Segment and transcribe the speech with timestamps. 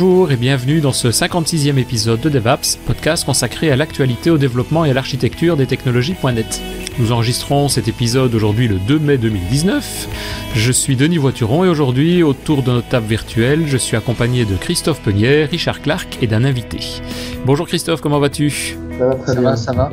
[0.00, 4.84] Bonjour et bienvenue dans ce 56e épisode de DevApps, podcast consacré à l'actualité, au développement
[4.84, 6.62] et à l'architecture des technologies.net.
[7.00, 10.06] Nous enregistrons cet épisode aujourd'hui le 2 mai 2019.
[10.54, 14.54] Je suis Denis Voituron et aujourd'hui, autour de notre table virtuelle, je suis accompagné de
[14.54, 16.78] Christophe Penière, Richard Clark et d'un invité.
[17.44, 18.76] Bonjour Christophe, comment vas-tu?
[19.00, 19.50] Ça va très Ça bien.
[19.50, 19.90] va, ça va.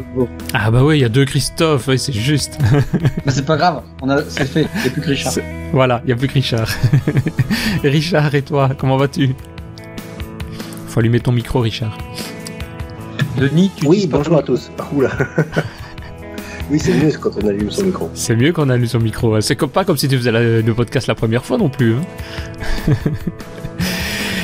[0.54, 2.60] Ah bah oui, il y a deux Christophe, oui, c'est juste.
[3.26, 5.32] Mais c'est pas grave, on a, c'est fait, il n'y a plus que Richard.
[5.34, 5.44] C'est-
[5.74, 6.70] Voilà, il n'y a plus que Richard.
[7.84, 9.34] Richard et toi, comment vas-tu?
[10.96, 11.98] Faut allumer ton micro, Richard.
[13.38, 14.72] Denis, tu Oui, bonjour à tous.
[14.96, 15.10] Oula.
[16.72, 18.10] oui, c'est mieux quand on allume son micro.
[18.14, 19.42] C'est mieux qu'on allume son micro.
[19.42, 21.96] C'est comme, pas comme si tu faisais la- le podcast la première fois non plus.
[21.96, 22.94] hein.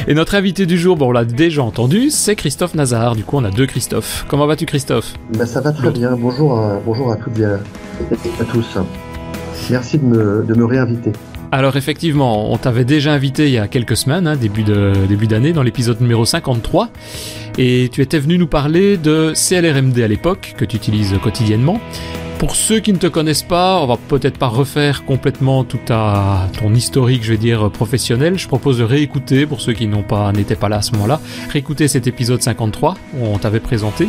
[0.10, 3.16] Et notre invité du jour, bon, on l'a déjà entendu, c'est Christophe Nazar.
[3.16, 4.26] Du coup, on a deux Christophe.
[4.28, 5.14] Comment vas-tu, Christophe?
[5.38, 6.18] Bah, ça va très bien.
[6.18, 8.78] Bonjour à, bonjour à toutes et à, à tous.
[9.70, 11.14] Merci de me, de me réinviter.
[11.54, 14.64] Alors, effectivement, on t'avait déjà invité il y a quelques semaines, hein, début
[15.28, 16.90] d'année, dans l'épisode numéro 53.
[17.58, 21.82] Et tu étais venu nous parler de CLRMD à l'époque, que tu utilises quotidiennement.
[22.40, 26.74] Pour ceux qui ne te connaissent pas, on va peut-être pas refaire complètement tout ton
[26.74, 28.40] historique, je vais dire, professionnel.
[28.40, 31.20] Je propose de réécouter, pour ceux qui n'ont pas, n'étaient pas là à ce moment-là,
[31.50, 34.08] réécouter cet épisode 53, où on t'avait présenté.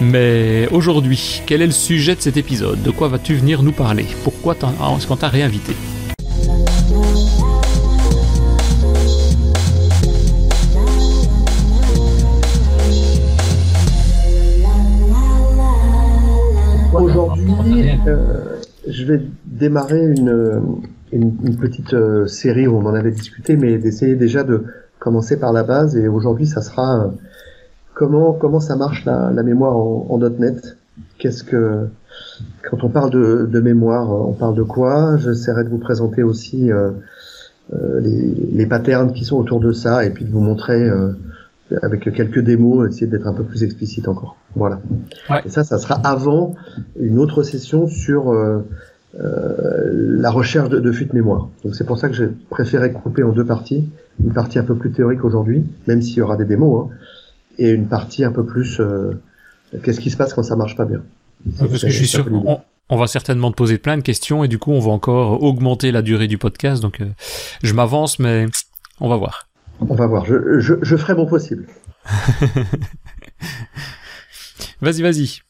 [0.00, 2.82] Mais aujourd'hui, quel est le sujet de cet épisode?
[2.82, 4.04] De quoi vas-tu venir nous parler?
[4.24, 5.72] Pourquoi t'en- est-ce qu'on t'a réinvité?
[18.06, 20.78] Euh, je vais démarrer une,
[21.12, 24.64] une, petite euh, série où on en avait discuté, mais d'essayer déjà de
[24.98, 25.96] commencer par la base.
[25.96, 27.08] Et aujourd'hui, ça sera euh,
[27.94, 30.76] comment comment ça marche la, la mémoire en, en .NET?
[31.18, 31.88] Qu'est-ce que
[32.68, 35.16] quand on parle de, de mémoire, on parle de quoi?
[35.18, 36.70] J'essaierai de vous présenter aussi
[37.72, 40.88] les, les patterns qui sont autour de ça, et puis de vous montrer
[41.82, 44.36] avec quelques démos, essayer d'être un peu plus explicite encore.
[44.54, 44.80] Voilà.
[45.28, 45.42] Ouais.
[45.44, 46.54] Et ça, ça sera avant
[46.98, 48.60] une autre session sur euh,
[49.18, 51.48] euh, la recherche de, de fuite mémoire.
[51.64, 53.88] Donc c'est pour ça que j'ai préféré couper en deux parties.
[54.22, 56.94] Une partie un peu plus théorique aujourd'hui, même s'il y aura des démos, hein,
[57.58, 59.12] et une partie un peu plus euh,
[59.82, 61.02] qu'est-ce qui se passe quand ça marche pas bien.
[61.58, 64.48] Parce que je suis sûr qu'on on va certainement te poser plein de questions et
[64.48, 66.82] du coup on va encore augmenter la durée du podcast.
[66.82, 67.06] Donc euh,
[67.62, 68.46] je m'avance, mais
[69.00, 69.48] on va voir.
[69.80, 70.24] On va voir.
[70.24, 71.66] Je, je, je ferai mon possible.
[74.82, 75.40] Vas-y, vas-y.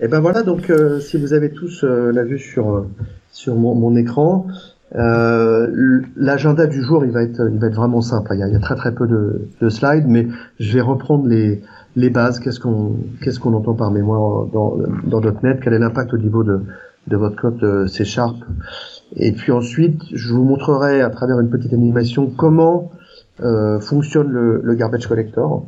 [0.00, 2.88] Et ben voilà, donc euh, si vous avez tous euh, la vue sur euh,
[3.30, 4.46] sur mon, mon écran,
[4.96, 8.32] euh, l'agenda du jour il va être il va être vraiment simple.
[8.34, 10.26] Il y a, il y a très très peu de, de slides, mais
[10.58, 11.62] je vais reprendre les
[11.94, 12.40] les bases.
[12.40, 16.42] Qu'est-ce qu'on qu'est-ce qu'on entend par mémoire dans dans .NET Quel est l'impact au niveau
[16.42, 16.60] de
[17.06, 18.36] de votre code euh, C Sharp?
[19.14, 22.90] Et puis ensuite, je vous montrerai à travers une petite animation comment
[23.80, 25.66] fonctionne le, le garbage collector.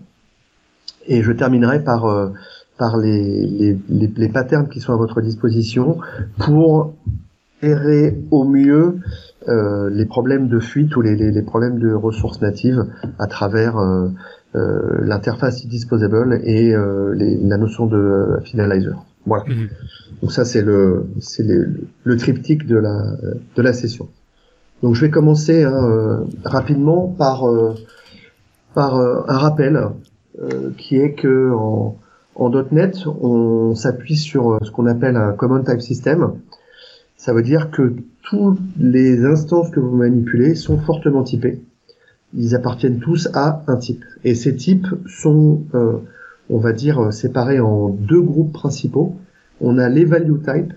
[1.06, 2.30] Et je terminerai par euh,
[2.78, 5.98] par les, les, les, les patterns qui sont à votre disposition
[6.38, 6.94] pour
[7.62, 8.96] gérer au mieux
[9.48, 12.84] euh, les problèmes de fuite ou les, les, les problèmes de ressources natives
[13.18, 14.08] à travers euh,
[14.56, 19.04] euh, l'interface disposable et euh, les, la notion de euh, finalizer.
[19.26, 19.44] Voilà.
[19.46, 19.68] Mhm.
[20.22, 23.16] Donc ça c'est le c'est le, le triptyque de la
[23.56, 24.08] de la session.
[24.82, 27.74] Donc je vais commencer hein, euh, rapidement par euh,
[28.74, 29.88] par euh, un rappel
[30.76, 31.96] qui est que en,
[32.34, 36.32] en .NET on s'appuie sur ce qu'on appelle un Common Type System.
[37.16, 41.62] Ça veut dire que toutes les instances que vous manipulez sont fortement typées.
[42.34, 44.04] Ils appartiennent tous à un type.
[44.24, 45.98] Et ces types sont, euh,
[46.50, 49.14] on va dire, séparés en deux groupes principaux.
[49.60, 50.72] On a les value type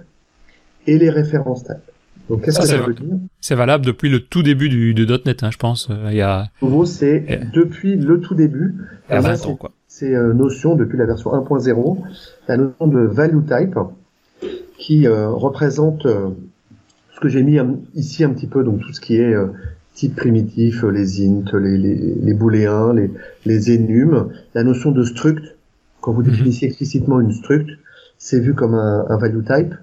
[0.85, 1.86] et les références type.
[2.29, 3.15] Donc qu'est-ce Ça, que c'est ça veut dire?
[3.41, 4.93] C'est valable depuis le tout début du,
[5.25, 5.89] .NET, hein, je pense.
[5.89, 7.37] Euh, Il y a, En gros, c'est Eh.
[7.53, 8.75] depuis le tout début.
[9.09, 9.71] il y a on a 20 ces- ans, quoi.
[9.87, 11.97] ces euh, notions depuis la version 1.0,
[12.47, 13.77] la notion de value type
[14.77, 16.27] qui euh, représente euh,
[17.15, 19.47] ce que j'ai mis un- ici un petit peu, donc tout ce qui est euh,
[19.95, 23.09] type primitif, euh, les int, les, les, les booléens, les,
[23.45, 23.79] les
[24.53, 25.43] la notion de struct,
[26.01, 26.29] quand vous Mhm.
[26.29, 27.69] définissez explicitement une struct,
[28.19, 29.73] c'est vu comme un, un value type.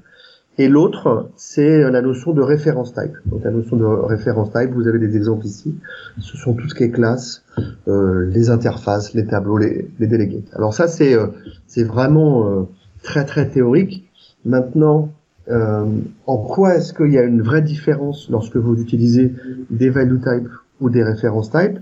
[0.57, 3.17] Et l'autre, c'est la notion de référence type.
[3.27, 5.75] Donc la notion de référence type, vous avez des exemples ici.
[6.21, 7.43] Ce sont tout ce qui est classe,
[7.89, 10.45] euh, les interfaces, les tableaux, les, les délégués.
[10.53, 11.27] Alors ça, c'est euh,
[11.67, 12.63] c'est vraiment euh,
[13.03, 14.09] très très théorique.
[14.45, 15.11] Maintenant,
[15.51, 15.87] euh,
[16.27, 19.33] en quoi est-ce qu'il y a une vraie différence lorsque vous utilisez
[19.71, 20.49] des value type
[20.81, 21.79] ou des références type?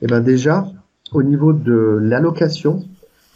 [0.00, 0.66] Eh ben déjà,
[1.12, 2.84] au niveau de l'allocation,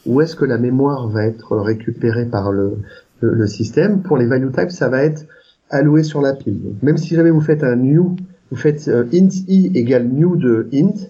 [0.06, 2.78] où est-ce que la mémoire va être récupérée par le,
[3.20, 5.26] le, le système Pour les value type, ça va être
[5.70, 6.62] alloué sur la pile.
[6.62, 8.16] Donc, même si jamais vous faites un new,
[8.50, 11.08] vous faites euh, int i égale new de int,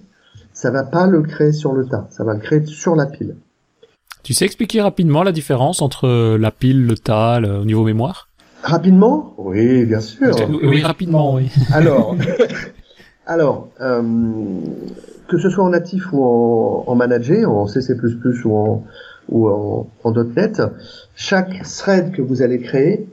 [0.53, 3.37] ça va pas le créer sur le tas, ça va le créer sur la pile.
[4.23, 8.29] Tu sais expliquer rapidement la différence entre la pile, le tas, le, au niveau mémoire?
[8.63, 9.35] Rapidement?
[9.39, 10.35] Oui, bien sûr.
[10.65, 11.49] Oui, rapidement, oui.
[11.73, 12.17] Alors,
[13.27, 14.03] alors euh,
[15.29, 17.95] que ce soit en natif ou en, en manager, en CC++
[18.45, 18.85] ou en,
[19.29, 20.63] ou en, en .NET,
[21.15, 23.07] chaque thread que vous allez créer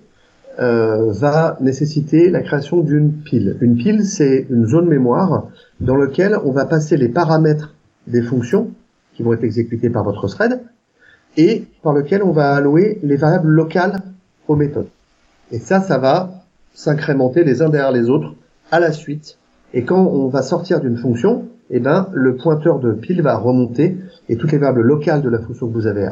[0.59, 3.57] euh, va nécessiter la création d'une pile.
[3.61, 5.47] Une pile, c'est une zone mémoire
[5.79, 7.73] dans laquelle on va passer les paramètres
[8.05, 8.69] des fonctions
[9.15, 10.61] qui vont être exécutées par votre thread
[11.37, 14.01] et par lequel on va allouer les variables locales
[14.47, 14.89] aux méthodes.
[15.51, 16.43] Et ça, ça va
[16.75, 18.35] s'incrémenter les uns derrière les autres
[18.71, 19.37] à la suite.
[19.73, 23.97] Et quand on va sortir d'une fonction, eh ben, le pointeur de pile va remonter
[24.29, 26.07] et toutes les variables locales de la fonction que vous avez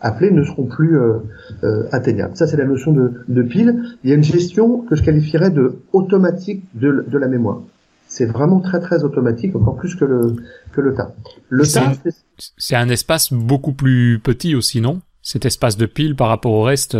[0.00, 1.14] appelées ne seront plus euh,
[1.64, 2.36] euh, atteignables.
[2.36, 3.82] Ça, c'est la notion de, de, pile.
[4.04, 7.62] Il y a une gestion que je qualifierais de automatique de, de la mémoire.
[8.08, 10.36] C'est vraiment très très automatique, encore plus que le
[10.72, 11.12] que le tas.
[11.48, 11.92] Le tas,
[12.58, 15.00] c'est un espace beaucoup plus petit aussi, non?
[15.22, 16.96] Cet espace de pile par rapport au reste.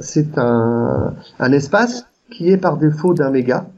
[0.00, 3.68] C'est un, un espace qui est par défaut d'un méga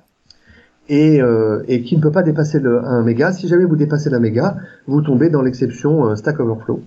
[0.92, 3.32] et, euh, et qui ne peut pas dépasser le 1 méga.
[3.32, 6.82] Si jamais vous dépassez la méga, vous tombez dans l'exception euh, Stack Overflow.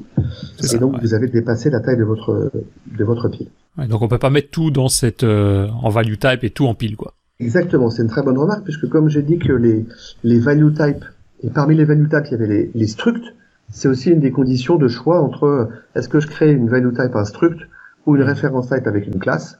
[0.60, 1.00] Et ça, donc ouais.
[1.02, 2.52] vous avez dépassé la taille de votre
[2.86, 3.48] de votre pile.
[3.80, 6.68] Ouais, donc on peut pas mettre tout dans cette euh, en value type et tout
[6.68, 7.16] en pile quoi.
[7.40, 9.88] Exactement, c'est une très bonne remarque puisque comme j'ai dit que les
[10.24, 11.04] les value type
[11.42, 13.34] et parmi les value type il y avait les, les structs,
[13.72, 17.16] c'est aussi une des conditions de choix entre est-ce que je crée une value type
[17.16, 17.60] un struct
[18.06, 19.58] ou une référence type avec une classe.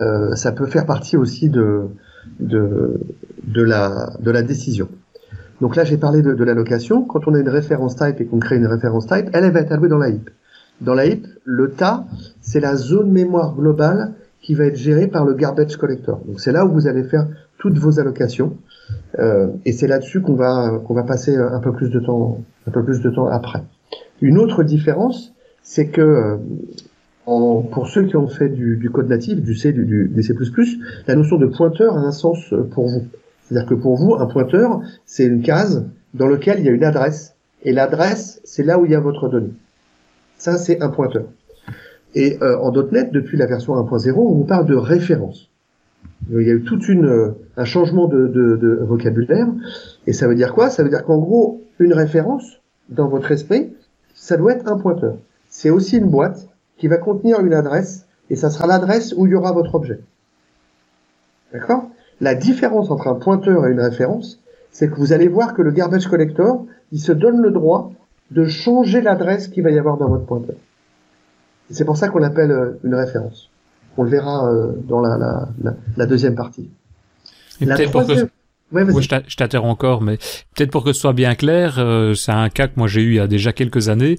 [0.00, 1.90] Euh, ça peut faire partie aussi de
[2.38, 3.00] de,
[3.54, 4.88] la, décision.
[5.60, 7.02] Donc là, j'ai parlé de, l'allocation.
[7.02, 9.60] Quand on a une référence type et qu'on crée une référence type, elle, elle va
[9.60, 10.30] être allouée dans la heap.
[10.80, 12.06] Dans la heap, le tas,
[12.40, 16.20] c'est la zone mémoire globale qui va être gérée par le garbage collector.
[16.26, 17.26] Donc c'est là où vous allez faire
[17.58, 18.56] toutes vos allocations.
[19.18, 22.70] Euh, et c'est là-dessus qu'on va qu'on va passer un peu plus de temps un
[22.70, 23.62] peu plus de temps après.
[24.20, 25.32] Une autre différence,
[25.62, 26.36] c'est que euh,
[27.30, 30.34] en, pour ceux qui ont fait du, du code natif, du C, du, du, C++,
[31.06, 33.06] la notion de pointeur a un sens pour vous.
[33.42, 36.84] C'est-à-dire que pour vous, un pointeur, c'est une case dans laquelle il y a une
[36.84, 37.36] adresse.
[37.62, 39.52] Et l'adresse, c'est là où il y a votre donnée.
[40.38, 41.24] Ça, c'est un pointeur.
[42.16, 45.50] Et euh, en .NET, depuis la version 1.0, on vous parle de référence.
[46.30, 49.46] Il y a eu tout une, un changement de, de, de vocabulaire.
[50.08, 50.68] Et ça veut dire quoi?
[50.68, 53.72] Ça veut dire qu'en gros, une référence, dans votre esprit,
[54.14, 55.16] ça doit être un pointeur.
[55.48, 56.48] C'est aussi une boîte
[56.80, 60.00] qui va contenir une adresse, et ça sera l'adresse où il y aura votre objet.
[61.52, 61.84] D'accord?
[62.20, 64.40] La différence entre un pointeur et une référence,
[64.72, 67.92] c'est que vous allez voir que le garbage collector, il se donne le droit
[68.30, 70.56] de changer l'adresse qu'il va y avoir dans votre pointeur.
[71.70, 73.50] C'est pour ça qu'on l'appelle une référence.
[73.96, 74.50] On le verra
[74.88, 76.70] dans la, la, la, la deuxième partie.
[77.60, 78.26] Et la troisième...
[78.26, 78.32] Que...
[78.72, 80.16] Ouais, oui, je t'interromps encore, mais
[80.54, 83.10] peut-être pour que ce soit bien clair, euh, c'est un cas que moi j'ai eu
[83.10, 84.16] il y a déjà quelques années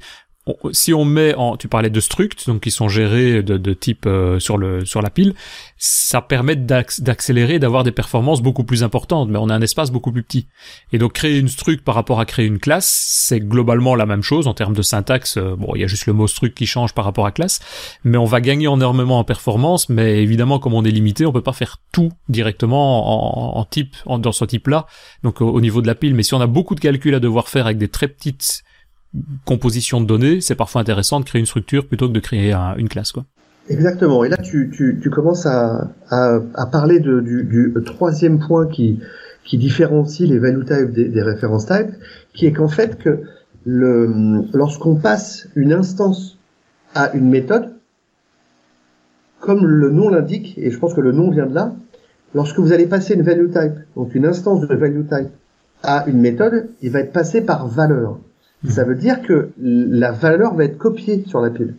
[0.72, 4.40] si on met en, tu parlais de structs, donc qui sont gérés de, type euh,
[4.40, 5.36] sur le sur la pile,
[5.78, 10.12] ça permet d'accélérer, d'avoir des performances beaucoup plus importantes, mais on a un espace beaucoup
[10.12, 10.48] plus petit.
[10.94, 14.24] Et donc créer une struct par rapport à créer une classe, c'est globalement la même
[14.24, 15.38] chose en termes de syntaxe.
[15.38, 17.60] Euh, bon, il y a juste le mot struct qui change par rapport à classe,
[18.04, 19.90] mais on va gagner énormément en performance.
[19.90, 23.96] Mais évidemment, comme on est limité, on peut pas faire tout directement en, en type,
[24.08, 24.88] en, dans ce type-là.
[25.24, 27.20] Donc au, au niveau de la pile, mais si on a beaucoup de calculs à
[27.20, 28.64] devoir faire avec des très petites
[29.46, 32.76] composition de données, c'est parfois intéressant de créer une structure plutôt que de créer un,
[32.78, 33.12] une classe.
[33.12, 33.26] Quoi.
[33.70, 34.24] Exactement.
[34.24, 38.68] Et là, tu, tu, tu commences à, à, à parler de, du, du, troisième point
[38.68, 39.00] qui,
[39.46, 41.92] qui différencie les value types des, des références types,
[42.34, 43.22] qui est qu'en fait que
[43.66, 46.38] lorsqu'on passe une instance
[46.96, 47.74] à une méthode,
[49.40, 51.74] comme le nom l'indique, et je pense que le nom vient de là,
[52.34, 55.30] lorsque vous allez passer une value type, donc une instance de value type
[55.84, 58.20] à une méthode, il va être passé par valeur.
[58.70, 61.76] Ça veut dire que la valeur va être copiée sur la pile.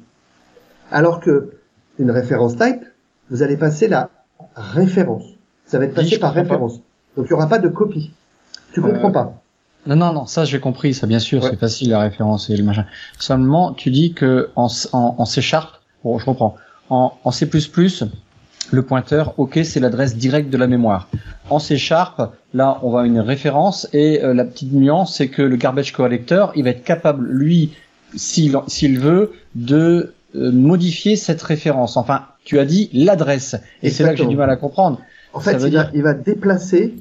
[0.91, 1.53] Alors que
[1.99, 2.85] une référence type,
[3.31, 4.11] vous allez passer la
[4.57, 5.25] référence.
[5.65, 6.79] Ça va être passé par référence.
[6.79, 6.85] Pas.
[7.17, 8.13] Donc il n'y aura pas de copie.
[8.73, 8.83] Tu euh...
[8.83, 9.43] comprends pas
[9.87, 11.51] Non, non, non, ça j'ai compris, ça bien sûr, ouais.
[11.51, 12.87] c'est facile la référence et le machin.
[13.19, 16.57] Seulement, tu dis que en, en, en C Sharp, bon, je comprends,
[16.91, 17.49] en, en C++,
[18.71, 21.09] le pointeur, ok, c'est l'adresse directe de la mémoire.
[21.49, 22.21] En C Sharp,
[22.55, 25.93] là, on va à une référence et euh, la petite nuance, c'est que le garbage
[25.93, 27.73] collector, il va être capable, lui,
[28.15, 31.97] s'il s'il veut, de euh, modifier cette référence.
[31.97, 35.01] Enfin, tu as dit l'adresse, et c'est là que j'ai du mal à comprendre.
[35.33, 35.85] En fait, il, dire...
[35.85, 36.95] va, il va déplacer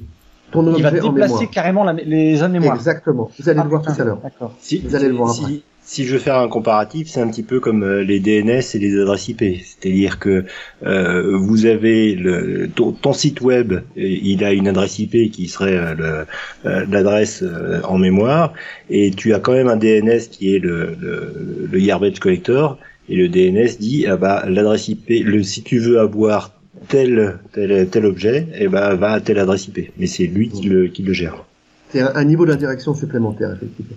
[0.52, 2.76] ton il va déplacer carrément la, les zones mémoire.
[2.76, 3.30] Exactement.
[3.38, 4.20] Vous allez ah, le voir putain, tout à l'heure.
[4.22, 4.54] D'accord.
[4.60, 5.62] Si, vous allez le voir si, après.
[5.84, 8.78] Si je veux faire un comparatif, c'est un petit peu comme euh, les DNS et
[8.78, 9.42] les adresses IP.
[9.62, 10.44] C'est-à-dire que
[10.86, 16.24] euh, vous avez le, ton, site web, il a une adresse IP qui serait euh,
[16.64, 17.44] l'adresse
[17.84, 18.52] en mémoire,
[18.90, 23.16] et tu as quand même un DNS qui est le, le, le garbage collector, et
[23.16, 26.52] le DNS dit ah bah l'adresse IP, le si tu veux avoir
[26.88, 29.90] tel tel tel objet, et eh bah va à telle adresse IP.
[29.98, 31.44] Mais c'est lui qui le qui le gère.
[31.90, 33.96] C'est un, un niveau d'indirection supplémentaire effectivement.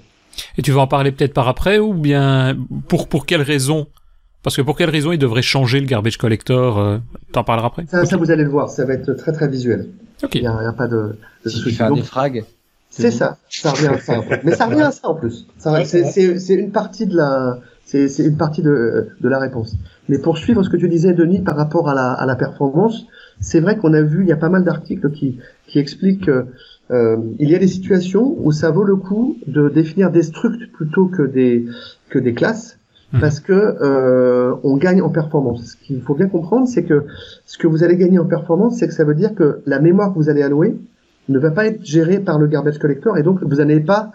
[0.58, 3.88] Et tu vas en parler peut-être par après ou bien pour pour quelle raison?
[4.44, 7.00] Parce que pour quelle raison il devrait changer le garbage collector euh,
[7.32, 7.86] T'en parleras après?
[7.88, 9.89] Ça, ça, vous allez le voir, ça va être très très visuel.
[10.24, 10.36] Ok.
[10.36, 11.77] Il n'y a, pas de, de souci.
[11.94, 12.46] des frags.
[12.92, 14.20] C'est ça, ça revient à ça.
[14.20, 14.42] En fait.
[14.44, 15.48] Mais ça revient à ça en plus.
[15.58, 19.75] C'est une partie de la, c'est une partie de, de la réponse.
[20.10, 23.06] Mais pour suivre ce que tu disais, Denis, par rapport à la, à la performance,
[23.39, 26.46] c'est vrai qu'on a vu, il y a pas mal d'articles qui, qui expliquent que
[26.92, 30.68] euh, il y a des situations où ça vaut le coup de définir des structures
[30.72, 31.65] plutôt que des
[32.10, 32.77] que des classes
[33.12, 33.22] mhm.
[33.22, 35.63] parce que euh, on gagne en performance.
[35.65, 37.06] Ce qu'il faut bien comprendre, c'est que
[37.46, 40.13] ce que vous allez gagner en performance, c'est que ça veut dire que la mémoire
[40.13, 40.77] que vous allez allouer
[41.27, 44.12] ne va pas être gérée par le garbage collector et donc vous n'allez pas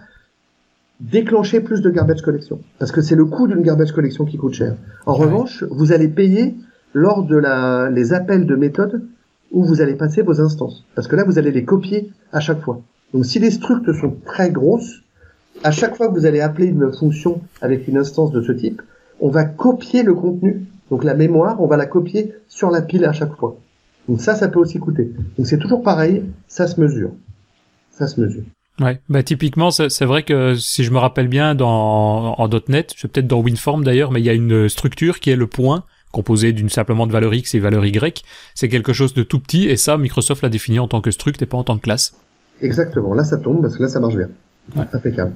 [1.00, 4.54] déclencher plus de garbage collection parce que c'est le coût d'une garbage collection qui coûte
[4.54, 4.76] cher.
[5.06, 6.54] En revanche, vous allez payer
[6.94, 9.02] lors de la, les appels de méthode
[9.50, 10.84] où vous allez passer vos instances.
[10.94, 12.80] Parce que là, vous allez les copier à chaque fois.
[13.12, 15.02] Donc si les structures sont très grosses,
[15.64, 18.82] à chaque fois que vous allez appeler une fonction avec une instance de ce type,
[19.20, 20.66] on va copier le contenu.
[20.90, 23.56] Donc la mémoire, on va la copier sur la pile à chaque fois.
[24.08, 25.12] Donc ça, ça peut aussi coûter.
[25.36, 27.10] Donc c'est toujours pareil, ça se mesure.
[27.90, 28.44] Ça se mesure.
[28.80, 33.12] Ouais, bah typiquement, c'est vrai que si je me rappelle bien, dans en .NET, c'est
[33.12, 36.52] peut-être dans WinForm d'ailleurs, mais il y a une structure qui est le point composé
[36.52, 38.24] d'une simplement de valeur X et valeur Y.
[38.54, 41.40] C'est quelque chose de tout petit et ça, Microsoft l'a défini en tant que struct
[41.42, 42.14] et pas en tant que classe.
[42.62, 43.14] Exactement.
[43.14, 44.28] Là, ça tombe parce que là, ça marche bien.
[44.76, 44.84] Ouais.
[44.92, 45.32] Impeccable.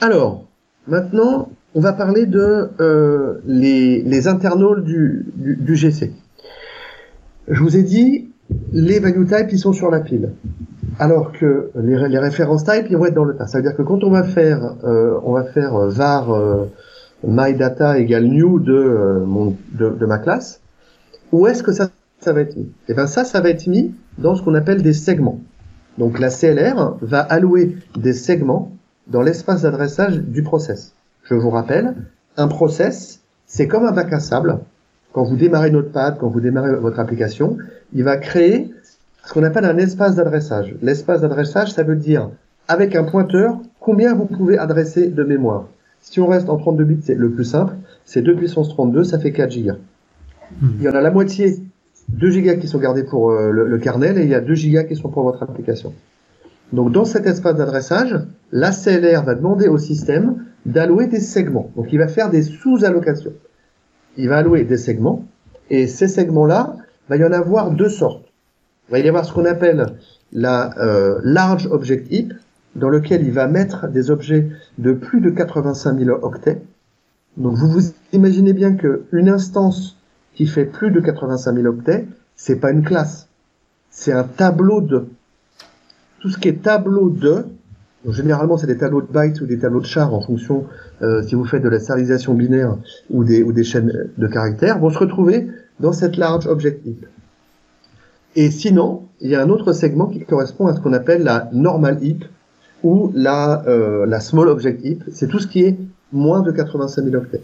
[0.00, 0.44] Alors,
[0.86, 6.12] maintenant, on va parler de euh, les, les internals du, du, du, GC.
[7.48, 8.28] Je vous ai dit,
[8.72, 10.30] les value types, ils sont sur la pile.
[10.98, 13.46] Alors que les, les références types, ils vont être dans le tas.
[13.46, 16.66] Ça veut dire que quand on va faire, euh, on va faire euh, var euh,
[17.24, 20.60] my data égale new de, euh, mon, de, de, ma classe,
[21.32, 22.70] où est-ce que ça, ça va être mis?
[22.88, 25.40] Eh bien ça, ça va être mis dans ce qu'on appelle des segments.
[25.98, 28.72] Donc la CLR va allouer des segments
[29.06, 30.94] dans l'espace d'adressage du process.
[31.24, 31.94] Je vous rappelle,
[32.36, 34.58] un process, c'est comme un bac à sable.
[35.12, 37.58] Quand vous démarrez Notepad, quand vous démarrez votre application,
[37.92, 38.72] il va créer
[39.26, 40.74] ce qu'on appelle un espace d'adressage.
[40.80, 42.30] L'espace d'adressage, ça veut dire,
[42.68, 45.66] avec un pointeur, combien vous pouvez adresser de mémoire.
[46.00, 47.74] Si on reste en 32 bits, c'est le plus simple.
[48.04, 49.76] C'est 2 puissance 32, ça fait 4 gigas.
[50.60, 50.68] Hmm.
[50.78, 51.58] Il y en a la moitié,
[52.08, 54.84] 2 gigas qui sont gardés pour euh, le, kernel et il y a 2 gigas
[54.84, 55.92] qui sont pour votre application.
[56.72, 58.16] Donc dans cet espace d'adressage,
[58.52, 61.70] la CLR va demander au système d'allouer des segments.
[61.76, 63.32] Donc il va faire des sous-allocations.
[64.16, 65.24] Il va allouer des segments
[65.68, 66.76] et ces segments-là,
[67.08, 68.24] va y en avoir deux sortes.
[68.88, 69.86] Il va y avoir ce qu'on appelle
[70.32, 72.32] la euh, large object heap,
[72.76, 74.48] dans lequel il va mettre des objets
[74.78, 76.62] de plus de 85 000 octets.
[77.36, 79.96] Donc vous vous imaginez bien qu'une instance
[80.34, 83.28] qui fait plus de 85 000 octets, c'est pas une classe,
[83.90, 85.06] c'est un tableau de.
[86.20, 87.46] Tout ce qui est tableau de,
[88.08, 90.66] généralement c'est des tableaux de bytes ou des tableaux de chars en fonction
[91.02, 92.76] euh, si vous faites de la serialisation binaire
[93.08, 95.48] ou des, ou des chaînes de caractères, vont se retrouver
[95.80, 97.06] dans cette large object heap.
[98.36, 101.48] Et sinon, il y a un autre segment qui correspond à ce qu'on appelle la
[101.52, 102.24] normal heap,
[102.82, 105.76] ou la, euh, la small object heap, c'est tout ce qui est
[106.12, 107.42] moins de 85 000 octets.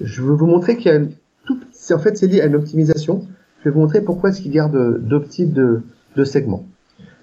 [0.00, 1.10] Je vais vous montrer qu'il y a une
[1.44, 1.58] tout,
[1.92, 3.26] en fait c'est lié à une optimisation.
[3.60, 5.82] Je vais vous montrer pourquoi est-ce qu'il garde deux de,
[6.16, 6.64] de segments.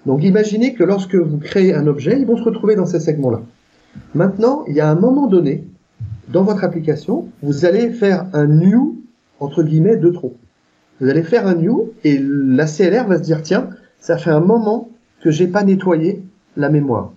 [0.04, 3.42] Donc imaginez que lorsque vous créez un objet, ils vont se retrouver dans ces segments-là.
[4.14, 5.64] Maintenant, il y a un moment donné,
[6.28, 9.00] dans votre application, vous allez faire un new,
[9.40, 10.34] entre guillemets, de trop.
[11.00, 13.70] Vous allez faire un new et la CLR va se dire, tiens,
[14.00, 14.90] ça fait un moment
[15.22, 16.22] que j'ai pas nettoyé
[16.56, 17.12] la mémoire.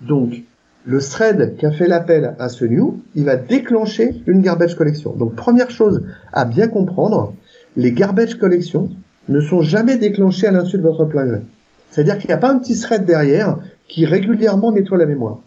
[0.00, 0.42] Donc,
[0.86, 5.12] le thread qui a fait l'appel à ce new, il va déclencher une garbage collection.
[5.12, 6.02] Donc, première chose
[6.32, 7.34] à bien comprendre,
[7.76, 8.88] les garbage collections
[9.28, 11.42] ne sont jamais déclenchées à l'insu de votre plugin.
[11.90, 15.38] C'est-à-dire qu'il n'y a pas un petit thread derrière qui régulièrement nettoie la mémoire.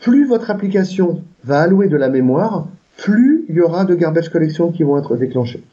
[0.00, 4.70] Plus votre application va allouer de la mémoire, plus il y aura de garbage collection
[4.70, 5.64] qui vont être déclenchées.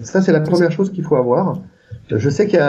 [0.00, 1.60] Ça, c'est la première chose qu'il faut avoir.
[2.08, 2.60] Je sais qu'il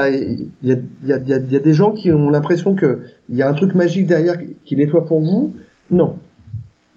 [0.63, 2.97] y y, y, y a des gens qui ont l'impression qu'il
[3.29, 5.53] y a un truc magique derrière qui nettoie pour vous.
[5.91, 6.17] Non.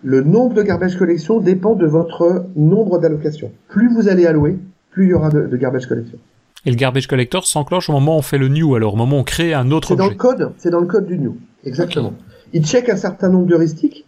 [0.02, 3.52] Le nombre de garbage collection dépend de votre nombre d'allocations.
[3.68, 4.56] Plus vous allez allouer,
[4.90, 6.18] plus il y aura de, de garbage collection.
[6.64, 9.16] Et le garbage collector s'enclenche au moment où on fait le new, alors au moment
[9.16, 10.02] où on crée un autre objet.
[10.02, 11.36] C'est dans le code, c'est dans le code du new.
[11.64, 12.14] Exactement.
[12.52, 14.06] Il check un certain nombre d'heuristiques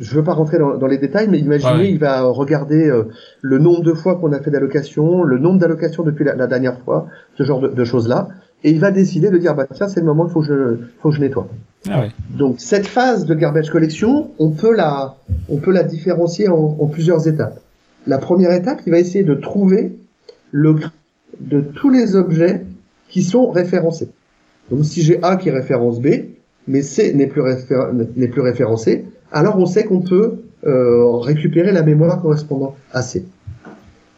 [0.00, 3.04] je veux pas rentrer dans, dans les détails, mais imaginez, il va regarder euh,
[3.42, 7.06] le nombre de fois qu'on a fait d'allocation, le nombre d'allocations depuis la, dernière fois,
[7.36, 8.28] ce genre de, de choses-là,
[8.64, 10.76] et il va décider de dire bah tiens c'est le moment il faut que je
[11.00, 11.48] faut que je nettoie.
[11.88, 12.08] Ah ouais.
[12.30, 15.16] Donc cette phase de garbage collection, on peut la
[15.48, 17.58] on peut la différencier en, en plusieurs étapes.
[18.06, 19.96] La première étape, il va essayer de trouver
[20.50, 20.76] le
[21.40, 22.64] de tous les objets
[23.08, 24.10] qui sont référencés.
[24.70, 26.08] Donc si j'ai A qui référence B,
[26.68, 27.42] mais C n'est plus,
[28.16, 33.24] n'est plus référencé, alors on sait qu'on peut euh, récupérer la mémoire correspondant à C.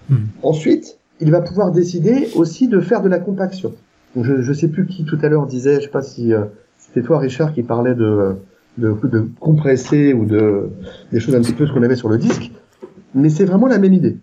[0.08, 0.16] Hmm.
[0.42, 3.74] Ensuite, il va pouvoir décider aussi de faire de la compaction.
[4.16, 6.44] Donc je ne sais plus qui tout à l'heure disait, je sais pas si euh,
[6.78, 8.36] c'était toi Richard qui parlait de,
[8.78, 10.70] de, de, compresser ou de
[11.12, 12.50] des choses un petit peu ce qu'on avait sur le disque,
[13.14, 14.18] mais c'est vraiment la même idée.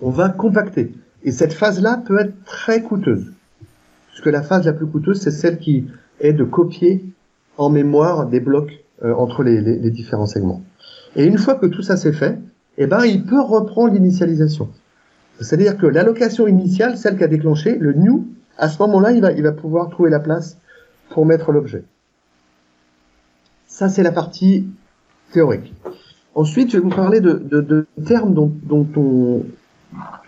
[0.00, 0.92] On va compacter.
[1.24, 3.32] Et cette phase-là peut être très coûteuse.
[4.08, 5.86] Puisque la phase la plus coûteuse, c'est celle qui
[6.20, 7.04] est de copier
[7.56, 10.62] en mémoire des blocs euh, entre les, les, les, différents segments.
[11.16, 12.38] Et une fois que tout ça c'est fait,
[12.76, 14.68] eh ben, il peut reprendre l'initialisation.
[15.40, 18.26] C'est-à-dire que l'allocation initiale, celle qui a déclenché, le new,
[18.56, 20.58] à ce moment-là, il va, il va pouvoir trouver la place
[21.10, 21.84] pour mettre l'objet.
[23.66, 24.66] Ça, c'est la partie
[25.32, 25.72] théorique.
[26.34, 29.42] Ensuite, je vais vous parler de, de, de termes dont, dont on,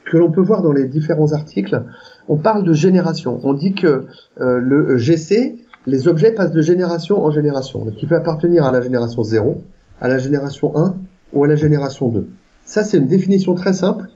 [0.05, 1.85] que l'on peut voir dans les différents articles.
[2.29, 3.41] On parle de génération.
[3.45, 4.07] On dit que
[4.41, 7.85] euh, le GC, les objets passent de génération en génération.
[7.85, 9.63] Donc, il peut appartenir à la génération 0,
[10.01, 10.95] à la génération 1
[11.33, 12.29] ou à la génération 2.
[12.65, 14.07] Ça, c'est une définition très simple.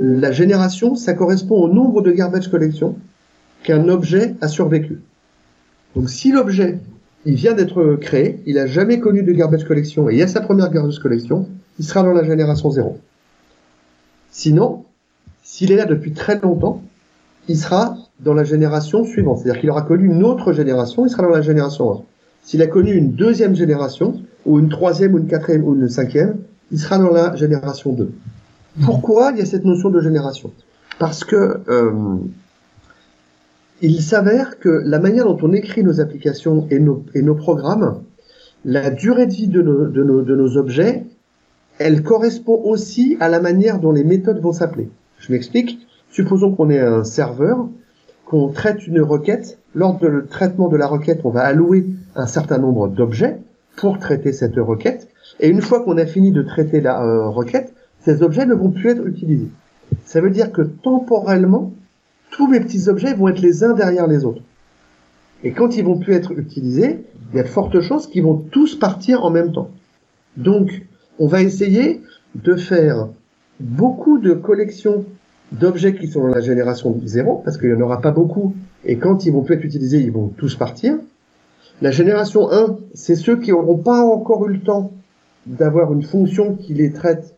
[0.00, 2.96] La génération, ça correspond au nombre de garbage collection
[3.62, 5.00] qu'un objet a survécu.
[5.94, 6.78] Donc, si l'objet,
[7.26, 10.28] il vient d'être créé, il a jamais connu de garbage collection et il y a
[10.28, 12.98] sa première garbage collection, il sera dans la génération 0.
[14.30, 14.84] Sinon,
[15.42, 16.82] s'il est là depuis très longtemps,
[17.48, 19.38] il sera dans la génération suivante.
[19.38, 22.02] C'est-à-dire qu'il aura connu une autre génération, il sera dans la génération 1.
[22.44, 26.38] S'il a connu une deuxième génération, ou une troisième, ou une quatrième, ou une cinquième,
[26.70, 28.10] il sera dans la génération 2.
[28.84, 30.50] Pourquoi il y a cette notion de génération?
[30.98, 31.92] Parce que euh,
[33.80, 38.02] il s'avère que la manière dont on écrit nos applications et nos, et nos programmes,
[38.64, 41.04] la durée de vie de nos, de nos, de nos objets,
[41.78, 44.88] elle correspond aussi à la manière dont les méthodes vont s'appeler.
[45.18, 45.86] Je m'explique.
[46.10, 47.68] Supposons qu'on ait un serveur,
[48.32, 49.58] qu'on traite une requête.
[49.74, 51.84] Lors du traitement de la requête, on va allouer
[52.16, 53.36] un certain nombre d'objets
[53.76, 55.08] pour traiter cette requête.
[55.38, 58.70] Et une fois qu'on a fini de traiter la euh, requête, ces objets ne vont
[58.70, 59.50] plus être utilisés.
[60.06, 61.74] Ça veut dire que temporellement,
[62.30, 64.40] tous mes petits objets vont être les uns derrière les autres.
[65.44, 68.36] Et quand ils vont plus être utilisés, il y a de fortes chances qu'ils vont
[68.50, 69.68] tous partir en même temps.
[70.38, 70.86] Donc,
[71.18, 72.00] on va essayer
[72.34, 73.08] de faire
[73.60, 75.04] beaucoup de collections
[75.52, 78.96] d'objets qui sont dans la génération 0, parce qu'il n'y en aura pas beaucoup, et
[78.96, 80.96] quand ils vont plus être utilisés, ils vont tous partir.
[81.80, 84.92] La génération 1, c'est ceux qui n'auront pas encore eu le temps
[85.46, 87.36] d'avoir une fonction qui les traite,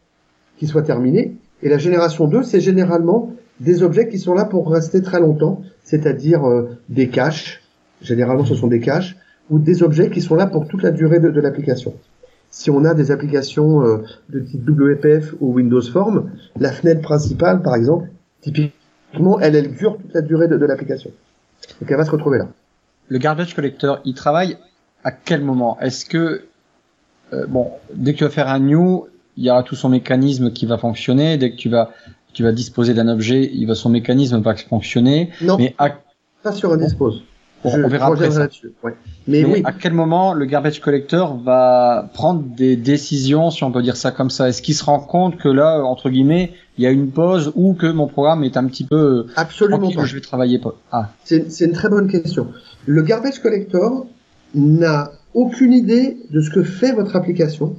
[0.59, 1.35] qui soit terminée.
[1.63, 5.63] Et la génération 2, c'est généralement des objets qui sont là pour rester très longtemps,
[5.83, 7.63] c'est-à-dire euh, des caches,
[8.03, 9.17] généralement ce sont des caches,
[9.51, 11.95] ou des objets qui sont là pour toute la durée de l'application
[12.55, 17.63] si on a des applications euh, de type WPF ou Windows Form, la fenêtre principale,
[17.63, 18.09] par exemple,
[18.43, 21.11] typiquement, elle, elle dure toute la durée de, l'application.
[21.81, 22.47] Donc elle va se retrouver là.
[23.09, 24.57] Le garbage collector, il travaille
[25.03, 25.81] à quel moment?
[25.81, 26.45] Est-ce que,
[27.33, 30.53] euh, bon, dès que tu vas faire un new, il y aura tout son mécanisme
[30.53, 31.37] qui va fonctionner.
[31.37, 31.91] Dès que tu vas,
[32.35, 35.33] tu vas disposer d'un objet, il va son mécanisme va fonctionner.
[35.43, 35.75] Non, mais
[36.45, 37.25] pas sur un dispose
[37.65, 38.49] on verra après ça.
[39.27, 39.63] Mais, oui.
[39.65, 44.11] à quel moment le garbage collector va prendre des décisions, si on peut dire ça
[44.11, 44.49] comme ça?
[44.49, 47.75] Est-ce qu'il se rend compte que là, entre guillemets, il y a une pause ou
[47.75, 50.05] que mon programme est un petit peu absolument pas.
[50.05, 50.75] je vais travailler pas?
[50.93, 52.49] Ah, c'est une très bonne question.
[52.87, 54.07] Le garbage collector
[54.55, 57.77] n'a aucune idée de ce que fait votre application.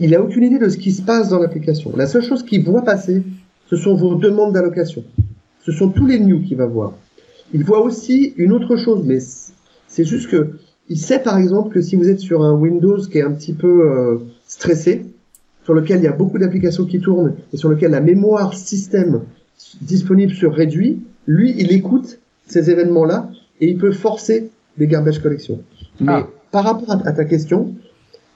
[0.00, 1.92] Il a aucune idée de ce qui se passe dans l'application.
[1.96, 3.22] La seule chose qu'il voit passer,
[3.68, 5.04] ce sont vos demandes d'allocation.
[5.64, 6.92] Ce sont tous les news qu'il va voir.
[7.52, 9.18] Il voit aussi une autre chose, mais
[9.88, 10.52] c'est juste que
[10.88, 13.52] il sait par exemple que si vous êtes sur un Windows qui est un petit
[13.52, 15.06] peu euh, stressé,
[15.64, 19.22] sur lequel il y a beaucoup d'applications qui tournent et sur lequel la mémoire système
[19.82, 25.60] disponible se réduit, lui, il écoute ces événements-là et il peut forcer des garbage collection.
[26.00, 26.26] Mais ah.
[26.50, 27.74] par rapport à, ta question,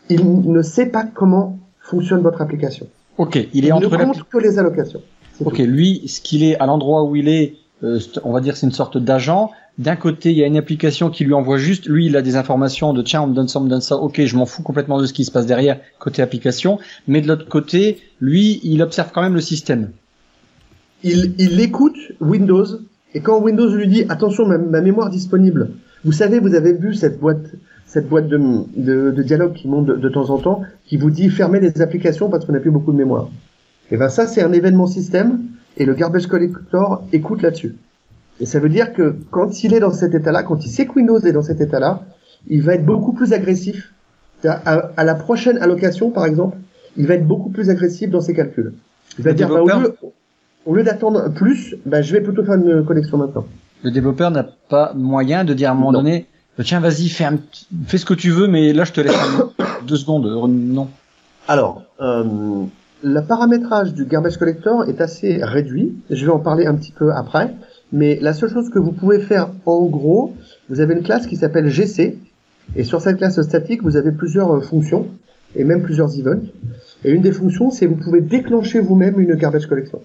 [0.08, 2.86] il ne sait pas comment fonctionne votre application.
[3.18, 5.02] Ok, il est il ne compte que les allocations.
[5.44, 8.66] Ok, lui, ce qu'il est à l'endroit où il est, euh, on va dire c'est
[8.66, 9.50] une sorte d'agent.
[9.76, 12.36] D'un côté, il y a une application qui lui envoie juste, lui, il a des
[12.36, 13.96] informations de tiens, on me donne ça, on me donne ça.
[13.96, 16.78] Ok, je m'en fous complètement de ce qui se passe derrière côté application.
[17.08, 19.90] Mais de l'autre côté, lui, il observe quand même le système.
[21.02, 22.66] Il, il écoute Windows
[23.14, 25.70] et quand Windows lui dit attention, ma, mémoire disponible.
[26.04, 27.46] Vous savez, vous avez vu cette boîte,
[27.86, 28.38] cette boîte de,
[28.76, 31.80] de, de dialogue qui monte de, de, temps en temps, qui vous dit fermez les
[31.80, 33.28] applications parce qu'on n'a plus beaucoup de mémoire.
[33.90, 35.40] Et ben ça, c'est un événement système
[35.76, 37.76] et le garbage collector écoute là-dessus.
[38.40, 40.92] Et ça veut dire que quand il est dans cet état-là, quand il sait que
[40.96, 42.02] Windows est dans cet état-là,
[42.48, 43.92] il va être beaucoup plus agressif.
[44.44, 46.58] À, à, la prochaine allocation, par exemple,
[46.96, 48.74] il va être beaucoup plus agressif dans ses calculs.
[49.18, 52.54] Il va Le dire, bah, au lieu, lieu d'attendre plus, bah, je vais plutôt faire
[52.56, 53.46] une connexion maintenant.
[53.82, 56.00] Le développeur n'a pas moyen de dire à un moment Non.
[56.00, 56.26] donné,
[56.62, 57.38] tiens, vas-y, fais, un
[57.86, 59.16] fais ce que tu veux, mais là, je te laisse
[59.86, 60.26] deux secondes.
[60.26, 60.88] Euh, Non.
[61.48, 62.24] Alors, euh,
[63.04, 65.94] le paramétrage du garbage collector est assez réduit.
[66.08, 67.54] Je vais en parler un petit peu après.
[67.92, 70.32] Mais la seule chose que vous pouvez faire, en gros,
[70.70, 72.18] vous avez une classe qui s'appelle GC.
[72.76, 75.06] Et sur cette classe statique, vous avez plusieurs euh, fonctions
[75.54, 76.46] et même plusieurs events.
[77.04, 80.00] Et une des fonctions, c'est vous pouvez déclencher vous-même une garbage collection.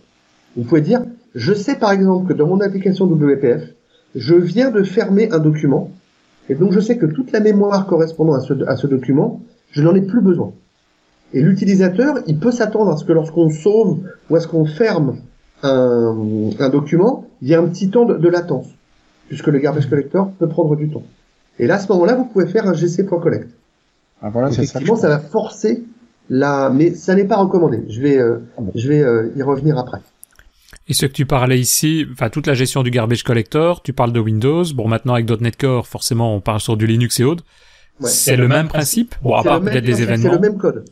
[0.58, 1.02] Vous pouvez dire,
[1.36, 3.64] je sais par exemple que dans mon application WPF,
[4.14, 5.90] je viens de fermer un document.
[6.50, 9.84] Et donc je sais que toute la mémoire correspondant à ce, à ce document, je
[9.84, 10.52] n'en ai plus besoin.
[11.34, 15.18] Et l'utilisateur, il peut s'attendre à ce que lorsqu'on sauve ou à ce qu'on ferme
[15.64, 16.16] un,
[16.60, 18.68] un document, il y a un petit temps de, de latence,
[19.28, 21.04] puisque le garbage collector peut prendre du temps.
[21.60, 23.50] Et là, à ce moment-là, vous pouvez faire un gc.collect.
[24.22, 24.64] Ah, voilà, ça.
[24.64, 25.84] Effectivement, ça va forcer
[26.30, 27.84] la, mais ça n'est pas recommandé.
[27.90, 28.72] Je vais, euh, Ah bon.
[28.76, 30.00] je vais euh, y revenir après.
[30.88, 34.12] Et ce que tu parlais ici, enfin toute la gestion du garbage collector, tu parles
[34.14, 34.64] de Windows.
[34.74, 37.44] Bon, maintenant avec .NET Core, forcément, on parle sur du Linux et autres.
[38.00, 38.10] Ouais.
[38.10, 39.16] C'est le même principe.
[39.22, 40.30] Bon, à part peut-être les principe, événements.
[40.30, 40.86] C'est le même code.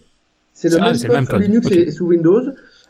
[0.59, 1.41] C'est le, Ah, même c'est code le même sous code.
[1.41, 2.41] Linux et sous Windows.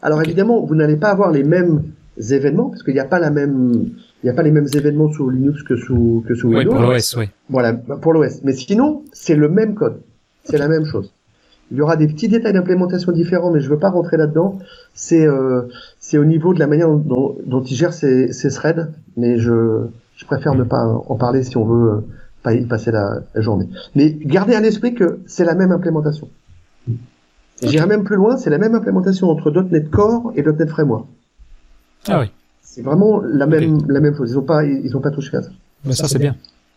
[0.01, 1.83] Alors évidemment, vous n'allez pas avoir les mêmes
[2.31, 3.89] événements parce qu'il n'y a pas la même,
[4.23, 6.71] il n'y a pas les mêmes événements sous Linux que sous que sous Oui, Windows.
[6.71, 7.25] pour l'OS, oui.
[7.49, 8.41] Voilà, pour l'OS.
[8.43, 9.97] Mais sinon, c'est le même code.
[10.45, 11.11] C'est la même chose.
[11.71, 14.57] Il y aura des petits détails d'implémentation différents, mais je veux pas rentrer là-dedans.
[14.93, 15.63] C'est euh,
[15.99, 19.81] c'est au niveau de la manière dont, dont il gère ses, ses threads, mais je,
[20.15, 21.97] je préfère ne pas en parler si on veut euh,
[22.43, 23.67] pas y passer la, la journée.
[23.95, 26.29] Mais gardez à l'esprit que c'est la même implémentation.
[27.61, 31.05] Et J'irai même plus loin, c'est la même implémentation entre .NET Core et .NET Framework.
[32.07, 32.31] Ah oui.
[32.61, 34.31] C'est vraiment la même la même chose.
[34.31, 35.49] Ils ont pas ils ont pas touché à ça.
[35.85, 36.35] Mais ça, c'est bien.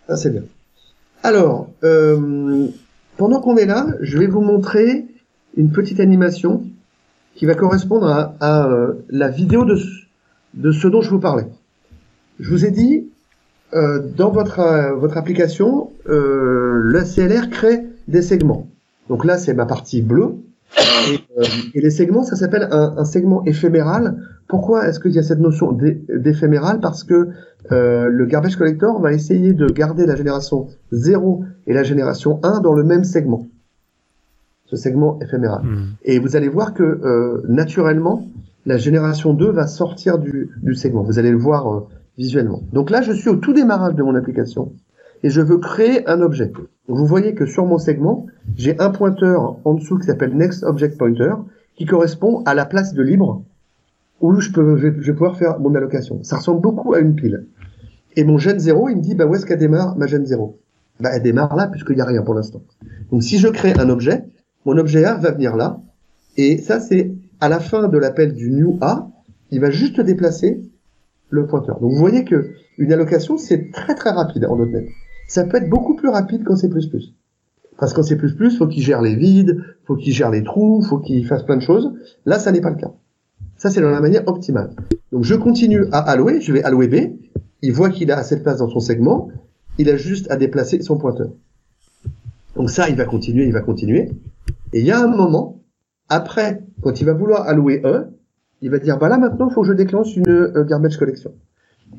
[0.08, 0.42] Ça, c'est bien.
[1.22, 2.66] Alors, euh,
[3.18, 5.06] pendant qu'on est là, je vais vous montrer
[5.56, 6.62] une petite animation
[7.34, 10.04] qui va correspondre à, à, euh, la vidéo de, ce-
[10.54, 11.46] de ce dont je vous parlais.
[12.38, 13.08] Je vous ai dit,
[13.74, 18.66] euh, dans votre, euh, votre application, euh, le CLR crée des segments.
[19.08, 20.34] Donc là, c'est ma partie bleue.
[20.78, 24.16] Et, euh, et les segments, ça s'appelle un, un segment éphéméral.
[24.48, 26.80] Pourquoi est-ce qu'il y a cette notion d'é- d'éphéméral?
[26.80, 27.28] Parce que
[27.72, 32.61] euh, le garbage collector va essayer de garder la génération 0 et la génération 1
[32.61, 33.46] dans le même segment.
[34.66, 35.62] Ce segment éphéméral.
[35.64, 35.85] Hmm.
[36.04, 38.26] Et vous allez voir que euh, naturellement,
[38.66, 41.02] la génération 2 va sortir du, du segment.
[41.02, 41.80] Vous allez le voir euh,
[42.16, 42.62] visuellement.
[42.72, 44.72] Donc là, je suis au tout démarrage de mon application
[45.22, 46.52] et je veux créer un objet.
[46.88, 50.98] Vous voyez que sur mon segment, j'ai un pointeur en dessous qui s'appelle Next Object
[50.98, 51.35] Pointer
[51.76, 53.44] qui correspond à la place de libre
[54.20, 56.22] où je peux je vais, pouvoir faire mon allocation.
[56.22, 57.46] Ça ressemble beaucoup à une pile.
[58.16, 60.59] Et mon gen 0, il me dit bah où est-ce qu'elle démarre ma gen 0
[61.00, 62.62] Bah elle démarre là puisqu'il n'y a rien pour l'instant.
[63.11, 64.24] Donc si je crée un objet,
[64.66, 65.80] mon objet A va venir là
[66.37, 69.09] et ça c'est à la fin de l'appel du new A,
[69.50, 70.61] il va juste déplacer
[71.30, 71.80] le pointeur.
[71.80, 74.87] Donc vous voyez que une allocation c'est très très rapide en .NET.
[75.30, 76.68] Ça peut être beaucoup plus rapide qu'en C++.
[77.78, 78.18] Parce qu'en C++,
[78.58, 81.62] faut qu'il gère les vides, faut qu'il gère les trous, faut qu'il fasse plein de
[81.62, 81.92] choses.
[82.26, 82.90] Là, ça n'est pas le cas.
[83.56, 84.74] Ça, c'est dans la manière optimale.
[85.12, 87.16] Donc, je continue à allouer, je vais allouer B.
[87.62, 89.28] Il voit qu'il a assez de place dans son segment.
[89.78, 91.30] Il a juste à déplacer son pointeur.
[92.56, 94.10] Donc ça, il va continuer, il va continuer.
[94.72, 95.62] Et il y a un moment,
[96.08, 98.08] après, quand il va vouloir allouer E,
[98.62, 101.32] il va dire, bah là, maintenant, il faut que je déclenche une euh, garbage collection.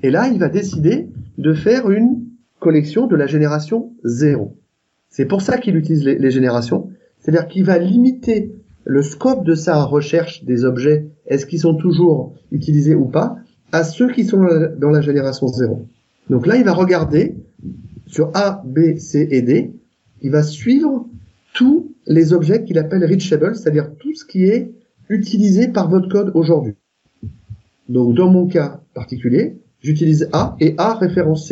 [0.03, 2.25] Et là, il va décider de faire une
[2.61, 4.55] collection de la génération 0.
[5.09, 6.89] C'est pour ça qu'il utilise les, générations.
[7.19, 12.33] C'est-à-dire qu'il va limiter le scope de sa recherche des objets, est-ce qu'ils sont toujours
[12.51, 13.35] utilisés ou pas,
[13.71, 14.45] à ceux qui sont
[14.77, 15.85] dans la- génération 0.
[16.29, 17.35] Donc là, il va regarder
[18.07, 19.73] sur A, B, C et D,
[20.21, 21.07] il va suivre
[21.53, 24.71] tous les objets qu'il appelle reachable, c'est-à-dire tout ce qui est
[25.09, 26.75] utilisé par votre code aujourd'hui.
[27.89, 31.51] Donc dans mon cas particulier, j'utilise A et A référence.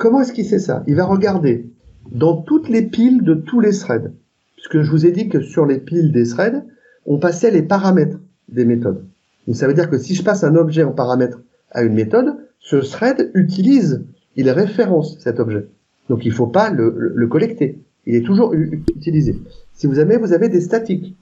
[0.00, 0.82] Comment est-ce qu'il sait ça?
[0.86, 1.66] Il va regarder
[2.10, 4.10] dans toutes les piles de tous les threads.
[4.56, 6.64] Puisque je vous ai dit que sur les piles des threads,
[7.04, 8.16] on passait les paramètres
[8.48, 9.04] des méthodes.
[9.46, 12.34] Donc ça veut dire que si je passe un objet en paramètre à une méthode,
[12.60, 14.02] ce thread utilise,
[14.36, 15.66] il référence cet objet.
[16.08, 17.78] Donc il faut pas le, le- le collecter.
[18.06, 19.38] Il est toujours utilisé.
[19.74, 21.14] Si vous avez, vous avez des statiques.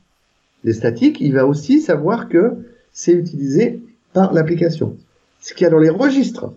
[0.63, 2.53] Les statiques, il va aussi savoir que
[2.93, 4.97] c'est utilisé par l'application.
[5.41, 6.53] Ce qu'il y a dans les registres,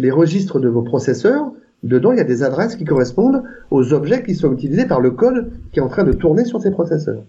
[0.00, 4.22] les registres de vos processeurs, dedans, il y a des adresses qui correspondent aux objets
[4.22, 7.22] qui sont utilisés par le code qui est en train de tourner sur ces processeurs.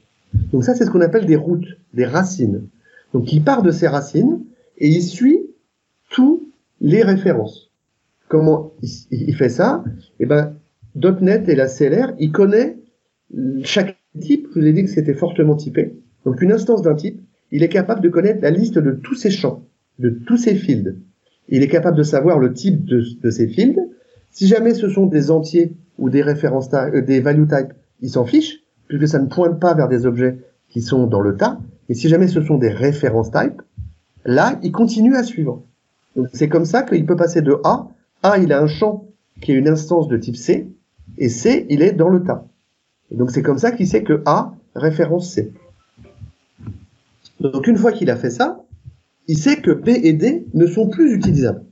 [0.54, 2.68] Donc ça, c'est ce qu'on appelle des routes, des racines.
[3.14, 4.40] Donc il part de ces racines
[4.78, 5.42] et il suit
[6.10, 6.44] tous
[6.80, 7.72] les références.
[8.30, 8.72] Comment
[9.12, 9.84] il, fait ça?
[10.22, 10.54] Eh ben,
[10.96, 12.78] .NET et la CLR, il connaît
[13.64, 14.48] chaque type.
[14.56, 15.94] Je vous ai dit que c'était fortement typé.
[16.24, 19.32] Donc une instance d'un type, il est capable de connaître la liste de tous ces
[19.32, 19.66] champs,
[20.00, 20.96] de tous ces fields.
[21.52, 23.80] Il est capable de savoir le type de, de ces fields.
[24.32, 28.26] Si jamais ce sont des entiers ou des références, euh, des value types, il s'en
[28.26, 31.60] fiche, puisque ça ne pointe pas vers des objets qui sont dans le tas.
[31.90, 33.62] Et si jamais ce sont des références types,
[34.26, 35.64] là, il continue à suivre.
[36.34, 37.88] C'est comme ça qu'il peut passer de A.
[38.24, 39.06] A, il a un champ
[39.42, 40.68] qui est une instance de type C,
[41.18, 42.46] et C, il est dans le tas.
[43.12, 45.52] Et donc c'est comme ça qu'il sait que A référence C.
[47.40, 48.64] Donc une fois qu'il a fait ça,
[49.28, 51.64] il sait que B et D ne sont plus utilisables.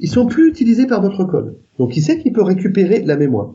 [0.00, 1.56] Ils sont plus utilisés par votre code.
[1.78, 3.54] Donc il sait qu'il peut récupérer la mémoire.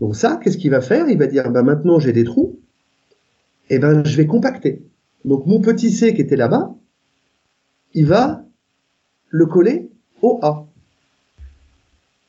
[0.00, 1.08] Donc ça, qu'est-ce qu'il va faire?
[1.08, 2.58] Il va dire, bah maintenant j'ai des trous,
[3.70, 4.82] eh ben je vais compacter.
[5.24, 6.74] Donc mon petit C qui était là-bas,
[7.94, 8.44] il va
[9.28, 9.90] le coller
[10.22, 10.66] au A.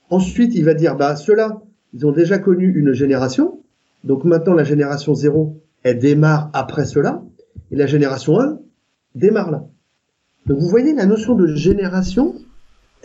[0.10, 1.62] Ensuite, il va dire, bah ceux-là,
[1.94, 3.60] ils ont déjà connu une génération,
[4.04, 7.24] donc maintenant la génération 0, elle démarre après cela,
[7.72, 8.60] et la génération 1
[9.16, 9.66] démarre là.
[10.46, 12.36] Donc vous voyez la notion de génération,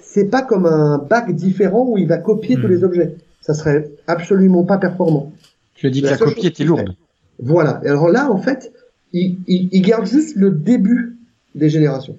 [0.02, 2.70] c'est pas comme un bac différent où il va copier tous hmm.
[2.70, 3.14] les objets.
[3.40, 5.32] Ça serait absolument pas performant.
[5.74, 6.94] Tu as dit que la, copie était lourde.
[7.38, 7.80] Voilà.
[7.84, 8.72] Et alors là, en fait,
[9.12, 11.16] il, il, garde juste le début
[11.54, 12.18] des générations.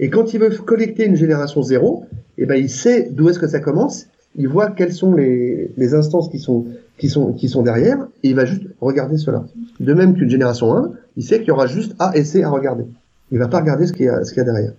[0.00, 2.04] Et quand il veut collecter une génération 0,
[2.38, 5.94] eh ben, il sait d'où est-ce que ça commence, il voit quelles sont les, les
[5.94, 6.66] instances qui sont,
[6.98, 9.46] qui, sont, qui sont derrière, et il va juste regarder cela.
[9.80, 12.50] De même qu'une génération 1, il sait qu'il y aura juste A et C à
[12.50, 12.84] regarder.
[13.32, 14.72] Il va pas regarder ce qu'il y a, derrière.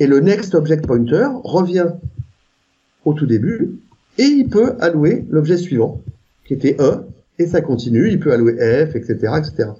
[0.00, 1.88] Et le next object pointer revient
[3.04, 3.78] au tout début,
[4.18, 6.02] et il peut allouer l'objet suivant,
[6.44, 7.04] qui était E,
[7.38, 9.70] et ça continue, il peut allouer F, etc., etc.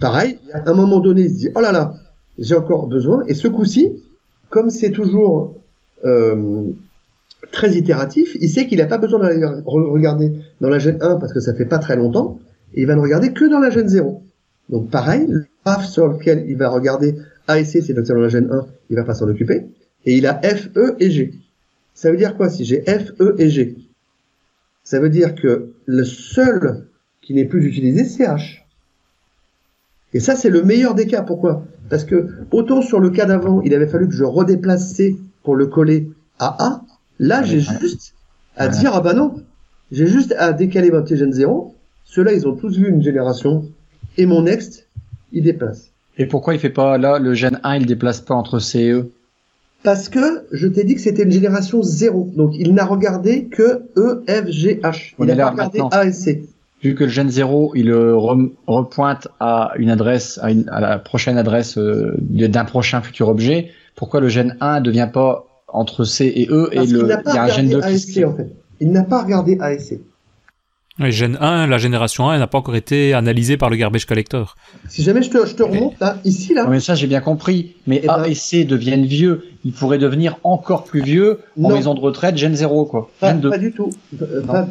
[0.00, 1.94] Pareil, à un moment donné, il se dit, oh là là,
[2.38, 3.92] j'ai encore besoin, et ce coup-ci,
[4.48, 5.54] comme c'est toujours
[6.04, 6.64] euh,
[7.52, 11.32] très itératif, il sait qu'il n'a pas besoin d'aller regarder dans la gêne 1 parce
[11.32, 12.38] que ça fait pas très longtemps,
[12.74, 14.22] et il va ne regarder que dans la gêne 0.
[14.68, 15.26] Donc pareil,
[15.84, 19.14] sur lequel il va regarder A et C, c'est la gêne 1, il va pas
[19.14, 19.66] s'en occuper,
[20.04, 21.34] et il a F, E et G.
[21.94, 23.76] Ça veut dire quoi si j'ai F, E et G?
[24.84, 26.86] Ça veut dire que le seul
[27.20, 28.62] qui n'est plus utilisé, c'est H.
[30.14, 31.22] Et ça, c'est le meilleur des cas.
[31.22, 31.64] Pourquoi?
[31.90, 35.56] Parce que autant sur le cas d'avant, il avait fallu que je redéplace C pour
[35.56, 36.84] le coller à A,
[37.18, 38.14] là, j'ai juste
[38.56, 39.42] à dire, ah bah non,
[39.92, 41.74] j'ai juste à décaler ma petit 0.
[42.04, 43.70] Ceux-là, ils ont tous vu une génération.
[44.16, 44.86] Et mon next,
[45.32, 45.90] il déplace.
[46.16, 48.90] Et pourquoi il fait pas, là, le gène 1, il déplace pas entre C et
[48.90, 49.10] E?
[49.84, 52.32] Parce que je t'ai dit que c'était une génération 0.
[52.36, 55.14] Donc il n'a regardé que E, F, G, H.
[55.18, 56.44] Il n'a pas regardé A et C.
[56.82, 61.38] Vu que le gène 0, il repointe à une adresse, à, une, à la prochaine
[61.38, 66.32] adresse euh, d'un prochain futur objet, pourquoi le gène 1 ne devient pas entre C
[66.34, 68.24] et E et le, il, y a un gène 2 qui...
[68.24, 68.48] en fait.
[68.80, 70.00] Il n'a pas regardé A et C.
[71.00, 74.56] Oui, Gen 1, la génération 1, n'a pas encore été analysée par le garbage collector.
[74.88, 76.66] Si jamais je te, je te remonte là, ici là.
[76.68, 77.76] mais ça j'ai bien compris.
[77.86, 81.68] Mais eh A ben- et C deviennent vieux, ils pourraient devenir encore plus vieux en
[81.70, 83.10] maison de retraite Gen 0 quoi.
[83.20, 83.50] Pas, Gen 2.
[83.50, 83.90] pas du tout.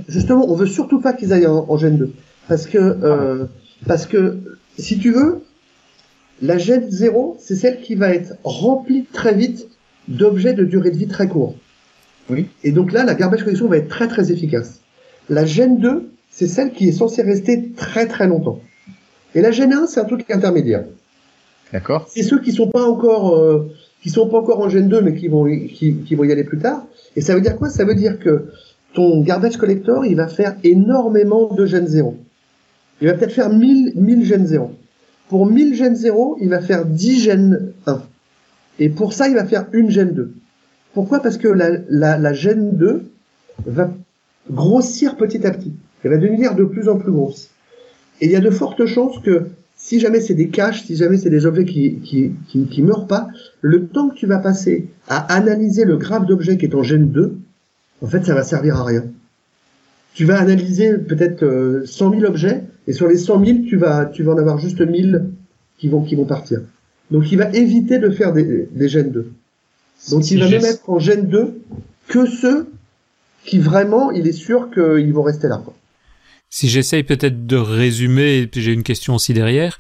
[0.10, 2.14] justement, on veut surtout pas qu'ils aillent en, Gen 2,
[2.50, 3.46] parce que euh,
[3.86, 4.38] parce que
[4.78, 5.44] si tu veux,
[6.42, 9.68] la Gen 0, c'est celle qui va être remplie très vite
[10.10, 11.56] d'objets de durée de vie très courte.
[12.30, 12.48] Oui.
[12.64, 14.82] Et donc là, la garbage collection va être très très efficace.
[15.30, 18.62] La Gen 2, c'est celle qui est censée rester très très longtemps.
[19.34, 20.84] Et la Gen 1, c'est un truc intermédiaire.
[21.74, 22.08] D'accord.
[22.08, 23.74] C'est ceux qui sont pas encore euh,
[24.04, 26.44] qui sont pas encore en Gen 2 mais qui vont qui, qui, vont y aller
[26.44, 26.86] plus tard.
[27.16, 27.72] Et ça veut dire quoi?
[27.72, 28.50] Ça veut dire que
[28.94, 32.16] ton garbage collector, il va faire énormément de Gen 0.
[33.02, 34.72] Il va peut-être faire 1000 1000 Gen 0.
[35.30, 38.04] Pour 1000 Gen 0, il va faire 10 Gen 1.
[38.78, 40.36] Et pour ça, il va faire une Gen 2.
[40.94, 41.20] Pourquoi?
[41.20, 43.10] Parce que la, la, la Gen 2
[43.66, 43.92] va
[44.52, 45.74] grossir petit à petit.
[46.04, 47.50] Elle va devenir de plus en plus grosse.
[48.22, 51.18] Et il y a de fortes chances que si jamais c'est des caches, si jamais
[51.18, 53.28] c'est des objets qui, qui, qui, meurent pas,
[53.62, 57.12] le temps que tu vas passer à analyser le graphe d'objets qui est en gène
[57.12, 57.38] 2,
[58.02, 59.06] en fait, ça va servir à rien.
[60.14, 64.06] Tu vas analyser peut-être 100 euh, 000 objets, et sur les 100 000, tu vas,
[64.06, 65.30] tu vas en avoir juste 1000
[65.78, 66.62] qui vont, qui vont partir.
[67.12, 69.32] Donc, il va éviter de faire des, des gènes 2.
[70.12, 71.60] Donc, il va ne mettre en gène 2
[72.08, 72.68] que ceux
[73.46, 75.62] qui vraiment, il est sûr qu'ils vont rester là.
[76.50, 79.78] Si j'essaye peut-être de résumer, et puis j'ai une question aussi derrière,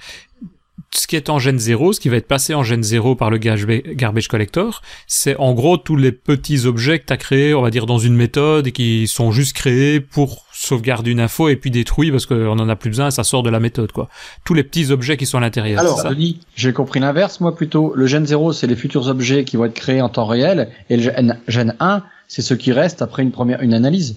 [0.93, 3.29] ce qui est en Gen 0, ce qui va être passé en Gen 0 par
[3.29, 7.61] le garbage collector, c'est en gros tous les petits objets que tu as créés, on
[7.61, 11.55] va dire, dans une méthode et qui sont juste créés pour sauvegarder une info et
[11.55, 14.09] puis détruits parce qu'on en a plus besoin, ça sort de la méthode, quoi.
[14.45, 15.79] Tous les petits objets qui sont à l'intérieur.
[15.79, 17.93] Alors, Denis, j'ai compris l'inverse, moi plutôt.
[17.95, 20.97] Le Gen 0, c'est les futurs objets qui vont être créés en temps réel et
[20.97, 21.11] le
[21.47, 24.15] Gen 1, c'est ceux qui restent après une première, une analyse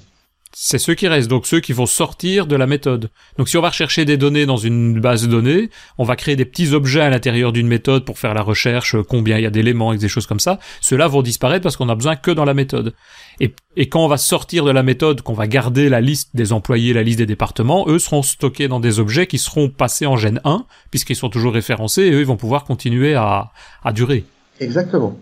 [0.53, 3.11] c'est ceux qui restent, donc ceux qui vont sortir de la méthode.
[3.39, 6.35] Donc si on va rechercher des données dans une base de données, on va créer
[6.37, 9.47] des petits objets à l'intérieur d'une méthode pour faire la recherche, euh, combien il y
[9.47, 10.59] a d'éléments et des choses comme ça.
[10.81, 12.95] Ceux-là vont disparaître parce qu'on a besoin que dans la méthode.
[13.39, 13.55] Et,
[13.89, 17.03] quand on va sortir de la méthode, qu'on va garder la liste des employés, la
[17.03, 20.67] liste des départements, eux seront stockés dans des objets qui seront passés en Gen 1,
[20.91, 23.51] puisqu'ils sont toujours référencés, et eux ils vont pouvoir continuer à
[23.95, 24.25] durer.
[24.59, 25.17] Exactement.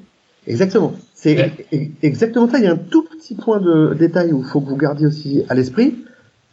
[0.48, 0.94] Exactement.
[1.14, 1.52] C'est
[2.02, 2.58] exactement ça.
[2.58, 5.06] Il y a un tout petit point de détail où il faut que vous gardiez
[5.06, 5.94] aussi à l'esprit.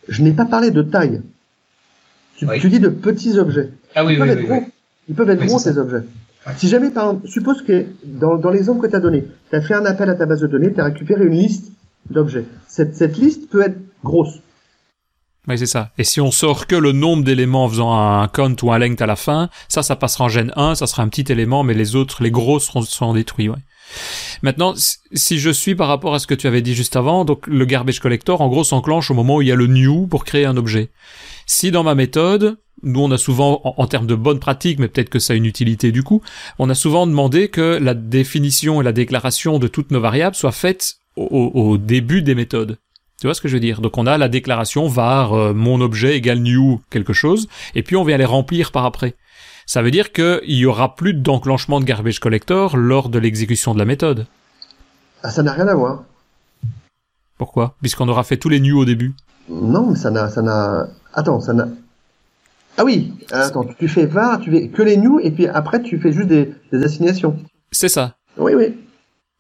[0.10, 1.22] Je n'ai pas parlé de taille.
[2.36, 3.70] Tu, dis de petits objets.
[3.96, 4.64] Ah oui, Ils peuvent être gros.
[5.08, 6.04] Ils peuvent être gros, ces objets.
[6.58, 9.62] Si jamais, par exemple, suppose que dans, dans l'exemple que tu as donné, tu as
[9.62, 11.72] fait un appel à ta base de données, tu as récupéré une liste
[12.10, 12.46] d'objets.
[12.68, 14.42] Cette, cette liste peut être grosse.
[15.48, 15.92] Oui, c'est ça.
[15.98, 19.02] Et si on sort que le nombre d'éléments en faisant un count ou un length
[19.02, 21.74] à la fin, ça, ça passera en gène 1, ça sera un petit élément, mais
[21.74, 23.58] les autres, les gros seront, seront détruits, ouais.
[24.42, 27.48] Maintenant, si je suis par rapport à ce que tu avais dit juste avant, donc
[27.48, 30.26] le garbage collector, en gros, s'enclenche au moment où il y a le new pour
[30.26, 30.90] créer un objet.
[31.46, 35.10] Si dans ma méthode, nous on a souvent, en, termes de bonne pratique, mais peut-être
[35.10, 36.22] que ça a une utilité du coup,
[36.60, 40.52] on a souvent demandé que la définition et la déclaration de toutes nos variables soient
[40.52, 42.78] faites au, début des méthodes.
[43.22, 43.80] Tu vois ce que je veux dire?
[43.80, 47.96] Donc on a la déclaration var euh, mon objet égale new quelque chose, et puis
[47.96, 49.16] on vient les remplir par après
[49.66, 53.80] ça veut dire qu'il y aura plus d'enclenchement de garbage collector lors de l'exécution de
[53.80, 54.28] la méthode.
[55.24, 56.04] Ah, ça n'a rien à voir.
[57.38, 57.76] Pourquoi?
[57.82, 59.14] Puisqu'on aura fait tous les nus au début.
[59.50, 60.88] Non, mais ça n'a, ça n'a.
[61.14, 61.68] Attends, ça n'a.
[62.78, 66.00] Ah oui, attends, tu fais var, tu fais que les nus et puis après tu
[66.00, 67.38] fais juste des, des assignations.
[67.72, 68.18] C'est ça.
[68.38, 68.78] Oui, oui.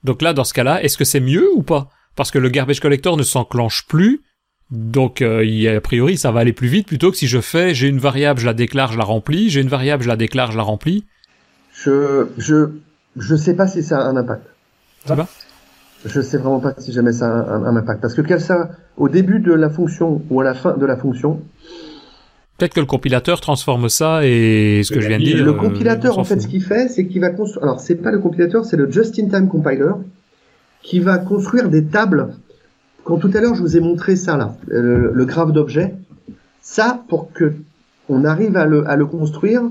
[0.04, 1.90] Donc là, dans ce cas-là, est-ce que c'est mieux ou pas?
[2.16, 4.22] Parce que le garbage collector ne s'enclenche plus
[4.71, 7.88] donc, euh, a priori, ça va aller plus vite plutôt que si je fais, j'ai
[7.88, 10.58] une variable, je la déclare, je la remplis, j'ai une variable, je la déclare, je
[10.58, 11.06] la remplis.
[11.71, 12.69] Je, je,
[13.15, 14.43] je sais pas si ça a un impact.
[15.06, 15.28] Ça va?
[16.06, 18.01] Je sais vraiment pas si jamais ça a un, impact.
[18.01, 20.97] Parce que quel ça, au début de la fonction ou à la fin de la
[20.97, 21.41] fonction.
[22.58, 25.43] Peut-être que le compilateur transforme ça et ce que je viens de dire.
[25.43, 28.12] Le euh, compilateur, en fait, ce qu'il fait, c'est qu'il va construire, alors c'est pas
[28.12, 29.91] le compilateur, c'est le just-in-time compiler,
[30.82, 32.36] qui va construire des tables
[33.06, 35.96] quand tout à l'heure je vous ai montré ça là, le, graphe d'objet,
[36.62, 37.54] ça pour que
[38.10, 39.62] on arrive à le, à le construire,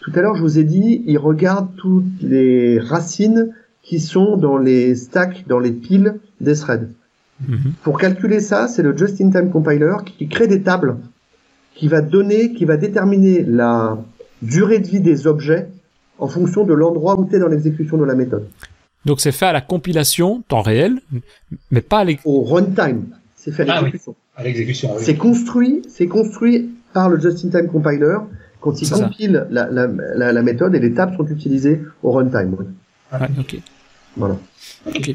[0.00, 3.50] tout à l'heure je vous ai dit, il regarde toutes les racines
[3.82, 6.88] qui sont dans les stacks, dans les piles des threads.
[7.48, 7.72] Mhm.
[7.82, 10.96] Pour calculer ça, c'est le just-in-time compiler qui crée des tables,
[11.74, 13.98] qui va donner, qui va déterminer la
[14.42, 15.68] durée de vie des objets
[16.18, 18.46] en fonction de l'endroit où tu es dans l'exécution de la méthode.
[19.04, 21.00] Donc c'est fait à la compilation, temps réel,
[21.70, 23.06] mais pas à au runtime.
[23.36, 24.14] C'est fait à ah l'exécution.
[24.36, 24.94] À l'exécution.
[24.96, 25.02] Oui.
[25.04, 28.16] C'est construit, c'est construit par le just-in-time compiler
[28.60, 32.56] quand il compile la, la, la, la, méthode et les tables sont utilisées au runtime.
[32.58, 32.66] Oui.
[33.12, 33.56] Ah, ok.
[34.16, 34.38] Voilà.
[34.86, 35.14] Ok.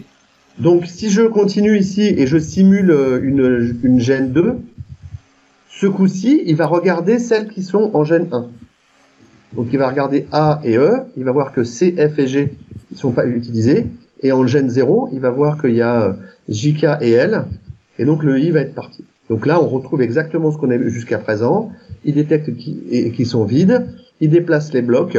[0.59, 4.57] Donc si je continue ici et je simule euh, une, une gène 2,
[5.69, 8.47] ce coup-ci, il va regarder celles qui sont en gène 1.
[9.53, 12.53] Donc il va regarder A et E, il va voir que C, F et G
[12.91, 13.87] ne sont pas utilisés,
[14.21, 16.13] et en gène 0, il va voir qu'il y a euh,
[16.49, 17.45] JK et L,
[17.97, 19.05] et donc le I va être parti.
[19.29, 21.71] Donc là, on retrouve exactement ce qu'on a vu jusqu'à présent.
[22.03, 23.87] Il détecte qui, qui sont vides,
[24.19, 25.17] il déplace les blocs,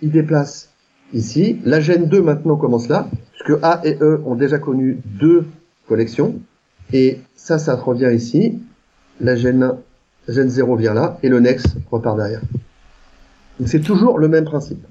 [0.00, 0.70] il déplace
[1.12, 1.60] ici.
[1.64, 5.44] La gène 2 maintenant commence là, puisque A et E ont déjà connu deux
[5.86, 6.36] collections,
[6.92, 8.58] et ça, ça revient ici.
[9.20, 9.78] La gène 1,
[10.28, 12.40] gène 0 vient là, et le next repart derrière.
[13.66, 14.84] C'est toujours le même principe.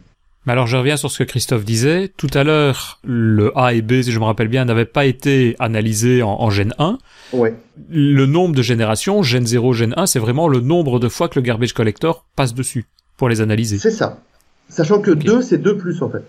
[0.47, 2.07] Mais alors je reviens sur ce que Christophe disait.
[2.15, 5.57] Tout à l'heure, le A et B, si je me rappelle bien, n'avaient pas été
[5.59, 6.99] analysés en, en gène 1.
[7.33, 7.53] Ouais.
[7.89, 11.37] Le nombre de générations, gène 0, gène 1, c'est vraiment le nombre de fois que
[11.37, 12.85] le garbage collector passe dessus
[13.17, 13.77] pour les analyser.
[13.77, 14.21] C'est ça.
[14.69, 16.23] Sachant que 2, c'est 2 plus en fait.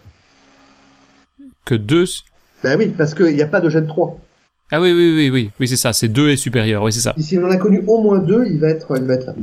[1.65, 2.05] Que 2
[2.65, 4.19] Ben oui, parce qu'il n'y a pas de gène 3.
[4.73, 7.15] Ah oui, oui, oui, oui, oui, c'est ça, c'est 2 et supérieur, oui, c'est ça.
[7.17, 9.27] Et si on en a connu au moins 2, il va être, il va être
[9.27, 9.35] là.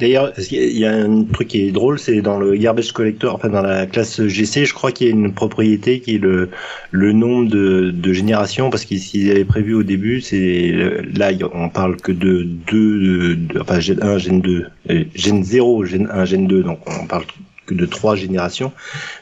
[0.00, 3.48] D'ailleurs, il y a un truc qui est drôle, c'est dans le garbage collector, enfin
[3.48, 6.50] dans la classe GC, je crois qu'il y a une propriété qui est le,
[6.90, 10.72] le nombre de, de générations, parce qu'ils avaient prévu au début, c'est
[11.14, 14.66] là on parle que de deux, de, enfin gen 1, gen 2,
[15.14, 17.24] gen 0, gen 1, gen 2, donc on parle
[17.68, 18.72] que de trois générations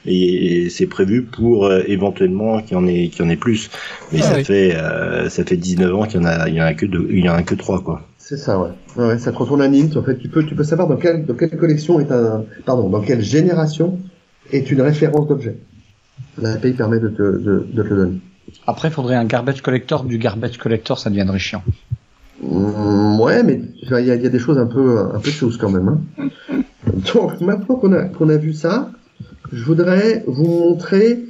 [0.06, 3.70] et c'est prévu pour euh, éventuellement qu'il y en ait qu'il y en ait plus
[4.12, 6.60] mais ah ça fait euh, ça fait 19 ans qu'il y en a il y
[6.60, 8.70] en a que deux, il y en a que trois quoi C'est ça, ouais.
[8.96, 9.18] ouais.
[9.18, 9.96] Ça te retourne un int.
[9.96, 12.88] En fait, tu peux, tu peux savoir dans quelle, dans quelle collection est un, pardon,
[12.88, 13.98] dans quelle génération
[14.52, 15.56] est une référence d'objet.
[16.40, 18.20] L'API permet de te, de, de te le donner.
[18.66, 20.04] Après, il faudrait un garbage collector.
[20.04, 21.62] Du garbage collector, ça deviendrait chiant.
[22.42, 25.56] Mmh, ouais, mais il y a, y a, des choses un peu, un peu choses
[25.56, 25.88] quand même.
[25.88, 26.62] Hein.
[27.14, 28.90] Donc, maintenant qu'on a, qu'on a vu ça,
[29.52, 31.24] je voudrais vous montrer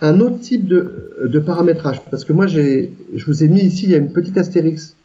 [0.00, 2.00] un autre type de, de paramétrage.
[2.10, 4.96] Parce que moi, j'ai, je vous ai mis ici, il y a une petite astérix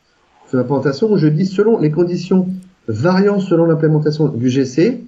[0.47, 2.47] sur la présentation où je dis selon les conditions
[2.87, 5.03] variant selon l'implémentation du GC,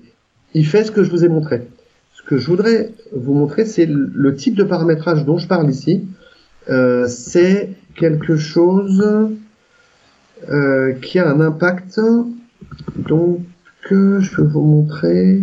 [0.55, 1.67] il fait ce que je vous ai montré.
[2.13, 6.07] Ce que je voudrais vous montrer, c'est le type de paramétrage dont je parle ici.
[6.69, 9.29] Euh, c'est quelque chose
[10.49, 12.01] euh, qui a un impact.
[12.97, 13.41] Donc,
[13.91, 15.41] euh, je vais vous montrer.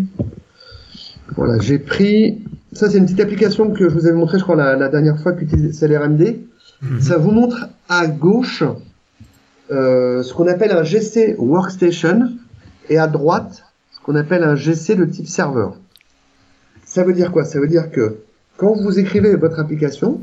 [1.37, 2.43] Voilà, j'ai pris.
[2.73, 5.19] Ça, c'est une petite application que je vous avais montré, je crois, la, la dernière
[5.21, 6.41] fois que c'est l'RMD.
[6.83, 8.65] Mm Ça vous montre à gauche
[9.71, 12.33] euh, ce qu'on appelle un GC Workstation
[12.91, 15.77] et à droite ce qu'on appelle un GC de type serveur.
[16.85, 17.45] Ça veut dire quoi?
[17.45, 18.19] Ça veut dire que
[18.57, 20.21] quand vous écrivez votre application,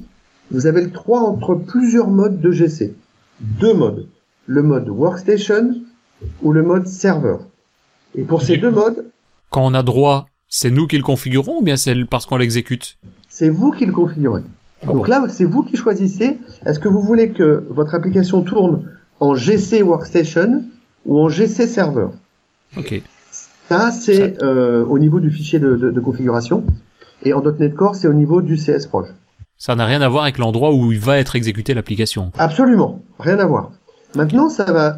[0.52, 2.94] vous avez le droit entre plusieurs modes de GC.
[3.40, 4.08] Deux modes.
[4.46, 5.76] Le mode Workstation
[6.44, 7.48] ou le mode serveur.
[8.16, 9.06] Et pour ces deux modes...
[9.50, 12.98] Quand on a droit, c'est nous qui le configurons ou bien c'est parce qu'on l'exécute?
[13.30, 14.44] C'est vous qui le configurez.
[14.84, 16.40] Ah Donc là, c'est vous qui choisissez.
[16.66, 18.90] Est-ce que vous voulez que votre application tourne
[19.20, 20.64] en GC Workstation
[21.06, 22.08] ou en GC Server
[22.78, 23.02] Ok.
[23.70, 26.64] Ça, c'est euh, au niveau du fichier de, de, de configuration.
[27.24, 29.08] Et en .NET Core, c'est au niveau du CS Proj.
[29.58, 32.32] Ça n'a rien à voir avec l'endroit où il va être exécuté l'application.
[32.38, 33.72] Absolument, rien à voir.
[34.16, 34.98] Maintenant, ça va,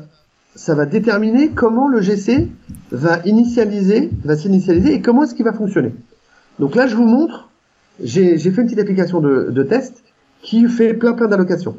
[0.56, 2.50] ça va déterminer comment le GC
[2.92, 5.94] va initialiser, va s'initialiser et comment est-ce qu'il va fonctionner.
[6.60, 7.50] Donc là, je vous montre,
[8.02, 10.04] j'ai fait une petite application de, de test
[10.42, 11.76] qui fait plein plein d'allocations.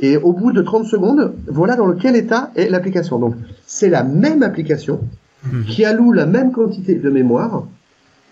[0.00, 3.18] Et au bout de 30 secondes, voilà dans quel état est l'application.
[3.18, 3.34] Donc,
[3.66, 5.00] c'est la même application
[5.44, 5.62] mmh.
[5.64, 7.64] qui alloue la même quantité de mémoire,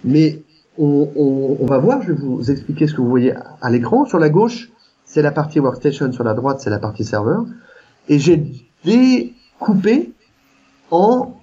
[0.05, 0.43] mais
[0.79, 4.07] on, on, on, va voir, je vais vous expliquer ce que vous voyez à l'écran.
[4.07, 4.71] Sur la gauche,
[5.05, 7.45] c'est la partie workstation, sur la droite, c'est la partie serveur.
[8.09, 10.13] Et j'ai découpé
[10.91, 11.37] en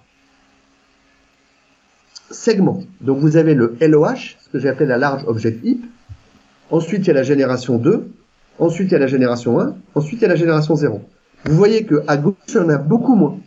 [2.32, 2.84] segments.
[3.02, 5.84] Donc vous avez le LOH, ce que j'ai appelé la large object heap.
[6.70, 8.10] Ensuite, il y a la génération 2.
[8.60, 9.76] Ensuite, il y a la génération 1.
[9.96, 11.02] Ensuite, il y a la génération 0.
[11.46, 13.38] Vous voyez que à gauche, il y en a beaucoup moins.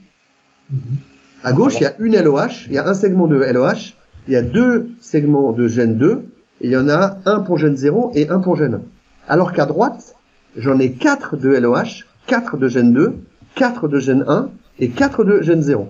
[1.43, 3.95] À gauche, il y a une LOH, il y a un segment de LOH,
[4.29, 6.23] il y a deux segments de Gen 2,
[6.61, 8.81] et il y en a un pour Gen 0 et un pour Gen 1.
[9.29, 10.15] Alors qu'à droite,
[10.57, 13.15] j'en ai quatre de LOH, 4 de Gen 2,
[13.57, 14.51] 4 de Gen 1
[14.81, 15.89] et 4 de Gen 0.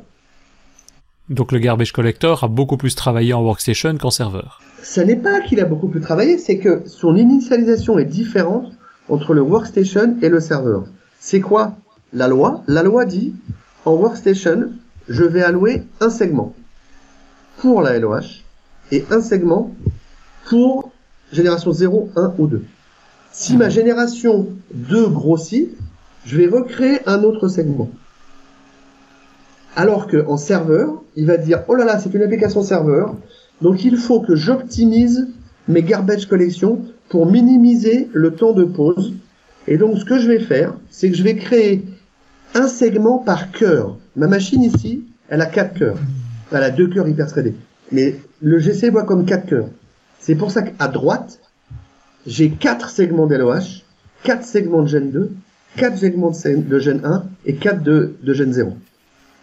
[1.28, 4.60] Donc le garbage collector a beaucoup plus travaillé en workstation qu'en serveur.
[4.82, 8.72] Ce n'est pas qu'il a beaucoup plus travaillé, c'est que son initialisation est différente
[9.08, 10.84] entre le workstation et le serveur.
[11.20, 11.76] C'est quoi
[12.12, 12.62] la loi?
[12.66, 13.34] La loi dit
[13.84, 14.70] en workstation,
[15.08, 16.54] je vais allouer un segment
[17.58, 18.42] pour la LOH
[18.90, 19.74] et un segment
[20.48, 20.90] pour
[21.32, 22.64] génération 0, 1 ou 2.
[23.30, 25.70] Si ma génération 2 grossit,
[26.24, 27.88] je vais recréer un autre segment.
[29.76, 33.14] Alors qu'en serveur, il va dire, oh là là, c'est une application serveur,
[33.60, 35.28] donc il faut que j'optimise
[35.68, 39.14] mes garbage collections pour minimiser le temps de pause.
[39.68, 41.84] Et donc ce que je vais faire, c'est que je vais créer
[42.54, 43.96] un segment par cœur.
[44.16, 45.98] Ma machine ici, elle a quatre cœurs.
[46.52, 47.54] Elle a deux cœurs hyper threadés.
[47.92, 49.68] Mais le GC voit comme quatre cœurs.
[50.18, 51.40] C'est pour ça qu'à droite,
[52.26, 53.84] j'ai quatre segments d'LOH,
[54.22, 55.30] quatre segments de Gen 2,
[55.76, 58.72] quatre segments de Gen 1 et quatre de, de Gen 0.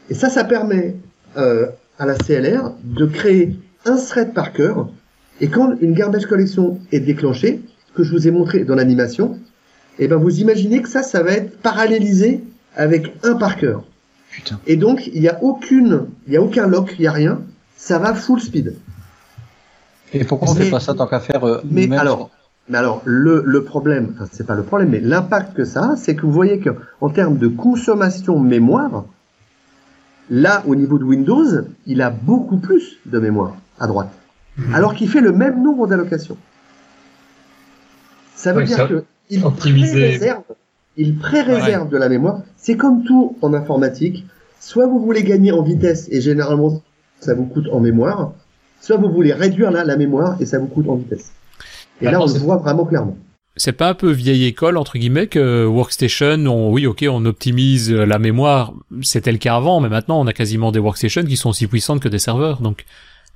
[0.10, 0.95] Et ça, ça permet
[1.38, 1.68] euh,
[1.99, 3.55] à la CLR de créer
[3.86, 4.89] un thread par cœur.
[5.41, 7.62] Et quand une garbage collection est déclenchée,
[7.95, 9.38] que je vous ai montré dans l'animation,
[9.99, 12.43] et ben vous imaginez que ça, ça va être parallélisé
[12.76, 13.84] avec un par cœur.
[14.30, 14.60] Putain.
[14.68, 17.41] Et donc il n'y a aucune, il y a aucun lock, il y a rien.
[17.76, 18.76] Ça va full speed.
[20.14, 22.30] Et pourquoi on fait pas ça tant qu'à faire euh, Mais alors,
[22.70, 25.95] mais alors le, le problème, enfin c'est pas le problème, mais l'impact que ça a,
[25.95, 26.70] c'est que vous voyez que
[27.01, 29.05] en termes de consommation mémoire,
[30.30, 31.45] là au niveau de Windows,
[31.86, 34.09] il a beaucoup plus de mémoire à droite,
[34.73, 36.38] alors qu'il fait le même nombre d'allocations.
[38.36, 40.43] Ça veut Ouais, dire ça- que il pré-réserve,
[40.95, 42.41] il pré-réserve de la mémoire.
[42.55, 44.25] C'est comme tout en informatique.
[44.59, 46.82] Soit vous voulez gagner en vitesse et généralement
[47.19, 48.34] ça vous coûte en mémoire,
[48.82, 51.32] soit vous voulez réduire la, la mémoire et ça vous coûte en vitesse.
[52.01, 53.17] Et là, Maintenant, on le voit vraiment clairement.
[53.58, 57.91] C'est pas un peu vieille école entre guillemets que workstation, on, oui ok, on optimise
[57.91, 61.49] la mémoire, c'était le cas avant, mais maintenant on a quasiment des workstations qui sont
[61.49, 62.62] aussi puissantes que des serveurs.
[62.62, 62.86] Donc,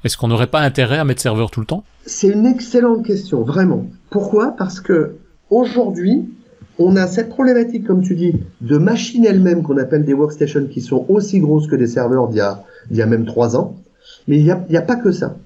[0.04, 1.84] est-ce qu'on n'aurait pas intérêt à mettre serveur tout le temps?
[2.06, 3.86] C'est une excellente question, vraiment.
[4.10, 4.56] Pourquoi?
[4.58, 5.16] Parce que
[5.50, 6.24] aujourd'hui,
[6.80, 10.82] on a cette problématique, comme tu dis, de machines elles-mêmes qu'on appelle des workstations qui
[10.82, 13.76] sont aussi grosses que des serveurs d'il y a, il y a même trois ans.
[14.28, 15.38] Mais il n'y y a pas que ça.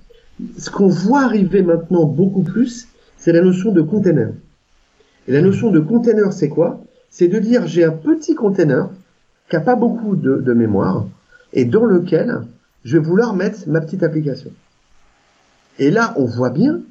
[0.58, 4.30] Ce qu'on voit arriver maintenant beaucoup plus, c'est la notion de container.
[5.28, 6.82] Et la notion de container, c'est quoi?
[7.10, 8.90] C'est de dire j'ai un petit container
[9.50, 11.06] qui a pas beaucoup de, de mémoire
[11.54, 12.42] et dans lequel
[12.84, 14.52] je vais vouloir mettre ma petite application.
[15.80, 16.82] Et là, on voit bien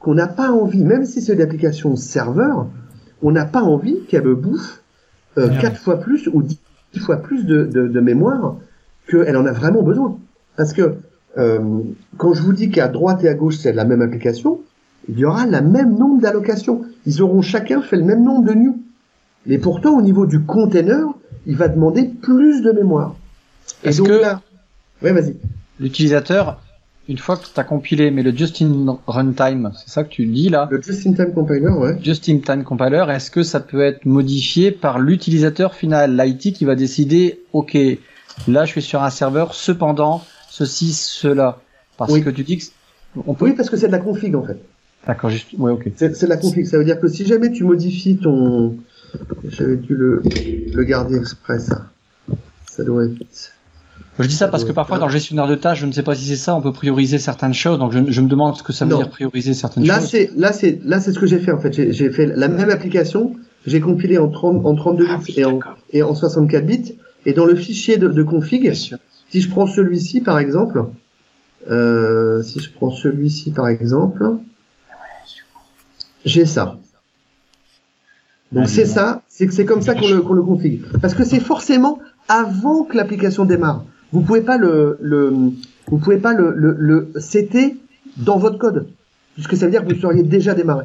[0.00, 2.66] qu'on n'a pas envie, même si c'est une application serveur,
[3.22, 4.82] on n'a pas envie qu'elle me bouffe
[5.38, 6.58] euh, Ah quatre fois plus ou dix
[7.00, 8.56] fois plus de, de, de mémoire
[9.08, 10.18] qu'elle en a vraiment besoin.
[10.56, 10.96] Parce que
[11.38, 11.60] euh,
[12.18, 14.60] quand je vous dis qu'à droite et à gauche c'est la même application,
[15.08, 16.82] il y aura le même nombre d'allocations.
[17.06, 18.78] Ils auront chacun fait le même nombre de new.
[19.46, 21.04] Mais pourtant, au niveau du container,
[21.46, 23.16] il va demander plus de mémoire.
[23.82, 24.40] Et Est-ce donc que- là,
[25.02, 25.36] ouais, vas-y.
[25.80, 26.60] L'utilisateur,
[27.08, 30.48] une fois que tu as compilé, mais le just-in runtime, c'est ça que tu dis
[30.48, 31.98] là Le just-in-time compiler, ouais.
[32.00, 37.40] Just-in-time compiler, est-ce que ça peut être modifié par l'utilisateur final, l'IT qui va décider,
[37.52, 37.76] ok,
[38.46, 41.58] là je suis sur un serveur, cependant, ceci, cela?
[41.96, 42.22] Parce Oui.
[42.22, 42.64] que tu dis que
[43.26, 43.46] on peut.
[43.46, 44.62] Oui, parce que c'est de la config en fait.
[45.06, 45.48] D'accord, juste.
[45.58, 45.90] Ouais, ok.
[45.96, 46.66] C'est la config.
[46.66, 48.76] Ça veut dire que si jamais tu modifies ton,
[49.48, 50.22] j'avais dû le,
[50.72, 51.86] le garder exprès ça.
[52.70, 53.52] Ça doit être.
[54.18, 56.14] Je dis ça parce que parfois dans le gestionnaire de tâches, je ne sais pas
[56.14, 57.78] si c'est ça, on peut prioriser certaines choses.
[57.78, 58.98] Donc je, je me demande ce que ça veut Non.
[58.98, 60.10] dire prioriser certaines Là choses.
[60.10, 61.72] c'est là c'est là c'est ce que j'ai fait en fait.
[61.72, 63.34] J'ai j'ai fait la même application.
[63.66, 65.58] J'ai compilé en 30 en 32 Ah bits et en
[65.92, 66.94] et en 64 bits.
[67.24, 70.84] Et dans le fichier de, de config, si je prends celui-ci par exemple,
[71.70, 74.24] euh, si je prends celui-ci par exemple,
[76.24, 76.78] j'ai ça.
[78.52, 80.82] Donc c'est ça, c'est c'est comme ça qu'on le, qu'on le config.
[81.00, 81.98] Parce que c'est forcément
[82.28, 83.84] avant que l'application démarre.
[84.12, 85.32] Vous pouvez pas le, le
[85.86, 87.76] vous pouvez pas le, le, le setter
[88.18, 88.88] dans votre code,
[89.34, 90.84] puisque ça veut dire que vous seriez déjà démarré.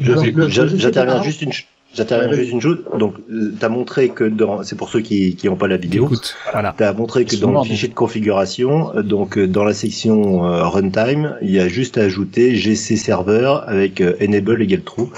[0.00, 1.50] J'interviens juste une,
[1.94, 2.78] j'interviens juste une chose.
[2.98, 6.04] Donc, tu as montré que dans, c'est pour ceux qui qui n'ont pas la vidéo.
[6.06, 6.74] Écoute, voilà.
[6.76, 10.44] Tu as montré que dans le fichier de configuration, euh, donc euh, dans la section
[10.44, 15.08] euh, runtime, il y a juste à ajouter GC server avec euh, enable égale true.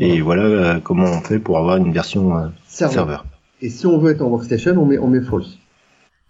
[0.00, 2.94] Et voilà euh, comment on fait pour avoir une version euh, Serveur.
[2.94, 3.26] serveur.
[3.60, 5.58] Et si on veut être en workstation, on met, on met false.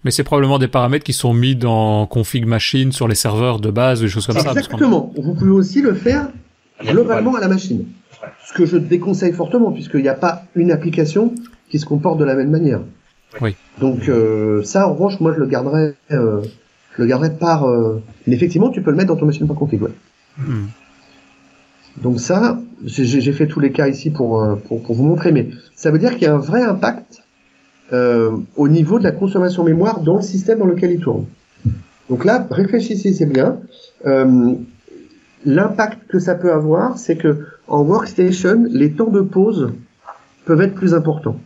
[0.04, 3.70] Mais c'est probablement des paramètres qui sont mis dans config machine sur les serveurs de
[3.70, 4.50] base ou des choses comme ça.
[4.50, 5.12] Exactement.
[5.16, 6.28] Vous pouvez aussi le faire
[6.84, 7.86] globalement à la machine.
[8.44, 11.34] Ce que je déconseille fortement, puisqu'il n'y a pas une application
[11.70, 12.80] qui se comporte de la même manière.
[13.40, 13.56] Oui.
[13.80, 16.42] Donc euh, ça, en revanche, moi je le garderai, euh,
[16.96, 17.64] je le garderai par.
[17.64, 19.82] euh, Mais effectivement, tu peux le mettre dans ton machine par config.
[19.82, 19.90] ouais.
[20.38, 20.66] Hmm.
[22.02, 25.32] Donc ça, j'ai j'ai fait tous les cas ici pour, euh, pour, pour vous montrer,
[25.32, 27.22] mais ça veut dire qu'il y a un vrai impact
[27.92, 31.26] euh, au niveau de la consommation mémoire dans le système dans lequel il tourne.
[32.08, 33.58] Donc là, réfléchissez, c'est bien.
[34.06, 34.54] Euh,
[35.44, 39.72] L'impact que ça peut avoir, c'est que en workstation, les temps de pause
[40.44, 41.40] peuvent être plus importants.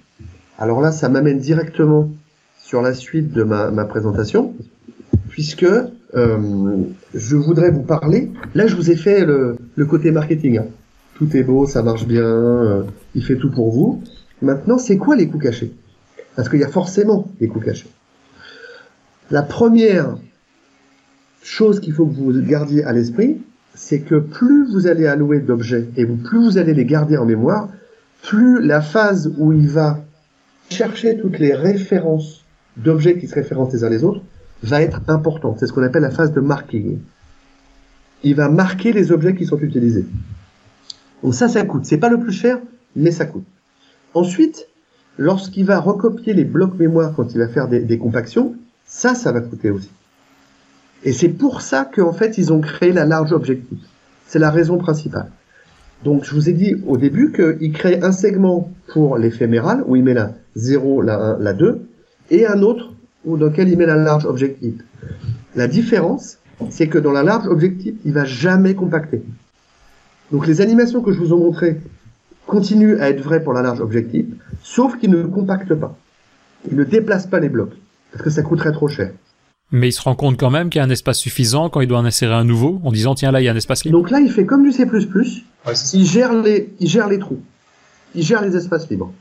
[0.58, 2.10] Alors là, ça m'amène directement
[2.58, 4.52] sur la suite de ma, présentation,
[5.28, 5.62] puisque
[6.14, 6.76] euh,
[7.14, 8.32] je voudrais vous parler.
[8.56, 10.58] Là, je vous ai fait le, le côté marketing.
[10.58, 10.66] hein.
[11.14, 12.82] Tout est beau, ça marche bien, euh,
[13.14, 14.02] il fait tout pour vous.
[14.42, 15.72] Maintenant, c'est quoi les coûts cachés?
[16.34, 17.88] Parce qu'il y a forcément des coûts cachés.
[19.30, 20.16] La première
[21.42, 23.38] chose qu'il faut que vous gardiez à l'esprit,
[23.76, 27.68] c'est que plus vous allez allouer d'objets et plus vous allez les garder en mémoire,
[28.22, 30.00] plus la phase où il va
[30.70, 32.44] chercher toutes les références
[32.76, 34.22] d'objets qui se référencent les uns les autres
[34.62, 35.58] va être importante.
[35.60, 36.98] C'est ce qu'on appelle la phase de marking.
[38.22, 40.06] Il va marquer les objets qui sont utilisés.
[41.22, 41.84] Donc ça, ça coûte.
[41.84, 42.58] C'est pas le plus cher,
[42.96, 43.46] mais ça coûte.
[44.14, 44.66] Ensuite,
[45.18, 48.54] lorsqu'il va recopier les blocs mémoire quand il va faire des, des compactions,
[48.86, 49.90] ça, ça va coûter aussi.
[51.04, 53.78] Et c'est pour ça qu'en fait, ils ont créé la large objectif.
[54.26, 55.30] C'est la raison principale.
[56.04, 60.04] Donc, je vous ai dit au début qu'il crée un segment pour l'éphéméral, où il
[60.04, 61.80] met la 0, la 1, la 2,
[62.30, 62.92] et un autre
[63.24, 64.74] dans lequel il met la large objectif.
[65.54, 66.38] La différence,
[66.70, 69.22] c'est que dans la large objectif, il va jamais compacter.
[70.32, 71.80] Donc, les animations que je vous ai montrées
[72.46, 74.26] continuent à être vraies pour la large objectif,
[74.62, 75.96] sauf qu'il ne compacte pas.
[76.70, 77.74] Il ne déplace pas les blocs,
[78.12, 79.10] parce que ça coûterait trop cher.
[79.72, 81.88] Mais il se rend compte quand même qu'il y a un espace suffisant quand il
[81.88, 83.98] doit en insérer un nouveau, en disant tiens là il y a un espace libre.
[83.98, 87.40] Donc là, il fait comme du C++, Ouais, il gère les, il gère les trous.
[88.14, 89.12] Il gère les espaces libres.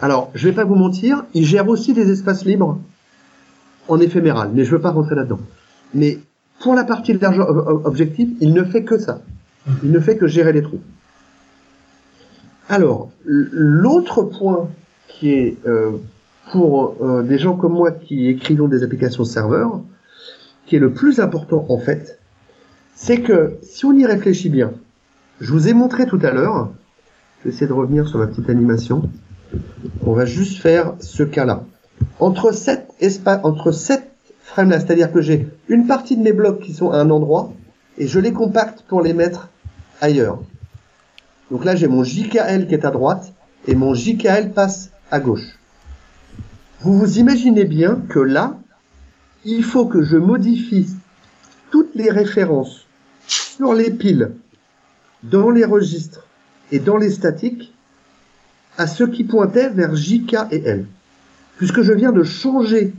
[0.00, 2.78] Alors, je vais pas vous mentir, il gère aussi des espaces libres
[3.88, 5.40] en éphéméral, mais je veux pas rentrer là-dedans.
[5.94, 6.18] Mais
[6.60, 9.20] pour la partie de l'argent ob- ob- objectif, il ne fait que ça.
[9.82, 10.80] Il ne fait que gérer les trous.
[12.68, 14.68] Alors, l'autre point
[15.08, 15.92] qui est euh,
[16.52, 19.80] pour euh, des gens comme moi qui écrivons des applications serveurs,
[20.66, 22.18] qui est le plus important en fait,
[22.94, 24.72] c'est que si on y réfléchit bien,
[25.40, 26.70] je vous ai montré tout à l'heure
[27.38, 29.08] je vais essayer de revenir sur ma petite animation.
[30.04, 31.64] On va juste faire ce cas-là.
[32.18, 34.10] Entre sept espaces, entre sept
[34.42, 37.52] frames là, c'est-à-dire que j'ai une partie de mes blocs qui sont à un endroit
[37.98, 39.50] et je les compacte pour les mettre
[40.00, 40.40] ailleurs.
[41.50, 43.32] Donc là, j'ai mon JKL qui est à droite
[43.66, 45.58] et mon JKL passe à gauche.
[46.86, 48.60] Vous vous imaginez bien que là,
[49.44, 50.86] il faut que je modifie
[51.72, 52.86] toutes les références
[53.26, 54.36] sur les piles,
[55.24, 56.28] dans les registres
[56.70, 57.74] et dans les statiques
[58.78, 60.86] à ceux qui pointaient vers JK et L.
[61.56, 62.94] Puisque je viens de changer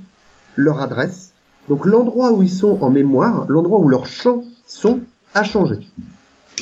[0.57, 1.31] leur adresse,
[1.69, 4.99] donc l'endroit où ils sont en mémoire, l'endroit où leurs champs sont,
[5.33, 5.87] a changé.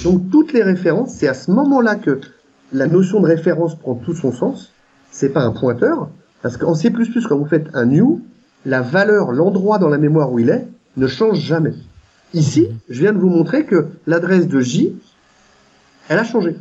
[0.03, 2.21] Donc toutes les références, c'est à ce moment-là que
[2.71, 4.73] la notion de référence prend tout son sens.
[5.09, 6.11] C'est pas un pointeur,
[6.46, 8.22] parce qu'en C++, quand vous faites un new,
[8.68, 11.74] la valeur, l'endroit dans la mémoire où il est, ne change jamais.
[12.36, 14.93] Ici, je viens de vous montrer que l'adresse de J,
[16.08, 16.56] elle a changé.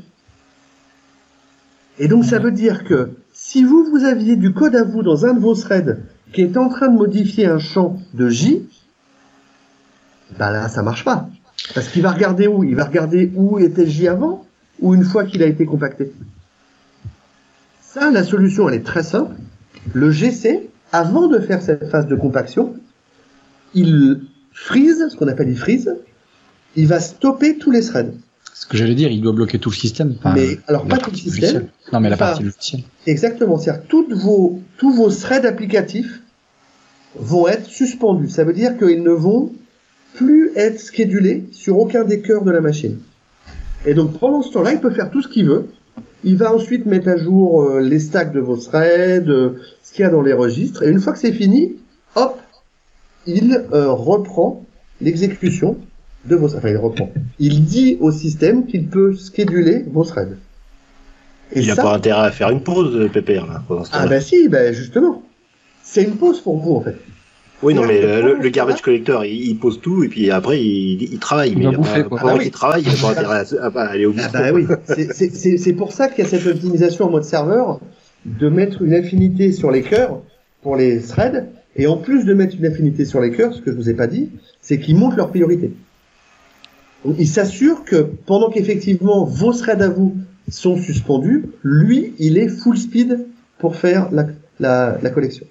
[1.99, 5.27] Et donc ça veut dire que si vous, vous aviez du code à vous dans
[5.27, 5.99] un de vos threads
[6.33, 8.67] qui est en train de modifier un champ de J,
[10.39, 11.29] bah là, ça marche pas.
[11.75, 12.65] Parce qu'il va regarder où?
[12.65, 14.47] Il va regarder où était J avant
[14.81, 16.11] ou une fois qu'il a été compacté?
[17.83, 19.35] Ça, la solution, elle est très simple.
[19.93, 22.75] Le GC, avant de faire cette phase de compaction,
[23.75, 24.21] il
[24.53, 25.95] freeze, ce qu'on appelle il freeze,
[26.77, 28.15] il va stopper tous les threads.
[28.55, 30.15] Ce que j'allais dire, il doit bloquer tout le système.
[30.35, 31.67] mais alors pas tout le système.
[31.93, 32.83] Non, mais la partie logicielle.
[33.07, 36.23] Exactement, c'est-à-dire toutes vos tous vos threads applicatifs
[37.17, 38.29] vont être suspendus.
[38.29, 39.53] Ça veut dire qu'ils ne vont
[40.15, 42.99] plus être schedulés sur aucun des cœurs de la machine.
[43.87, 45.67] Et donc pendant ce temps-là, il peut faire tout ce qu'il veut.
[46.25, 50.03] Il va ensuite mettre à jour euh, les stacks de vos threads, euh, ce qu'il
[50.03, 50.83] y a dans les registres.
[50.83, 51.77] Et une fois que c'est fini,
[52.17, 52.41] hop,
[53.27, 54.65] il euh, reprend
[55.01, 55.77] l'exécution
[56.25, 57.13] de vos enfin il reprend.
[57.39, 60.39] Il dit au système qu'il peut scheduler vos threads.
[61.53, 64.21] Et il n'a pas intérêt à faire une pause, PPR, là, pendant ce Ah bah
[64.21, 65.23] si, bah justement.
[65.83, 66.97] C'est une pause pour vous, en fait.
[67.65, 71.57] Oui, non, mais le, garbage collector, il, pose tout et puis après il, travaille.
[71.57, 71.73] mais
[72.09, 74.21] pendant qu'il travaille, il n'a pas intérêt à, aller au bout.
[74.23, 77.81] Ah bah oui, c'est pour ça qu'il y a cette optimisation en mode serveur
[78.27, 80.21] de mettre une affinité sur les cœurs
[80.63, 81.47] pour les threads
[81.77, 83.95] et en plus de mettre une affinité sur les cœurs, ce que je vous ai
[83.95, 85.73] pas dit, c'est qu'ils montent leur priorité.
[87.19, 87.97] il s'assure que
[88.27, 90.15] pendant qu'effectivement vos threads à vous
[90.49, 93.27] sont suspendus, lui, il est full speed
[93.59, 94.27] pour faire la,
[94.61, 95.47] la, la collection.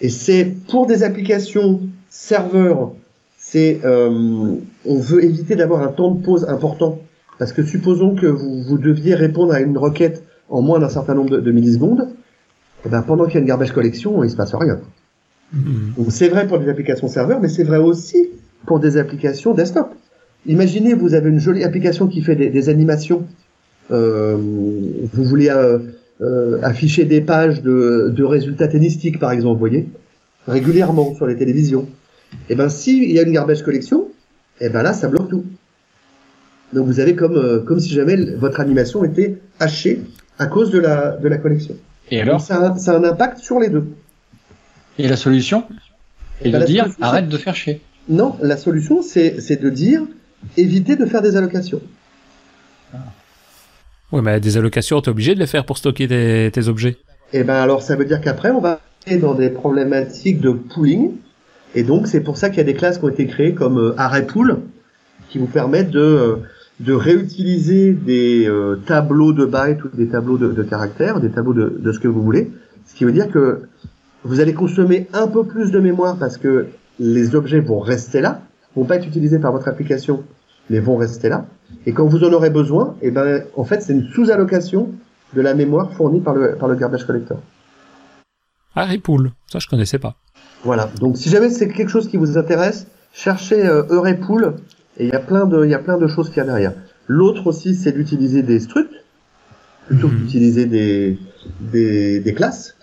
[0.00, 1.80] Et c'est pour des applications
[2.10, 2.92] serveurs,
[3.38, 7.00] c'est euh, on veut éviter d'avoir un temps de pause important
[7.38, 11.14] parce que supposons que vous, vous deviez répondre à une requête en moins d'un certain
[11.14, 14.36] nombre de, millisecondes, et eh ben pendant qu'il y a une garbage collection, il se
[14.36, 14.80] passe rien.
[15.54, 15.96] Mm-hmm.
[15.96, 18.28] Donc c'est vrai pour des applications serveurs, mais c'est vrai aussi
[18.64, 19.94] pour des applications desktop.
[20.46, 23.26] Imaginez, vous avez une jolie application qui fait des, des animations.
[23.90, 25.78] Euh, vous voulez euh,
[26.20, 29.88] euh, afficher des pages de, de, résultats tennistiques, par exemple, vous voyez,
[30.48, 31.88] régulièrement sur les télévisions.
[32.48, 34.08] Et eh ben, s'il y a une garbage collection,
[34.60, 35.44] et eh ben là, ça bloque tout.
[36.72, 40.02] Donc vous avez comme, euh, comme si jamais votre animation était hachée
[40.38, 41.76] à cause de la, de la collection.
[42.10, 42.40] Et alors?
[42.40, 43.86] Ça, a, ça a un impact sur les deux.
[44.98, 45.64] Et la solution
[46.42, 47.82] Et ben, de dire arrête de faire chier.
[48.08, 50.02] Non, la solution c'est de dire
[50.56, 51.82] éviter de faire des allocations.
[52.94, 52.98] Ah.
[54.12, 56.96] Oui, mais des allocations, t'es obligé de les faire pour stocker tes, objets.
[57.32, 60.50] Et eh ben alors, ça veut dire qu'après, on va aller dans des problématiques de
[60.50, 61.12] pooling.
[61.74, 63.78] Et donc, c'est pour ça qu'il y a des classes qui ont été créées comme
[63.78, 64.54] euh,
[65.28, 66.36] qui vous permettent de, euh,
[66.80, 71.54] de réutiliser des euh, tableaux de bytes ou des tableaux de, de caractères, des tableaux
[71.54, 72.52] de, de ce que vous voulez.
[72.86, 73.62] Ce qui veut dire que
[74.22, 76.66] vous allez consommer un peu plus de mémoire parce que
[77.00, 78.42] les objets vont rester là,
[78.76, 80.22] vont pas être utilisés par votre application,
[80.70, 81.46] mais vont rester là.
[81.84, 84.90] Et quand vous en aurez besoin, et eh ben, en fait, c'est une sous-allocation
[85.34, 87.38] de la mémoire fournie par le, par le garbage collector.
[88.74, 88.86] Ah,
[89.46, 90.16] ça je connaissais pas.
[90.64, 90.90] Voilà.
[91.00, 94.56] Donc, si jamais c'est quelque chose qui vous intéresse, cherchez euh, Eurepool
[94.98, 96.44] et il y a plein de, il y a plein de choses qu'il y a
[96.44, 96.74] derrière.
[97.06, 98.92] L'autre aussi, c'est d'utiliser des structs
[99.86, 100.20] plutôt que mhm.
[100.20, 101.18] d'utiliser des,
[101.60, 102.76] des, des classes,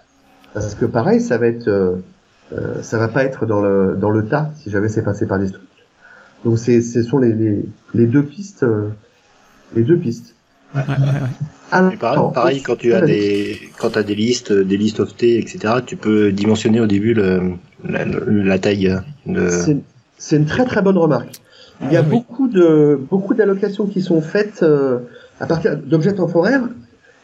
[0.54, 1.98] parce que pareil, ça va être, euh,
[2.54, 5.40] euh ça va pas être dans le dans le tas si jamais c'est passé par
[5.40, 5.73] des structs.
[6.46, 8.90] Donc c'est, ce sont les, les, les, deux pistes, euh,
[9.76, 10.36] les deux pistes.
[10.76, 11.98] Ouais, ouais, ouais.
[12.34, 15.76] pareil, quand tu as des, quand tu as des listes, des listes of T, etc.,
[15.86, 17.54] tu peux dimensionner au début le,
[17.88, 19.50] la, la taille de.
[19.50, 19.78] C'est,
[20.18, 21.30] c'est une très très bonne remarque.
[21.82, 25.00] Il y a ah beaucoup de beaucoup d'allocations qui sont faites euh,
[25.40, 26.64] à partir d'objets temporaires.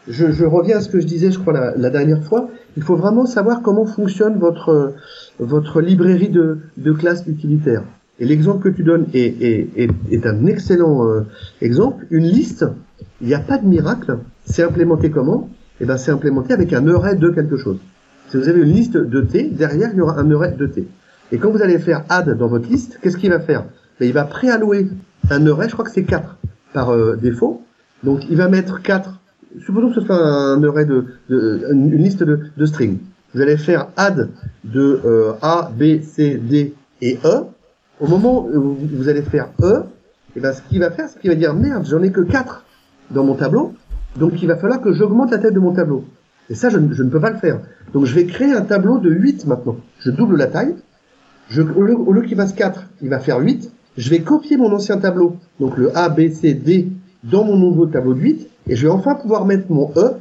[0.07, 2.49] Je, je, reviens à ce que je disais, je crois la, la, dernière fois.
[2.77, 4.95] Il faut vraiment savoir comment fonctionne votre
[5.39, 7.83] votre librairie de, de classes utilitaires.
[8.19, 11.21] Et l'exemple que tu donnes est, est, est, est un excellent euh,
[11.61, 12.05] exemple.
[12.09, 12.65] Une liste,
[13.21, 14.19] il n'y a pas de miracle.
[14.45, 15.49] C'est implémenté comment?
[15.79, 17.77] Eh ben, c'est implémenté avec un array de quelque chose.
[18.29, 20.87] Si vous avez une liste de T, derrière, il y aura un array de T.
[21.31, 23.65] Et quand vous allez faire add dans votre liste, qu'est-ce qu'il va faire?
[23.99, 24.87] Ben, Il va préallouer
[25.29, 26.37] un array, je crois que c'est 4
[26.73, 27.63] par euh, défaut.
[28.03, 29.19] Donc, il va mettre 4.
[29.65, 32.97] Supposons que ce soit un array de, une liste de, de strings.
[33.33, 34.29] Vous allez faire add
[34.63, 37.45] de euh, A, B, C, D et E.
[37.99, 39.83] Au moment où vous allez faire E,
[40.35, 42.63] et ben, ce qu'il va faire, c'est qu'il va dire merde, j'en ai que 4
[43.11, 43.73] dans mon tableau,
[44.17, 46.05] donc il va falloir que j'augmente la taille de mon tableau.
[46.49, 47.59] Et ça, je, ne peux pas le faire.
[47.93, 49.77] Donc je vais créer un tableau de 8 maintenant.
[49.99, 50.75] Je double la taille.
[51.57, 53.71] Au lieu, lieu qu'il fasse 4, il va faire 8.
[53.97, 56.89] Je vais copier mon ancien tableau, donc le A, B, C, D,
[57.23, 58.47] dans mon nouveau tableau de 8.
[58.67, 60.13] Et je vais enfin pouvoir mettre mon E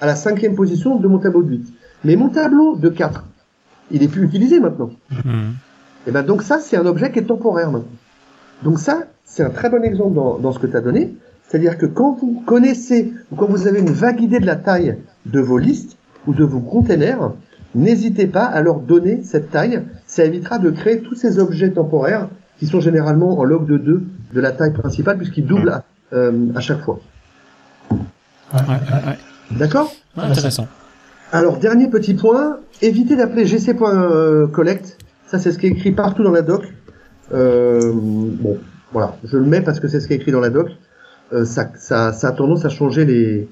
[0.00, 1.72] à la cinquième position de mon tableau de 8.
[2.04, 3.24] Mais mon tableau de 4,
[3.90, 4.90] il est plus utilisé maintenant.
[5.10, 5.52] Hmm.
[6.06, 7.88] Et ben donc ça, c'est un objet qui est temporaire maintenant.
[8.62, 11.14] Donc ça, c'est un très bon exemple dans, dans ce que tu as donné.
[11.48, 14.96] C'est-à-dire que quand vous connaissez, ou quand vous avez une vague idée de la taille
[15.26, 15.96] de vos listes
[16.26, 17.32] ou de vos containers,
[17.74, 19.82] n'hésitez pas à leur donner cette taille.
[20.06, 22.28] Ça évitera de créer tous ces objets temporaires
[22.58, 24.02] qui sont généralement en log de 2
[24.32, 26.98] de la taille principale puisqu'ils doublent à, euh, à, chaque fois.
[27.90, 27.98] Ouais,
[28.52, 29.18] ouais,
[29.52, 29.92] D'accord?
[30.16, 30.66] Intéressant.
[31.32, 34.95] Alors, dernier petit point, évitez d'appeler gc.collect.
[35.26, 36.62] Ça, c'est ce qui est écrit partout dans la doc.
[37.32, 38.58] Euh, bon,
[38.92, 40.68] voilà, je le mets parce que c'est ce qui est écrit dans la doc.
[41.32, 43.48] Euh, ça, ça, ça, a tendance à changer les,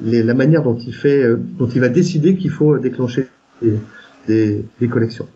[0.00, 3.28] les, la manière dont il fait, euh, dont il va décider qu'il faut déclencher
[3.60, 3.74] des,
[4.26, 5.28] des, des collections.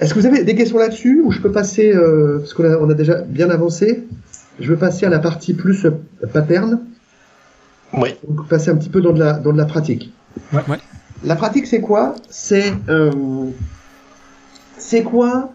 [0.00, 2.76] Est-ce que vous avez des questions là-dessus ou je peux passer, euh, parce qu'on a,
[2.78, 4.06] on a déjà bien avancé,
[4.60, 5.86] je veux passer à la partie plus
[6.32, 6.80] pattern.
[7.96, 8.10] Oui.
[8.28, 10.12] Donc passer un petit peu dans de la, dans de la pratique.
[10.52, 10.62] Ouais.
[10.68, 10.78] ouais.
[11.24, 12.14] La pratique, c'est quoi?
[12.28, 13.10] C'est euh,
[14.94, 15.50] c'est quoi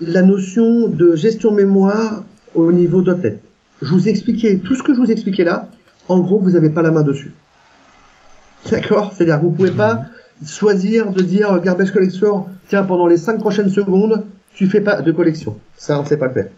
[0.00, 2.22] la notion de gestion mémoire
[2.54, 3.42] au niveau .NET
[3.82, 5.68] Je vous ai expliqué tout ce que je vous ai expliqué là.
[6.06, 7.32] En gros, vous n'avez pas la main dessus.
[8.70, 9.12] D'accord?
[9.12, 10.02] C'est-à-dire que vous pouvez pas
[10.46, 14.24] choisir de dire euh, garbage collector, tiens, pendant les 5 prochaines secondes,
[14.54, 15.58] tu fais pas de collection.
[15.76, 16.50] Ça, on ne sait pas le faire.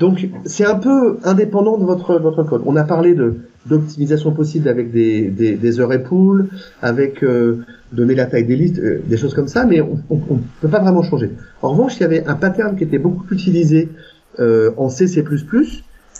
[0.00, 2.62] Donc, c'est un peu indépendant de votre, votre code.
[2.64, 3.36] On a parlé de,
[3.66, 6.48] d'optimisation possible avec des, des, des array pools,
[6.80, 7.58] avec euh,
[7.92, 10.80] donner la taille des listes, euh, des choses comme ça, mais on ne peut pas
[10.80, 11.30] vraiment changer.
[11.60, 13.90] En revanche, il y avait un pattern qui était beaucoup utilisé
[14.38, 15.06] euh, en C++,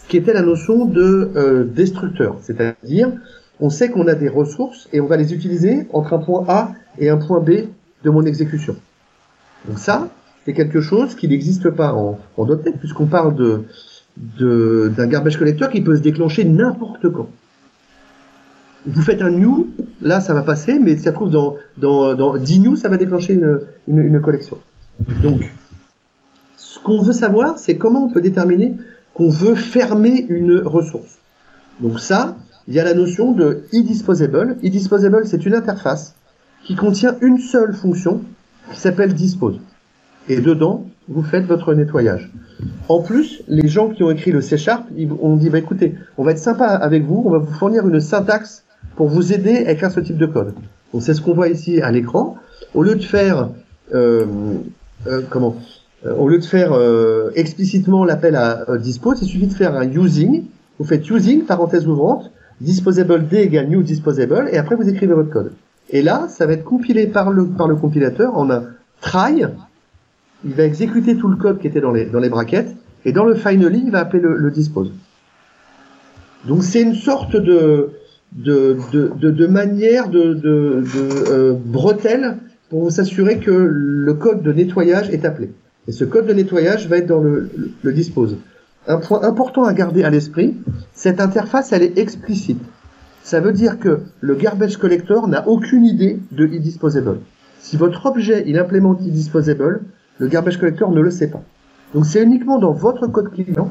[0.08, 2.36] qui était la notion de euh, destructeur.
[2.42, 3.12] C'est-à-dire,
[3.60, 6.72] on sait qu'on a des ressources et on va les utiliser entre un point A
[6.98, 7.50] et un point B
[8.04, 8.76] de mon exécution.
[9.66, 10.08] Donc ça,
[10.44, 13.64] c'est quelque chose qui n'existe pas en, en .NET, puisqu'on parle de
[14.16, 17.30] d'un garbage collector qui peut se déclencher n'importe quand.
[18.86, 19.70] Vous faites un new,
[20.02, 23.34] là ça va passer, mais ça trouve dans, dans, dans 10 new, ça va déclencher
[23.34, 24.58] une, une, une collection.
[25.22, 25.50] Donc,
[26.56, 28.74] ce qu'on veut savoir, c'est comment on peut déterminer
[29.14, 31.18] qu'on veut fermer une ressource.
[31.80, 32.36] Donc ça,
[32.68, 34.56] il y a la notion de eDisposable.
[34.62, 36.14] eDisposable, c'est une interface
[36.64, 38.22] qui contient une seule fonction
[38.72, 39.58] qui s'appelle dispose.
[40.28, 42.30] Et dedans, vous faites votre nettoyage.
[42.88, 44.84] En plus, les gens qui ont écrit le C Sharp,
[45.20, 48.00] ont dit, bah, écoutez, on va être sympa avec vous, on va vous fournir une
[48.00, 48.64] syntaxe
[48.96, 50.54] pour vous aider à écrire ce type de code.
[50.92, 52.36] Donc c'est ce qu'on voit ici à l'écran.
[52.74, 53.48] Au lieu de faire,
[53.94, 54.26] euh,
[55.06, 55.56] euh, comment,
[56.06, 59.74] euh, au lieu de faire euh, explicitement l'appel à euh, dispose, il suffit de faire
[59.76, 60.44] un using.
[60.78, 65.30] Vous faites using parenthèse ouvrante, disposable d égale new disposable, et après vous écrivez votre
[65.30, 65.52] code.
[65.90, 68.64] Et là, ça va être compilé par le par le compilateur en un
[69.00, 69.44] try
[70.44, 72.74] il va exécuter tout le code qui était dans les, dans les braquettes,
[73.04, 74.92] et dans le finally, il va appeler le, le dispose.
[76.46, 77.90] Donc c'est une sorte de,
[78.32, 82.38] de, de, de, de manière de, de, de euh, bretelle
[82.68, 85.50] pour vous s'assurer que le code de nettoyage est appelé.
[85.88, 87.50] Et ce code de nettoyage va être dans le,
[87.82, 88.36] le, dispose.
[88.86, 90.54] Un point important à garder à l'esprit,
[90.94, 92.60] cette interface, elle est explicite.
[93.22, 97.18] Ça veut dire que le garbage collector n'a aucune idée de e-disposable.
[97.58, 99.82] Si votre objet, il implémente e-disposable,
[100.20, 101.42] le garbage collector ne le sait pas.
[101.94, 103.70] Donc c'est uniquement dans votre code client,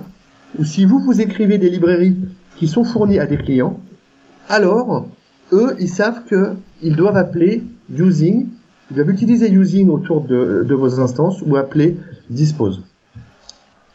[0.58, 2.18] ou si vous vous écrivez des librairies
[2.58, 3.80] qui sont fournies à des clients,
[4.50, 5.08] alors
[5.54, 7.64] eux, ils savent qu'ils doivent appeler
[7.95, 8.47] using,
[8.89, 11.97] ils doivent utiliser using autour de, vos instances ou appeler
[12.30, 12.82] dispose.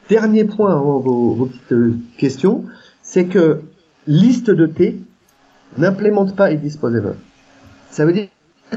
[0.08, 2.64] Dernier point avant vos, petites euh, questions,
[3.02, 3.62] c'est que
[4.06, 5.00] liste de T
[5.76, 7.16] n'implémente pas disposable.
[7.90, 8.28] Ça veut dire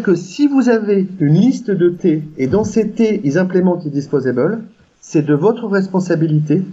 [0.01, 4.63] que si vous avez une liste de T et dans ces T ils implémentent disposable,
[5.01, 6.63] c'est de votre responsabilité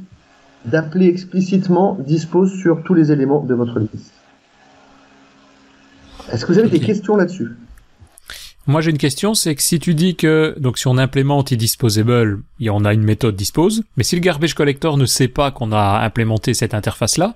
[0.65, 4.13] d'appeler explicitement dispose sur tous les éléments de votre liste.
[6.33, 7.51] Est-ce que vous avez des questions là-dessus?
[8.67, 12.41] Moi j'ai une question, c'est que si tu dis que donc si on implémente disposable,
[12.67, 16.01] on a une méthode dispose, mais si le garbage collector ne sait pas qu'on a
[16.03, 17.35] implémenté cette interface là,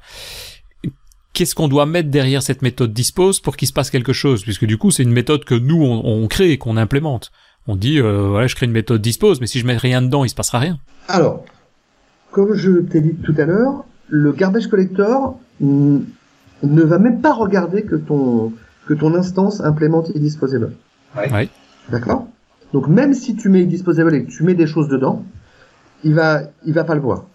[1.39, 4.64] qu'est-ce qu'on doit mettre derrière cette méthode dispose pour qu'il se passe quelque chose, puisque
[4.64, 7.30] du coup c'est une méthode que nous on, on crée et qu'on implémente.
[7.68, 10.24] On dit euh, voilà je crée une méthode dispose, mais si je mets rien dedans,
[10.24, 10.78] il se passera rien.
[11.07, 11.45] Alors,
[12.32, 16.03] comme je t'ai dit tout à l'heure, le garbage collector ne
[16.62, 18.53] va même pas regarder que ton
[18.89, 20.72] que ton instance implémente disposable.
[21.16, 21.32] Ouais.
[21.32, 21.49] ouais.
[21.89, 22.26] D'accord?
[22.72, 25.24] Donc même si tu mets disposable et que tu mets des choses dedans,
[26.03, 27.26] il va il va pas le voir.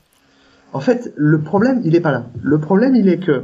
[0.74, 2.26] En fait, le problème, il est pas là.
[2.42, 3.44] Le problème, il est que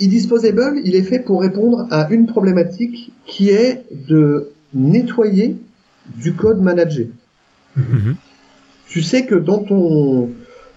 [0.00, 5.56] eDisposable, il est fait pour répondre à une problématique qui est de nettoyer
[6.16, 7.10] du code managé.
[7.76, 8.16] Mhm.
[8.88, 10.30] Tu sais que dans ton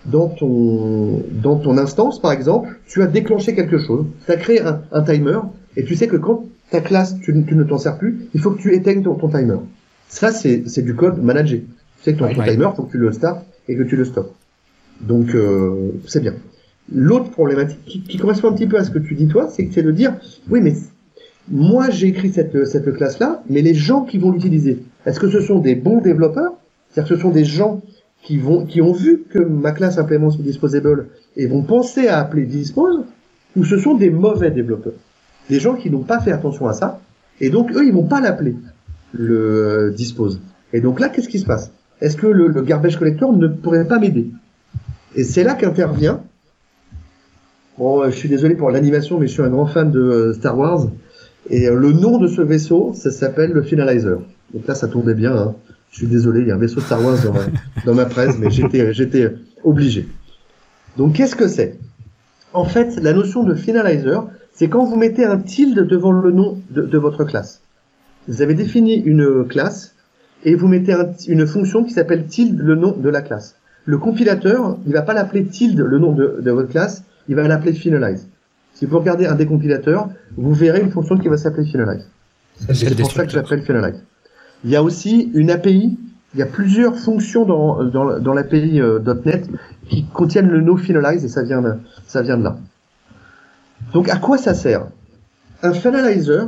[0.06, 4.62] dans ton dans ton instance, par exemple, tu as déclenché quelque chose, tu as créé
[4.62, 5.40] un, un, timer,
[5.78, 8.52] et tu sais que quand ta classe, tu, tu ne t'en sers plus, il faut
[8.52, 9.58] que tu éteignes ton, ton timer.
[10.10, 11.66] Ça, c'est c'est du code managé.
[11.98, 14.06] Tu sais que ton, ton timer, faut que tu le start et que tu le
[14.06, 14.34] stoppes.
[15.02, 16.36] Donc euh, c'est bien.
[16.92, 19.64] L'autre problématique qui, qui, correspond un petit peu à ce que tu dis toi, c'est
[19.64, 20.16] de dire
[20.50, 20.74] oui mais
[21.50, 25.30] moi j'ai écrit cette, cette classe là, mais les gens qui vont l'utiliser, est-ce que
[25.30, 26.54] ce sont des bons développeurs?
[26.90, 27.82] C'est-à-dire que ce sont des gens
[28.22, 31.08] qui vont qui ont vu que ma classe implémente disposable
[31.38, 33.04] et vont penser à appeler dispose
[33.56, 34.94] ou ce sont des mauvais développeurs?
[35.50, 37.00] Des gens qui n'ont pas fait attention à ça
[37.40, 38.56] et donc eux ils vont pas l'appeler
[39.14, 40.42] le euh, dispose.
[40.74, 41.72] Et donc là qu'est-ce qui se passe?
[42.02, 44.28] Est-ce que le, le garbage collector ne pourrait pas m'aider?
[45.16, 46.22] Et c'est là qu'intervient.
[47.78, 50.58] Bon, je suis désolé pour l'animation, mais je suis un grand fan de euh, Star
[50.58, 50.90] Wars.
[51.50, 54.20] Et euh, le nom de ce vaisseau, ça s'appelle le Finalizer.
[54.54, 55.36] Donc là, ça tombait bien.
[55.36, 55.56] Hein.
[55.90, 57.18] Je suis désolé, il y a un vaisseau Star Wars
[57.86, 60.08] dans ma, presse, mais j'étais, j'étais obligé.
[60.98, 61.80] Donc, qu'est-ce que c'est?
[62.54, 66.60] En fait, la notion de Finalizer, c'est quand vous mettez un tilde devant le nom
[66.70, 67.62] de, votre classe.
[68.28, 69.96] Vous avez défini une classe
[70.46, 73.56] et vous mettez un, une fonction qui s'appelle tilde le nom de la classe
[73.86, 77.74] le compilateur, il va pas l'appeler tilde le nom de votre classe, il va l'appeler
[77.74, 78.28] finalize.
[78.74, 82.08] Si vous regardez un des compilateurs, vous verrez une fonction qui va s'appeler finalize.
[82.74, 84.04] C'est pour ça que j'appelle finalize.
[84.64, 85.98] Il y a aussi une API,
[86.34, 89.48] il y a plusieurs fonctions dans, dans, dans l'API euh, .NET
[89.90, 91.76] qui contiennent le no finalize et ça vient de,
[92.08, 92.58] ça vient de là.
[93.94, 94.88] Donc à quoi ça sert?
[95.62, 96.48] Un finalizer,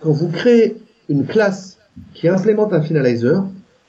[0.00, 1.78] quand vous créez une classe
[2.14, 3.44] qui implémente un finalizer,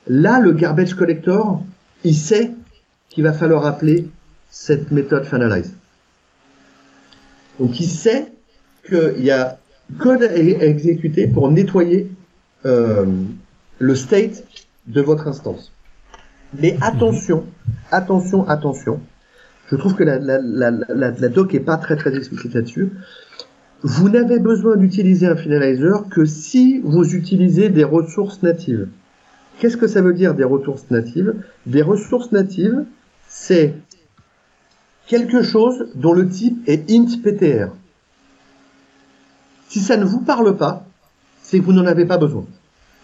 [0.06, 1.62] là le garbage collector
[2.04, 2.52] il sait
[3.08, 4.08] qu'il va falloir appeler
[4.50, 5.74] cette méthode finalize.
[7.60, 8.32] Donc il sait
[8.88, 9.58] qu'il y a
[9.98, 12.10] code à exécuter pour nettoyer
[12.64, 13.04] euh,
[13.78, 14.44] le state
[14.86, 15.70] de votre instance.
[16.58, 17.44] Mais attention,
[17.92, 19.00] attention, attention.
[19.70, 22.90] Je trouve que la, la, doc est pas très très explicite là-dessus.
[23.82, 28.88] Vous n'avez besoin d'utiliser un finalizer que si vous utilisez des ressources natives.
[29.58, 31.34] Qu'est-ce que ça veut dire des ressources natives?
[31.66, 32.84] Des ressources natives,
[33.28, 33.74] c'est
[35.10, 37.72] quelque chose dont le type est int.ptr.
[39.68, 40.86] Si ça ne vous parle pas,
[41.42, 42.44] c'est que vous n'en avez pas besoin.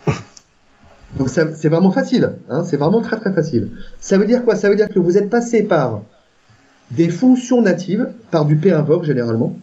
[1.19, 3.71] Donc c'est vraiment facile, hein, c'est vraiment très très facile.
[3.99, 4.55] Ça veut dire quoi?
[4.55, 6.03] Ça veut dire que vous êtes passé par
[6.93, 9.59] des fonctions natives, par du pinvoke généralement,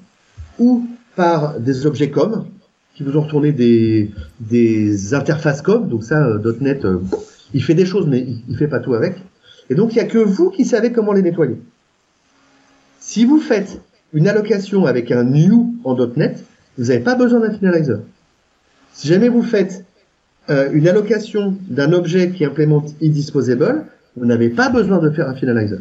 [0.60, 0.86] ou
[1.16, 2.48] par des objets comme,
[2.94, 7.00] qui vous ont retourné des, des interfaces comme, donc ça, euh, .NET, euh,
[7.54, 9.16] il fait des choses, mais il, il fait pas tout avec.
[9.70, 11.58] Et donc, il y a que vous qui savez comment les nettoyer.
[13.14, 13.80] Si vous faites
[14.12, 16.44] une allocation avec un new en .NET,
[16.80, 18.00] vous n'avez pas besoin d'un finalizer.
[18.92, 19.86] Si jamais vous faites
[20.50, 23.86] euh, une allocation d'un objet qui implémente eDisposable,
[24.18, 25.78] vous n'avez pas besoin de faire un finalizer.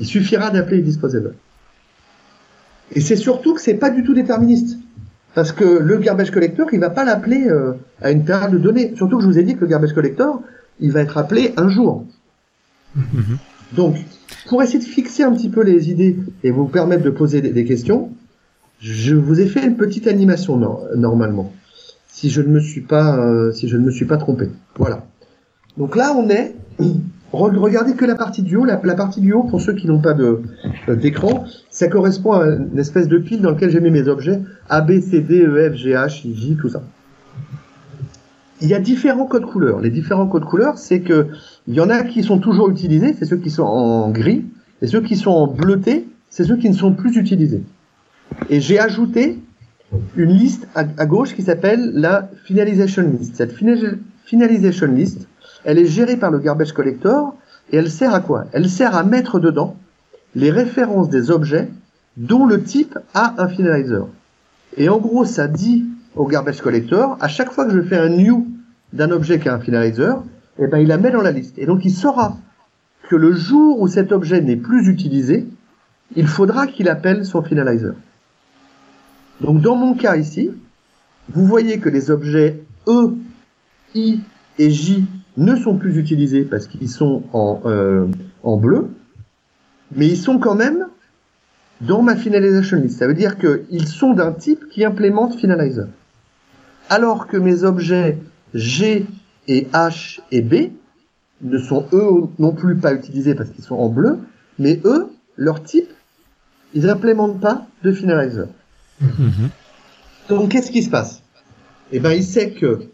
[0.00, 1.32] Il suffira d'appeler eDisposable.
[2.94, 4.76] Et c'est surtout que c'est pas du tout déterministe.
[5.34, 8.92] Parce que le garbage collector, il va pas l'appeler euh, à une période de données.
[8.96, 10.42] Surtout que je vous ai dit que le garbage collector,
[10.78, 12.04] il va être appelé un jour.
[13.74, 13.96] Donc,
[14.48, 17.64] pour essayer de fixer un petit peu les idées et vous permettre de poser des,
[17.64, 18.10] questions,
[18.80, 21.52] je vous ai fait une petite animation no normalement,
[22.08, 24.48] si je ne me suis pas, euh, si je ne me suis pas trompé.
[24.76, 25.06] Voilà.
[25.76, 26.54] Donc là, on est
[27.32, 28.64] Regardez que la partie du haut.
[28.64, 30.42] La, la partie du haut, pour ceux qui n'ont pas de
[30.88, 34.82] d'écran, ça correspond à une espèce de pile dans lequel j'ai mis mes objets A,
[34.82, 36.82] B, C, D, E, F, G, H, I, J, tout ça.
[38.60, 39.80] Il y a différents codes couleurs.
[39.80, 41.28] Les différents codes couleurs, c'est que
[41.66, 44.44] il y en a qui sont toujours utilisés, c'est ceux qui sont en gris,
[44.80, 47.62] et ceux qui sont en bleuté, c'est ceux qui ne sont plus utilisés.
[48.50, 49.38] Et j'ai ajouté
[50.16, 53.36] une liste à, à gauche qui s'appelle la finalization list.
[53.36, 53.54] Cette
[54.24, 55.28] finalization list,
[55.64, 57.36] elle est gérée par le garbage collector
[57.70, 58.46] et elle sert à quoi?
[58.52, 59.76] Elle sert à mettre dedans
[60.34, 61.68] les références des objets
[62.16, 64.06] dont le type a un finalizer.
[64.76, 65.84] Et en gros, ça dit
[66.14, 68.46] au garbage collector, à chaque fois que je fais un new
[68.92, 70.22] d'un objet qui a un finalizer,
[70.58, 71.58] eh ben, il la met dans la liste.
[71.58, 72.36] Et donc, il saura
[73.08, 75.46] que le jour où cet objet n'est plus utilisé,
[76.16, 77.94] il faudra qu'il appelle son finalizer.
[79.40, 80.50] Donc dans mon cas ici,
[81.30, 83.14] vous voyez que les objets E,
[83.94, 84.20] I
[84.58, 85.04] et J
[85.36, 88.06] ne sont plus utilisés parce qu'ils sont en, euh,
[88.42, 88.90] en bleu,
[89.94, 90.86] mais ils sont quand même
[91.80, 92.98] dans ma finalization list.
[92.98, 95.86] Ça veut dire qu'ils sont d'un type qui implémente finalizer.
[96.88, 98.18] Alors que mes objets
[98.54, 99.06] G
[99.48, 100.72] et H et B
[101.40, 104.18] ne sont eux non plus pas utilisés parce qu'ils sont en bleu,
[104.58, 105.90] mais eux, leur type,
[106.74, 108.46] ils n'implémentent pas de finalizer.
[109.00, 109.50] Mhm.
[110.28, 111.22] Donc qu'est-ce qui se passe?
[111.90, 112.84] Eh ben, il sait que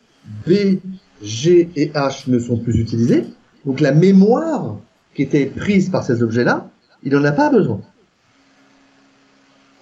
[0.47, 0.79] B,
[1.23, 3.25] G et H ne sont plus utilisés.
[3.67, 4.77] Donc la mémoire
[5.15, 6.71] qui était prise par ces objets-là,
[7.03, 7.81] il n'en a pas besoin.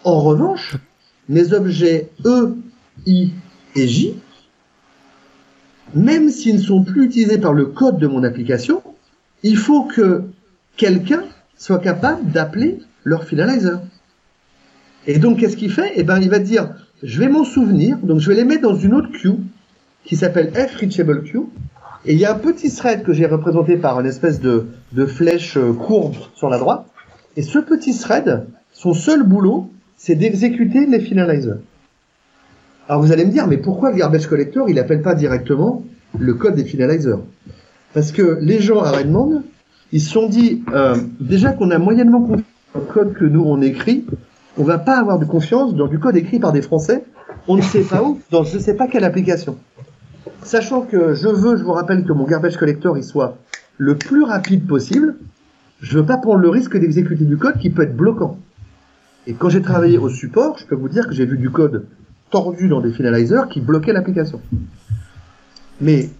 [0.04, 0.76] En revanche,
[1.28, 2.56] mes objets E,
[3.06, 3.32] I
[3.74, 4.14] et J,
[5.94, 8.82] même s'ils ne sont plus utilisés par le code de mon application,
[9.42, 10.24] il faut que
[10.76, 11.24] quelqu'un
[11.56, 13.80] soit capable d'appeler leur finalizer.
[15.06, 15.92] Et donc, qu'est-ce qu'il fait?
[15.94, 18.74] Eh ben, il va dire, je vais m'en souvenir, donc je vais les mettre dans
[18.74, 19.36] une autre queue
[20.04, 21.44] qui s'appelle f reachable queue.
[22.04, 25.06] Et il y a un petit thread que j'ai représenté par une espèce de, de
[25.06, 26.86] flèche euh, courbe sur la droite.
[27.36, 31.58] Et ce petit thread, son seul boulot, c'est d'exécuter les finalizers.
[32.88, 35.82] Alors vous allez me dire, mais pourquoi le garbage collector, il appelle pas directement
[36.18, 37.18] le code des finalizers
[37.94, 39.42] Parce que les gens à Redmond,
[39.90, 43.42] ils se sont dit, euh, déjà qu'on a moyennement confiance dans le code que nous
[43.44, 44.06] on écrit,
[44.56, 47.04] on va pas avoir de confiance dans du code écrit par des Français,
[47.48, 49.56] on ne sait pas où, dans je ne sais pas quelle application.
[50.44, 53.36] Sachant que je veux, je vous rappelle que mon garbage collector il soit
[53.78, 55.16] le plus rapide possible,
[55.80, 58.38] je veux pas prendre le risque d'exécuter du code qui peut être bloquant.
[59.26, 61.84] Et quand j'ai travaillé au support, je peux vous dire que j'ai vu du code
[62.30, 64.40] tordu dans des finalizers qui bloquaient l'application.
[65.80, 66.10] Mais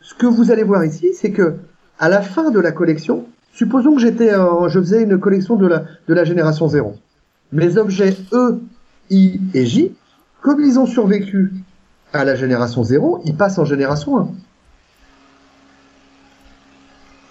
[0.00, 1.56] ce que vous allez voir ici, c'est que
[1.98, 5.84] à la fin de la collection, supposons que j'étais, je faisais une collection de la,
[6.08, 6.94] de la génération 0.
[7.52, 8.60] Mes objets E,
[9.10, 9.94] I et J,
[10.40, 11.52] comme ils ont survécu
[12.12, 14.28] à la génération 0, ils passent en génération 1.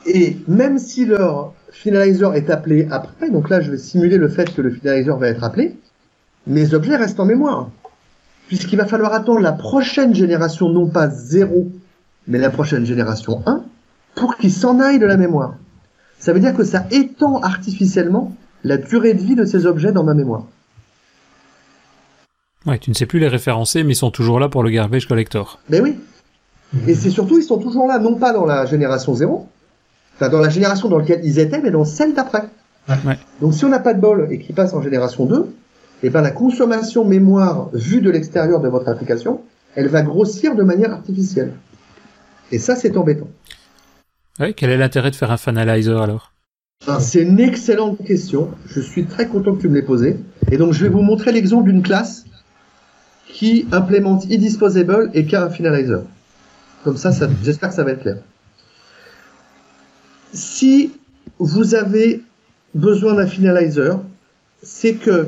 [0.05, 4.53] Et même si leur finalizer est appelé après, donc là je vais simuler le fait
[4.53, 5.77] que le finalizer va être appelé,
[6.47, 7.69] mes objets restent en mémoire.
[8.49, 11.71] Puisqu'il va falloir attendre la prochaine génération, non pas 0,
[12.27, 13.63] mais la prochaine génération 1,
[14.15, 15.53] pour qu'ils s'en aillent de la mémoire.
[16.17, 20.03] Ça veut dire que ça étend artificiellement la durée de vie de ces objets dans
[20.03, 20.45] ma mémoire.
[22.65, 25.07] Ouais, tu ne sais plus les référencer, mais ils sont toujours là pour le garbage
[25.07, 25.59] collector.
[25.69, 25.97] Ben oui.
[26.87, 29.47] Et c'est surtout, ils sont toujours là, non pas dans la génération 0,
[30.15, 32.49] enfin dans la génération dans laquelle ils étaient, mais dans celle d'après.
[32.89, 33.19] Ouais.
[33.41, 35.53] Donc si on n'a pas de bol et qu'il passe en génération 2,
[36.03, 39.41] et ben la consommation mémoire vue de l'extérieur de votre application,
[39.75, 41.53] elle va grossir de manière artificielle.
[42.51, 43.27] Et ça, c'est embêtant.
[44.39, 46.33] Ouais, quel est l'intérêt de faire un finalizer alors?
[46.87, 48.49] Ah, C'est une excellente question.
[48.65, 50.17] Je suis très content que tu me l'aies posée.
[50.51, 52.25] Et donc, je vais vous montrer l'exemple d'une classe
[53.27, 56.03] qui implémente eDisposable et qui a un finalizer.
[56.83, 58.17] Comme ça, ça j'espère que ça va être clair.
[60.33, 60.93] Si
[61.37, 62.23] vous avez
[62.73, 63.99] besoin d'un finalizer,
[64.63, 65.27] c'est que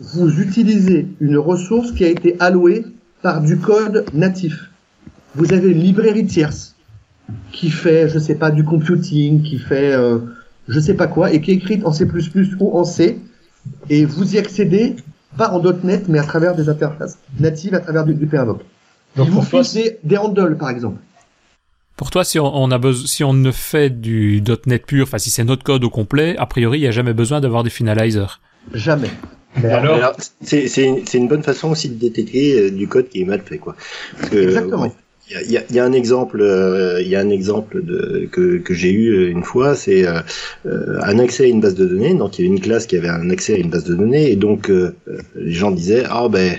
[0.00, 2.84] vous utilisez une ressource qui a été allouée
[3.22, 4.70] par du code natif.
[5.34, 6.74] Vous avez une librairie tierce
[7.52, 10.18] qui fait, je sais pas, du computing, qui fait, euh,
[10.68, 12.06] je sais pas quoi, et qui est écrite en C++
[12.60, 13.18] ou en C,
[13.90, 14.96] et vous y accédez
[15.36, 18.26] pas en .NET, mais à travers des interfaces natives, à travers du, du.
[18.26, 18.58] Donc
[19.18, 19.62] Il vous toi,
[20.04, 21.00] des handles, par exemple.
[21.96, 25.18] Pour toi, si on, on a besoin, si on ne fait du .NET pur, enfin
[25.18, 27.70] si c'est notre code au complet, a priori, il n'y a jamais besoin d'avoir des
[27.70, 28.40] finalizers.
[28.74, 29.10] Jamais.
[29.62, 33.08] Mais alors, Alors, c'est c'est une, une bonne façon aussi de détecter euh, du code
[33.08, 33.74] qui est mal fait, quoi.
[34.18, 34.92] Parce que, Exactement.
[35.28, 38.58] Il y y y a un exemple, euh, il y a un exemple de, que,
[38.58, 40.20] que j'ai eu euh, une fois, c'est euh,
[41.02, 42.14] un accès à une base de données.
[42.14, 44.30] Donc il y avait une classe qui avait un accès à une base de données
[44.30, 44.94] et donc euh,
[45.34, 46.58] les gens disaient ah ben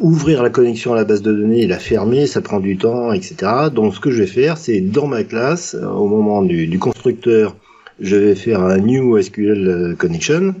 [0.00, 3.12] ouvrir la connexion à la base de données et la fermer, ça prend du temps,
[3.12, 3.36] etc.
[3.74, 7.54] Donc ce que je vais faire, c'est dans ma classe, au moment du, du constructeur,
[8.00, 10.54] je vais faire un new SQL connection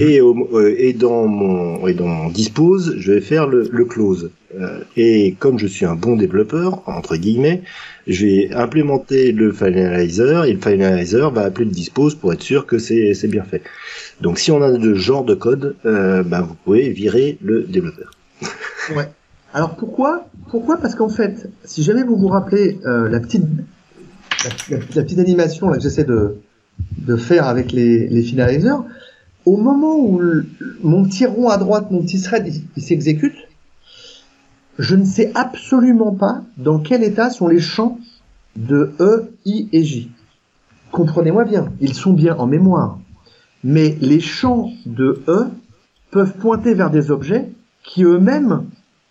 [0.00, 3.84] et, au- euh, et dans mon et dans mon dispose, je vais faire le, le
[3.84, 4.30] close.
[4.58, 7.62] Euh, et comme je suis un bon développeur entre guillemets,
[8.06, 12.66] je vais implémenter le finalizer et le finalizer va appeler le dispose pour être sûr
[12.66, 13.62] que c'est c'est bien fait.
[14.20, 18.10] Donc si on a de genre de code, euh, bah, vous pouvez virer le développeur.
[18.96, 19.08] Ouais.
[19.52, 20.76] Alors pourquoi Pourquoi?
[20.76, 23.42] Parce qu'en fait, si jamais vous vous rappelez euh, la petite
[24.70, 26.36] la, la- la petite animation là, que j'essaie de,
[26.98, 28.82] de faire avec les, les finalizers,
[29.44, 30.46] au moment où le-
[30.82, 33.34] mon petit rond à droite, mon petit thread, il, il s'exécute,
[34.78, 37.98] je ne sais absolument pas dans quel état sont les champs
[38.56, 40.10] de E, I et J.
[40.92, 42.98] Comprenez-moi bien, ils sont bien en mémoire.
[43.64, 45.46] mais les champs de E
[46.10, 47.50] peuvent pointer vers des objets
[47.82, 48.64] qui eux-mêmes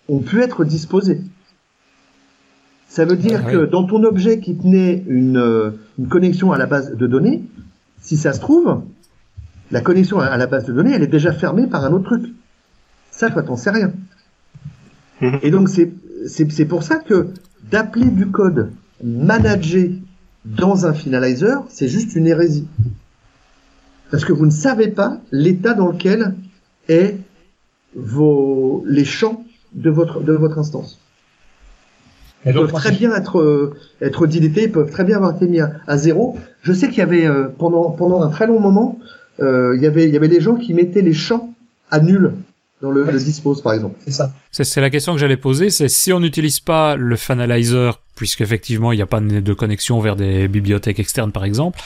[0.08, 1.22] ont pu être disposés.
[2.88, 6.58] Ça veut dire Ah, que dans ton objet qui tenait une, euh, une connexion à
[6.58, 7.44] la base de données,
[8.06, 8.84] si ça se trouve,
[9.72, 12.34] la connexion à- la base de données, elle est déjà fermée par un autre truc.
[13.10, 13.92] Ça, toi, t'en sais rien.
[15.22, 15.40] Mhm.
[15.42, 17.30] Et donc, c'est pour ça que
[17.72, 18.72] d'appeler du code
[19.04, 20.02] managé
[20.46, 22.68] dans un finalizer, c'est juste une hérésie.
[24.12, 26.36] Parce que vous ne savez pas l'état dans lequel
[26.88, 27.18] est
[27.96, 29.44] vos, les champs
[29.74, 31.00] de votre, de votre instance.
[32.54, 35.60] Donc, peuvent très bien être, euh, être dilétés, ils peuvent très bien avoir été mis
[35.60, 36.38] à, à zéro.
[36.62, 39.00] Je sais qu'il y avait, euh, pendant, pendant un très long moment,
[39.40, 41.54] euh, il y avait, il y avait des gens qui mettaient les champs
[41.92, 42.34] à nul
[42.82, 43.96] dans le, Ouais, le dispose, par exemple.
[44.06, 44.32] c'est ça.
[44.52, 48.92] C'est c'est la question que j'allais poser, c'est si on n'utilise pas le finalizer, puisqu'effectivement
[48.92, 51.80] il n'y a pas de de connexion vers des bibliothèques externes par exemple,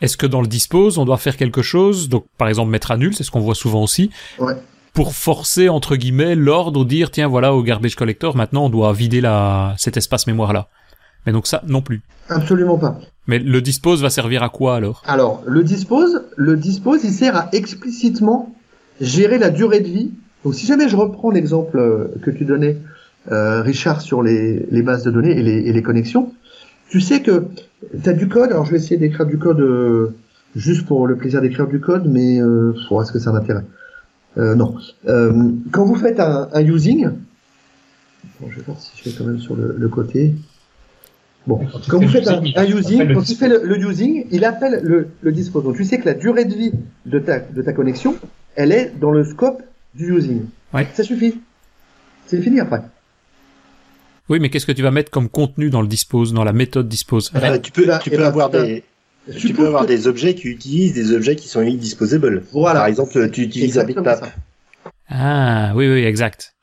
[0.00, 2.96] est-ce que dans le dispose on doit faire quelque chose, donc par exemple mettre à
[2.96, 4.54] nul, c'est ce qu'on voit souvent aussi, Ouais.
[4.92, 8.92] Pour forcer entre guillemets l'ordre ou dire tiens voilà au garbage collector maintenant on doit
[8.92, 10.68] vider la cet espace mémoire là.
[11.26, 12.02] Mais donc ça non plus.
[12.28, 12.98] Absolument pas.
[13.26, 15.02] Mais le dispose va servir à quoi alors?
[15.06, 18.54] Alors, le dispose, le dispose, il sert à explicitement
[19.00, 20.10] gérer la durée de vie.
[20.44, 22.78] Donc, si jamais je reprends l'exemple euh, que tu donnais,
[23.30, 26.32] euh, Richard, sur les, les bases de données et les, et les connexions,
[26.88, 27.44] tu sais que
[28.02, 28.50] tu as du code.
[28.50, 30.14] Alors, je vais essayer d'écrire du code euh,
[30.56, 33.64] juste pour le plaisir d'écrire du code, mais euh, est-ce que ça a un intérêt
[34.38, 34.76] euh, Non.
[35.06, 37.08] Euh, quand vous faites un, un using,
[38.40, 40.34] bon, je vais voir si je vais quand même sur le, le côté.
[41.46, 41.58] Bon,
[41.88, 45.08] Quand vous faites un, using, un quand tu fais le, le using, il appelle le,
[45.22, 45.64] le dispose.
[45.64, 46.72] Donc tu sais que la durée de vie
[47.06, 48.14] de ta, de ta connexion,
[48.56, 49.62] elle est dans le scope
[49.94, 50.42] du using.
[50.74, 50.86] Ouais.
[50.94, 51.40] Ça suffit.
[52.26, 52.82] C'est fini après.
[54.28, 56.88] Oui mais qu'est-ce que tu vas mettre comme contenu dans le dispose, dans la méthode
[56.88, 57.32] dispose?
[57.34, 58.84] Euh, tu peux, tu peux avoir ben, des,
[59.36, 62.42] tu peux avoir que- des objets qui utilisent des objets qui sont indisposables.
[62.52, 62.80] Voilà.
[62.80, 64.24] Par exemple, tu utilises un bitmap.
[65.08, 66.54] Ah oui oui exact.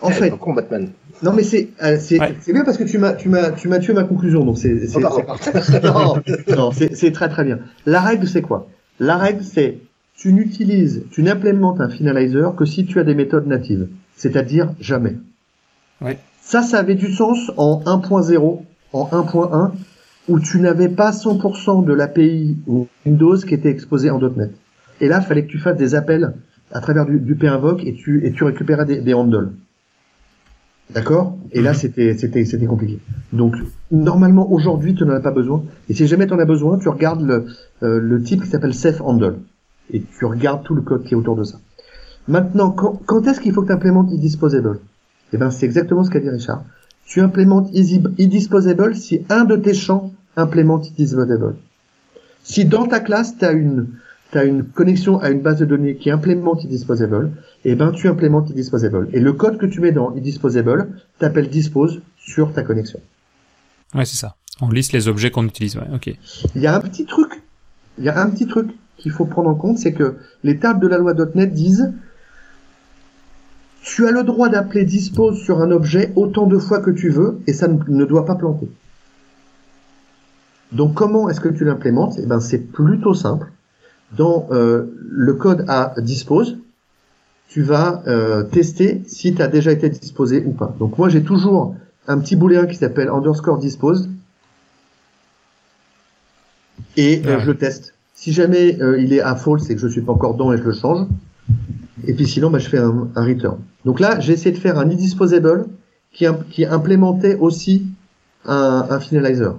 [0.00, 0.90] En fait, Con, Batman.
[1.22, 2.34] non mais c'est euh, c'est Ouais.
[2.40, 4.86] c'est bien parce que tu m'as tu m'as tu m'as tué ma conclusion donc c'est
[4.86, 5.36] c'est Oh,
[5.84, 6.22] non,
[6.56, 7.58] non c'est c'est très très bien.
[7.86, 8.68] La règle c'est quoi?
[8.98, 9.78] La règle c'est
[10.16, 15.16] tu n'utilises tu n'implémentes un finalizer que si tu as des méthodes natives, c'est-à-dire jamais.
[16.00, 16.18] Ouais.
[16.40, 18.62] Ça ça avait du sens en 1.0,
[18.94, 19.72] en 1.1
[20.28, 24.52] où tu n'avais pas 100% de l'API ou Windows qui était exposé en .NET.
[25.00, 26.34] Et là, il fallait que tu fasses des appels
[26.72, 29.50] à travers du, du pinvoke et tu, et tu récupérais des, des handles.
[30.90, 31.36] D'accord?
[31.52, 31.76] Et là, Mhm.
[31.76, 32.98] c'était, c'était, c'était compliqué.
[33.32, 33.54] Donc,
[33.92, 35.62] normalement, aujourd'hui, tu n'en as pas besoin.
[35.88, 37.46] Et si jamais tu en as besoin, tu regardes le,
[37.82, 39.36] euh, le type qui s'appelle safe handle.
[39.92, 41.58] Et tu regardes tout le code qui est autour de ça.
[42.28, 44.80] Maintenant, quand, quand est-ce qu'il faut que tu implémentes eDisposable
[45.32, 46.64] Eh ben, c'est exactement ce qu'a dit Richard.
[47.10, 51.56] Tu implémentes eDisposable si un de tes champs implémente eDisposable.
[52.44, 53.88] Si dans ta classe, tu as une,
[54.30, 57.32] t'as une connexion à une base de données qui implémente eDisposable,
[57.64, 59.08] eh ben, tu implémentes eDisposable.
[59.12, 60.86] Et le code que tu mets dans eDisposable
[61.18, 63.00] t'appelle dispose sur ta connexion.
[63.92, 64.36] Ouais c'est ça.
[64.60, 65.74] On liste les objets qu'on utilise.
[65.74, 66.14] Ouais ok.
[66.54, 67.42] Il y a un petit truc,
[67.98, 70.78] il y a un petit truc qu'il faut prendre en compte, c'est que les tables
[70.78, 71.92] de la loi .NET disent
[73.82, 77.40] tu as le droit d'appeler dispose sur un objet autant de fois que tu veux
[77.46, 78.68] et ça ne, doit pas planter.
[80.72, 82.14] Donc comment est-ce que tu l'implémentes?
[82.22, 83.50] Eh ben c'est plutôt simple.
[84.16, 86.58] Dans euh, le code à dispose,
[87.48, 90.74] tu vas euh, tester si tu as déjà été disposé ou pas.
[90.78, 91.74] Donc moi j'ai toujours
[92.06, 94.10] un petit booléen qui s'appelle underscore dispose
[96.96, 97.40] et euh, Ouais.
[97.40, 97.94] je le teste.
[98.14, 100.62] Si jamais il est à false, c'est que je suis pas encore dedans et je
[100.62, 101.06] le change.
[102.06, 103.58] Et puis sinon, bah, je fais un, un return.
[103.84, 105.66] Donc là, j'ai essayé de faire un indisposable
[106.12, 107.86] qui, qui implémentait aussi
[108.44, 109.56] un, un finalizer.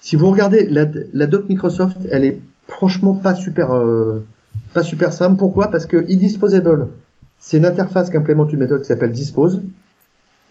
[0.00, 4.24] Si vous regardez la, la doc Microsoft, elle est franchement pas super euh,
[4.74, 5.36] pas super simple.
[5.36, 5.70] Pourquoi?
[5.70, 6.88] Parce que indisposable,
[7.38, 9.62] c'est une interface qui implémente une méthode qui s'appelle dispose.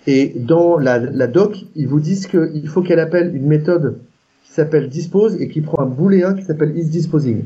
[0.08, 4.00] Et dans la, la doc, ils vous disent qu'il faut qu'elle appelle une méthode
[4.46, 7.46] qui s'appelle dispose et qui prend un booléen qui s'appelle isDisposing.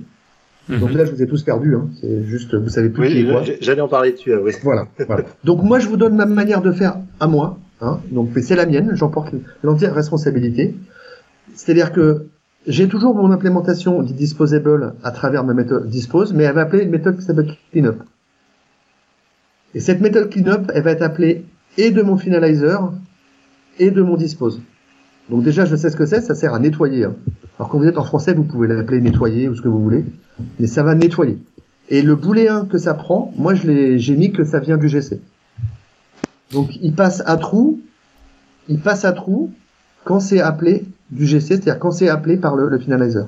[0.68, 0.98] Donc Mhm.
[0.98, 1.76] là, je vous ai tous perdus.
[1.76, 1.90] Hein.
[2.02, 3.44] C'est juste, vous savez plus qui est quoi.
[3.62, 4.34] j'allais en parler dessus.
[4.34, 4.52] ah oui.
[4.64, 5.24] Voilà, voilà.
[5.44, 7.58] Donc moi, je vous donne ma manière de faire à moi.
[7.82, 8.00] Hein.
[8.12, 8.92] Donc mais c'est la mienne.
[8.96, 9.34] J'en porte
[9.64, 10.74] l'entière responsabilité.
[11.54, 12.26] C'est-à-dire que
[12.68, 16.84] j'ai toujours mon implémentation du disposable à travers ma méthode dispose, mais elle va appeler
[16.84, 18.02] une méthode qui s'appelle cleanup.
[19.76, 21.46] Et cette méthode cleanup, elle va être appelée
[21.78, 22.92] et de mon finalizer
[23.78, 24.62] et de mon dispose.
[25.30, 26.22] Donc déjà, je sais ce que c'est.
[26.22, 27.06] Ça sert à nettoyer.
[27.06, 27.16] hein.
[27.58, 30.06] Alors quand vous êtes en français, vous pouvez l'appeler nettoyer ou ce que vous voulez,
[30.60, 31.38] mais ça va nettoyer.
[31.90, 34.90] Et le booléen que ça prend, moi je l'ai, j'ai mis que ça vient du
[34.90, 35.22] GC.
[36.52, 37.80] Donc il passe à trou,
[38.68, 39.52] il passe à trou
[40.04, 43.28] quand c'est appelé du GC, c'est-à-dire quand c'est appelé par le, le finalizer.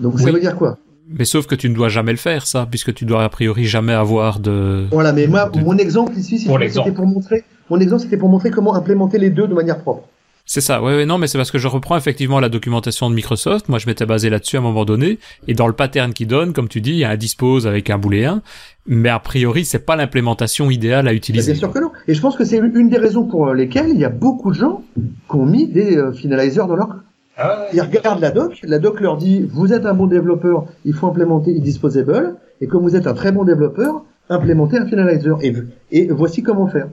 [0.00, 0.78] Donc ça veut dire quoi?
[1.08, 3.64] Mais sauf que tu ne dois jamais le faire, ça, puisque tu dois a priori
[3.64, 4.86] jamais avoir de.
[4.90, 8.74] Voilà, mais moi, mon exemple ici, c'était pour montrer, mon exemple, c'était pour montrer comment
[8.74, 10.08] implémenter les deux de manière propre.
[10.44, 13.14] C'est ça, ouais, ouais, non, mais c'est parce que je reprends effectivement la documentation de
[13.14, 13.68] Microsoft.
[13.68, 15.18] Moi, je m'étais basé là-dessus à un moment donné.
[15.46, 17.90] Et dans le pattern qui donne, comme tu dis, il y a un dispose avec
[17.90, 18.42] un booléen.
[18.86, 21.52] Mais a priori, c'est pas l'implémentation idéale à utiliser.
[21.52, 21.92] Bien sûr que non.
[22.08, 24.56] Et je pense que c'est une des raisons pour lesquelles il y a beaucoup de
[24.56, 26.96] gens qui ont mis des euh, finalizers dans leur
[27.36, 30.92] ah Ils regardent la doc, la doc leur dit vous êtes un bon développeur, il
[30.92, 35.38] faut implémenter disposable, et comme vous êtes un très bon développeur, implémentez un finalizer.
[35.42, 35.54] Et,
[35.92, 36.88] et voici comment faire.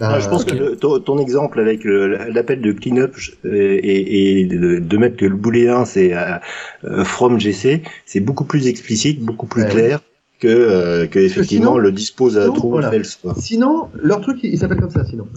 [0.00, 5.26] Ah, je pense que ton, exemple avec l'appel de cleanup et, et de, mettre que
[5.26, 10.00] le booléen c'est euh, from GC, c'est beaucoup plus explicite, beaucoup plus clair
[10.40, 12.92] que, euh, que effectivement le dispose à true voilà.
[12.92, 13.20] else.
[13.38, 15.04] Sinon, leur truc il, s'appelle comme ça.
[15.04, 15.28] Sinon,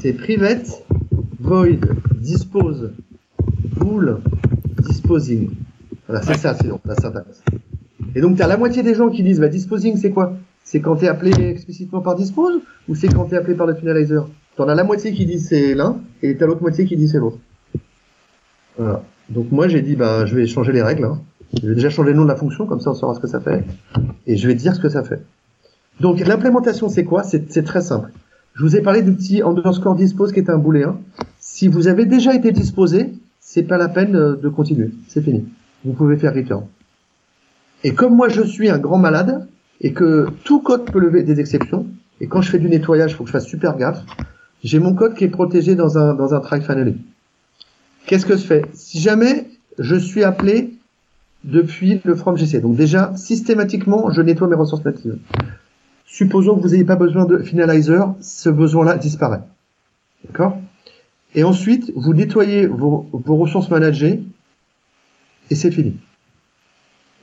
[0.00, 0.84] c'est private
[1.40, 1.80] void
[2.20, 2.90] dispose
[3.76, 4.20] bool
[4.78, 5.50] disposing.
[6.06, 7.42] Voilà, c'est ça sinon la syntaxe.
[8.14, 10.36] Et donc tu as la moitié des gens qui disent bah disposing c'est quoi?
[10.64, 13.66] C'est quand tu es appelé explicitement par dispose ou c'est quand tu es appelé par
[13.66, 14.26] le finalizer?
[14.56, 17.18] T'en as la moitié qui dit c'est l'un et t'as l'autre moitié qui dit c'est
[17.18, 17.38] l'autre.
[18.76, 19.02] Voilà.
[19.28, 21.04] Donc moi j'ai dit bah je vais changer les règles.
[21.04, 21.20] Hein.
[21.60, 23.26] Je vais déjà changer le nom de la fonction comme ça on saura ce que
[23.26, 23.64] ça fait
[24.26, 25.22] et je vais dire ce que ça fait.
[26.00, 27.22] Donc l'implémentation c'est quoi?
[27.22, 28.10] C'est très simple.
[28.54, 30.98] Je vous ai parlé du petit underscore dispose qui est un booléen.
[31.38, 34.90] Si vous avez déjà été disposé, c'est pas la peine euh, de continuer.
[35.08, 35.46] C'est fini.
[35.84, 36.64] Vous pouvez faire return.
[37.84, 39.46] Et comme moi je suis un grand malade,
[39.82, 41.86] et que tout code peut lever des exceptions.
[42.20, 44.00] Et quand je fais du nettoyage, il faut que je fasse super gaffe.
[44.62, 46.96] J'ai mon code qui est protégé dans un, dans un try finally.
[48.06, 48.64] Qu'est-ce que je fais?
[48.72, 49.48] Si jamais
[49.78, 50.74] je suis appelé
[51.44, 55.18] depuis le from GC, donc déjà, systématiquement, je nettoie mes ressources natives.
[56.06, 59.42] Supposons que vous n'ayez pas besoin de finalizer, ce besoin-là disparaît.
[60.24, 60.58] D'accord?
[61.34, 64.22] Et ensuite, vous nettoyez vos, vos ressources managées
[65.50, 65.96] et c'est fini.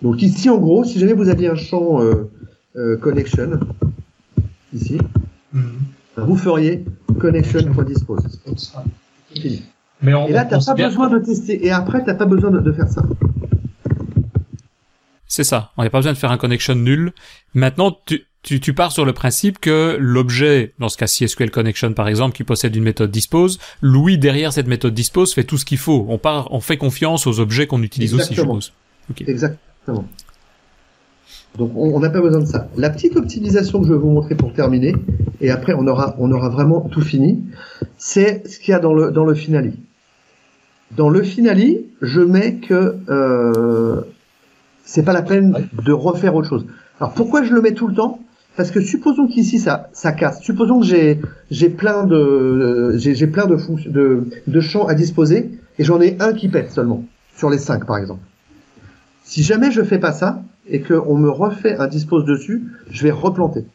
[0.02, 2.30] Donc ici, en gros, si jamais vous aviez un champ euh,
[3.02, 3.60] connection,
[4.74, 4.98] ici,
[5.54, 5.80] mhm.
[6.18, 6.86] vous feriez
[7.20, 8.40] connection.dispose.
[10.02, 11.66] Mais et là, tu n'as pas besoin de tester.
[11.66, 13.04] Et après, tu n'as pas besoin de, faire ça.
[15.28, 15.72] C'est ça.
[15.78, 17.12] On n'a pas besoin de faire un connection nul.
[17.54, 21.94] Maintenant, tu, tu, tu pars sur le principe que l'objet, dans ce cas SQL Connection
[21.94, 25.66] par exemple, qui possède une méthode dispose, Louis derrière cette méthode dispose fait tout ce
[25.66, 26.06] qu'il faut.
[26.10, 28.74] On part, on fait confiance aux objets qu'on utilise aussi, je suppose.
[29.28, 30.08] Exactement.
[31.58, 32.70] Donc on n'a pas besoin de ça.
[32.78, 34.96] La petite optimisation que je vais vous montrer pour terminer,
[35.42, 37.44] et après on aura, on aura vraiment tout fini,
[37.98, 39.74] c'est ce qu'il y a dans le, dans le finali.
[40.96, 44.02] Dans le finali, je mets que euh,
[44.84, 46.66] c'est pas la peine de refaire autre chose.
[47.00, 48.20] Alors pourquoi je le mets tout le temps?
[48.56, 50.42] Parce que supposons qu'ici ça, ça casse.
[50.42, 51.22] Supposons que j'ai
[51.52, 53.58] j'ai plein de j'ai plein de,
[53.90, 57.04] de de champs à disposer et j'en ai un qui pète seulement
[57.36, 58.22] sur les cinq par exemple.
[59.24, 63.12] Si jamais je fais pas ça, et qu'on me refait un dispose dessus, je vais
[63.12, 63.66] replanter.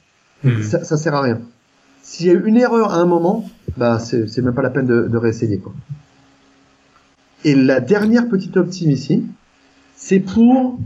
[0.42, 0.62] Hmm.
[0.62, 1.40] Ça, ça sert à rien.
[2.02, 4.86] S'il y a eu une erreur à un moment, bah c'est même pas la peine
[4.86, 5.72] de, de réessayer quoi.
[7.44, 9.24] Et la dernière petite optime ici,
[9.96, 10.78] c'est pour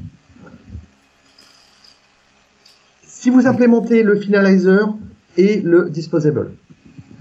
[3.02, 4.94] si vous implémentez le finalizer
[5.36, 6.52] et le disposable.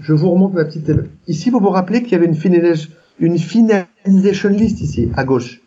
[0.00, 0.90] Je vous remonte ma petite
[1.26, 5.60] ici vous vous rappelez qu'il y avait une finalisation, une finalization list ici à gauche.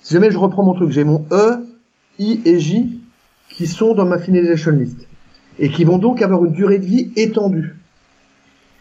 [0.00, 1.63] Si jamais je reprends mon truc, j'ai mon E,
[2.18, 3.00] I et J
[3.50, 5.06] qui sont dans ma finalization list
[5.58, 7.76] et qui vont donc avoir une durée de vie étendue.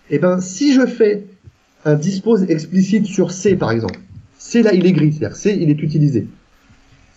[0.10, 1.26] Et eh ben, si je fais
[1.85, 3.99] un dispose explicite sur C par exemple,
[4.38, 6.27] C là il est gris, c'est-à-dire C il est utilisé.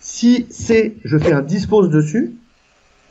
[0.00, 2.36] Si C, je fais un dispose dessus,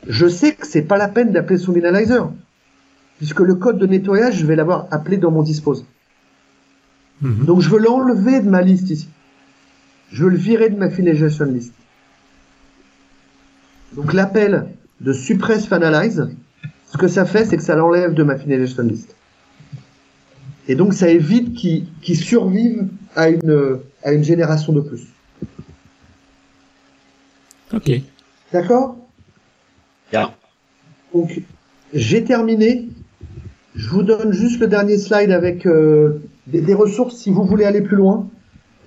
[0.08, 2.30] je sais que c'est pas la peine d'appeler son finalizer,
[3.18, 5.84] puisque le code de nettoyage, je vais l'avoir appelé dans mon dispose.
[7.20, 7.44] Mhm.
[7.44, 9.08] Donc je veux l'enlever de ma liste ici.
[10.10, 11.74] Je veux le virer de ma finalization list.
[13.94, 14.66] Donc l'appel
[15.00, 16.28] de suppress finalize,
[16.86, 19.14] ce que ça fait, c'est que ça l'enlève de ma finalization list.
[20.68, 25.06] Et donc ça évite qu'il survive à une, à une génération de plus.
[27.72, 27.90] Ok.
[28.52, 28.96] D'accord?
[30.12, 30.34] Yeah.
[31.12, 31.42] Donc
[31.92, 32.88] j'ai terminé.
[33.74, 37.64] Je vous donne juste le dernier slide avec euh, des, des, ressources si vous voulez
[37.64, 38.28] aller plus loin.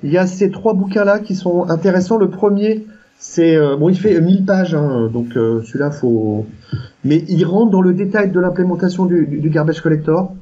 [0.03, 2.17] Il y a ces trois bouquins-là qui sont intéressants.
[2.17, 2.85] Le premier,
[3.21, 6.45] c'est euh, bon, il fait 1000 pages, hein, donc euh, celui-là faut.
[7.03, 10.33] Mais il rentre dans le détail de l'implémentation du, du, garbage collector.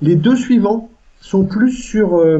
[0.00, 0.88] Les deux suivants
[1.20, 2.38] sont plus sur euh,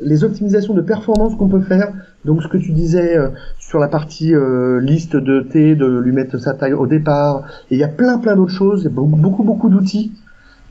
[0.00, 1.94] les optimisations de performance qu'on peut faire.
[2.26, 3.16] Donc ce que tu disais
[3.58, 4.34] sur la partie
[4.80, 7.44] liste de T, de lui mettre sa taille au départ.
[7.70, 10.12] Et il y a plein plein d'autres choses, beaucoup beaucoup, beaucoup d'outils.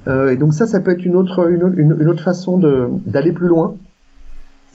[0.08, 2.60] et donc ça, ça peut être une autre une, une autre façon
[3.06, 3.76] d'aller plus loin.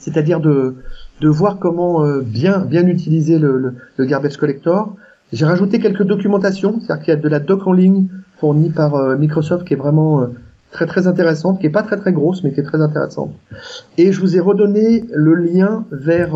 [0.01, 0.75] C'est-à-dire de,
[1.21, 4.95] de voir comment euh, bien, bien utiliser le, le, garbage collector.
[5.31, 8.07] J'ai rajouté quelques documentations, c'est-à-dire qu'il y a de la doc en ligne
[8.39, 10.27] fournie par euh, Microsoft qui est vraiment
[10.71, 13.33] très très intéressante, qui est pas très très grosse mais qui est très intéressante.
[13.97, 16.31] Et je vous ai redonné le lien vers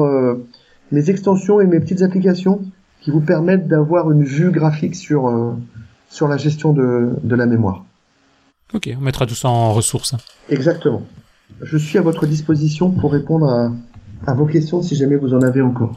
[0.92, 2.62] mes extensions et mes petites applications
[3.02, 5.56] qui vous permettent d'avoir une vue graphique sur
[6.10, 7.86] sur la gestion de, de la mémoire.
[8.74, 10.16] Ok, on mettra tout ça en ressources.
[10.50, 11.02] Exactement.
[11.61, 13.72] Je suis à votre disposition pour répondre à,
[14.27, 15.95] à vos questions si jamais vous en avez encore.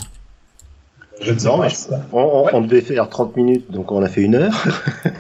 [1.20, 4.64] Je ne mais on, on, devait faire 30 minutes, donc on a fait une heure.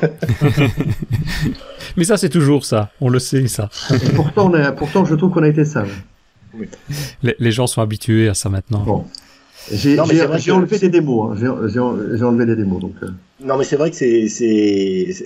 [1.96, 2.90] mais ça, c'est toujours ça.
[3.00, 3.68] On le sait, ça.
[3.90, 6.04] Et pourtant, on pourtant je trouve qu'on a été sage.
[7.22, 8.84] Les, les, gens sont habitués à ça maintenant.
[8.84, 9.04] Bon.
[9.72, 9.98] J'ai
[10.52, 11.36] enlevé des démos.
[11.42, 11.68] Hein.
[11.68, 12.80] J'ai enlevé des démos.
[12.80, 13.08] Donc, euh.
[13.44, 14.26] Non, mais c'est vrai que c'est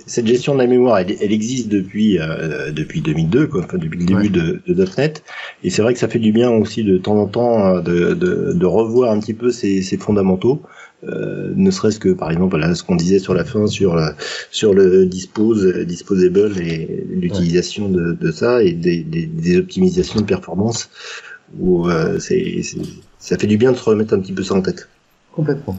[0.07, 4.01] cette gestion de la mémoire, elle, elle existe depuis euh, depuis 2002, quoi, enfin depuis
[4.01, 5.23] le début de, de .NET.
[5.65, 8.13] Et c'est vrai que ça fait du bien aussi de temps en temps euh, de,
[8.13, 10.61] de, de revoir un petit peu ces, ces fondamentaux.
[11.05, 14.15] Euh, ne serait-ce que par exemple là, ce qu'on disait sur la fin sur la,
[14.51, 20.27] sur le dispose disposable et l'utilisation de, de ça et des, des, des optimisations de
[20.27, 20.91] performance
[21.59, 22.63] où euh, c'est
[23.19, 24.89] ça fait du bien de se remettre un petit peu ça en tête.
[25.33, 25.79] Complètement.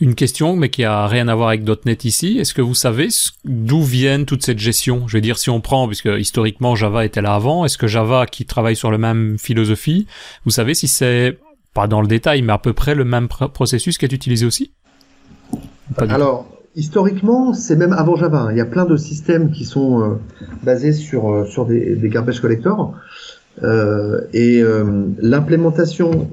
[0.00, 2.38] Une question, mais qui a rien à voir avec .NET ici.
[2.38, 3.08] Est-ce que vous savez
[3.44, 7.22] d'où viennent toute cette gestion Je veux dire, si on prend, puisque historiquement Java était
[7.22, 10.06] là avant, est-ce que Java, qui travaille sur la même philosophie,
[10.44, 11.38] vous savez si c'est,
[11.72, 14.72] pas dans le détail, mais à peu près le même processus qui est utilisé aussi?
[15.98, 18.48] Alors, historiquement, c'est même avant Java.
[18.50, 20.14] Il y a plein de systèmes qui sont euh,
[20.62, 22.94] basés sur, euh, sur des, des garbage collectors.
[23.62, 26.30] Euh, et euh, l'implémentation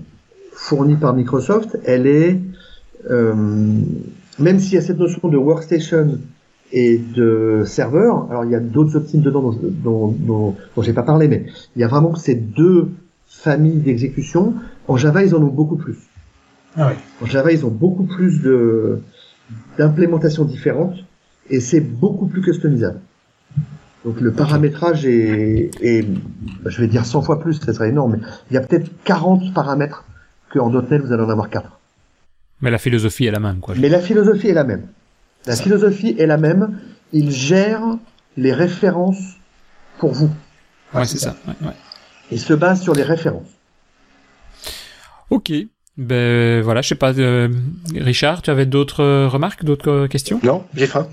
[0.53, 2.39] fournie par Microsoft, elle est,
[3.09, 3.33] euh,
[4.39, 6.19] même s'il y a cette notion de workstation
[6.71, 10.93] et de serveur, alors il y a d'autres optimes dedans dont, dont, dont, dont j'ai
[10.93, 12.89] pas parlé, mais il y a vraiment ces deux
[13.27, 14.53] familles d'exécution.
[14.87, 15.97] En Java, ils en ont beaucoup plus.
[16.75, 16.97] Ah oui.
[17.21, 18.99] En Java, ils ont beaucoup plus de
[19.77, 20.95] d'implémentations différentes
[21.49, 22.99] et c'est beaucoup plus customisable.
[24.05, 28.53] Donc le paramétrage est, je vais dire 100 fois plus, ça serait énorme, mais il
[28.53, 30.05] y a peut-être 40 paramètres
[30.53, 31.79] qu'en .NET vous allez en avoir 4.
[32.61, 33.75] Mais la philosophie est la même, quoi.
[33.77, 34.87] Mais la philosophie est la même.
[35.45, 36.79] La philosophie est la même.
[37.13, 37.81] Il gère
[38.37, 39.37] les références
[39.97, 40.29] pour vous.
[40.93, 41.35] Ouais, c'est ça.
[41.47, 41.73] Ouais, ouais.
[42.31, 43.47] Il se base sur les références.
[45.29, 45.51] Ok.
[45.97, 47.13] Ben voilà, je sais pas.
[47.17, 47.49] Euh,
[47.93, 50.39] Richard, tu avais d'autres remarques, d'autres questions?
[50.43, 51.07] Non, j'ai faim.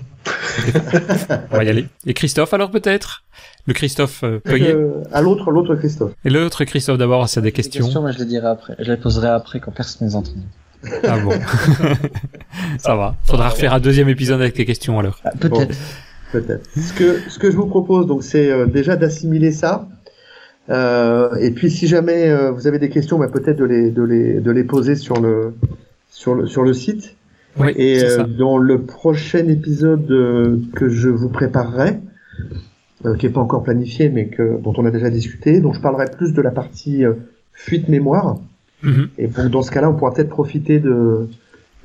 [1.51, 1.87] On va y aller.
[2.05, 3.23] Et Christophe alors peut-être?
[3.65, 6.13] Le Christophe euh, euh, À l'autre, l'autre Christophe.
[6.23, 7.83] Et l'autre Christophe d'abord, s'il y a des questions.
[7.83, 8.75] questions, je les dirai après.
[8.79, 10.31] Je les poserai après quand personne ne les entend.
[11.03, 11.31] Ah bon.
[12.79, 13.15] Ça va.
[13.23, 15.19] Faudra refaire un deuxième épisode avec les questions alors.
[15.23, 15.75] Ah, peut-être.
[16.31, 16.69] peut-être.
[16.75, 19.87] Ce que, ce que je vous propose, donc, c'est euh, déjà d'assimiler ça.
[20.69, 24.03] Euh, et puis, si jamais euh, vous avez des questions, bah, peut-être de les, de
[24.03, 25.53] les, de les poser sur le,
[26.09, 27.15] sur le, sur le site.
[27.59, 31.99] Oui, et euh, dans le prochain épisode euh, que je vous préparerai,
[33.05, 35.81] euh, qui est pas encore planifié, mais que dont on a déjà discuté, donc je
[35.81, 37.03] parlerai plus de la partie
[37.53, 38.37] fuite mémoire.
[38.83, 39.09] Mhm.
[39.17, 41.27] Et donc dans ce cas-là, on pourra peut-être profiter de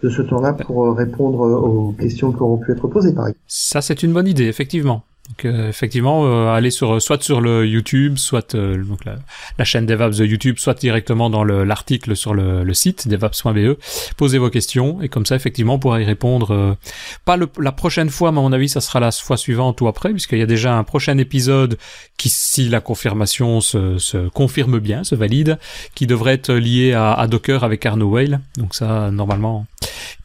[0.02, 3.44] de ce temps-là pour répondre aux questions qui auront pu être posées, par exemple.
[3.46, 5.04] Ça, c'est une bonne idée, effectivement.
[5.32, 9.86] Donc euh, effectivement, euh, aller sur soit sur le YouTube, soit euh, donc la, chaîne
[9.86, 13.78] DevOps de YouTube, soit directement dans l'article sur le, le site devops.be.
[14.18, 16.76] Posez vos questions et comme ça, effectivement, on pourra y répondre.
[17.24, 19.88] pas le, la prochaine fois, mais à mon avis, ça sera la fois suivante ou
[19.88, 21.78] après, puisqu'il y a déjà un prochain épisode
[22.18, 25.59] qui, si la confirmation se, se confirme bien, se valide,
[25.94, 28.40] qui devrait être lié à, à Docker avec Arno Whale.
[28.59, 29.66] Donc ça, normalement,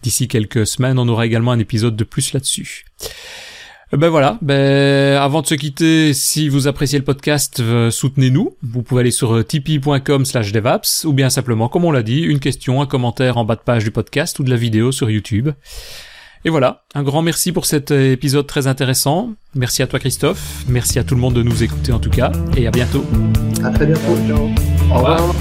[0.03, 2.83] d'ici quelques semaines, on aura également un épisode de plus là-dessus.
[3.93, 8.57] Ben voilà, ben avant de se quitter, si vous appréciez le podcast, euh, soutenez-nous.
[8.61, 12.19] Vous pouvez aller sur euh, tipeee.com slash devaps ou bien simplement, comme on l'a dit,
[12.19, 15.09] une question, un commentaire en bas de page du podcast ou de la vidéo sur
[15.09, 15.49] YouTube.
[16.43, 19.31] Et voilà, un grand merci pour cet euh, épisode très intéressant.
[19.55, 22.31] Merci à toi Christophe, merci à tout le monde de nous écouter en tout cas,
[22.57, 23.05] et à bientôt.
[23.63, 24.01] À très bientôt.
[24.91, 25.33] Au revoir.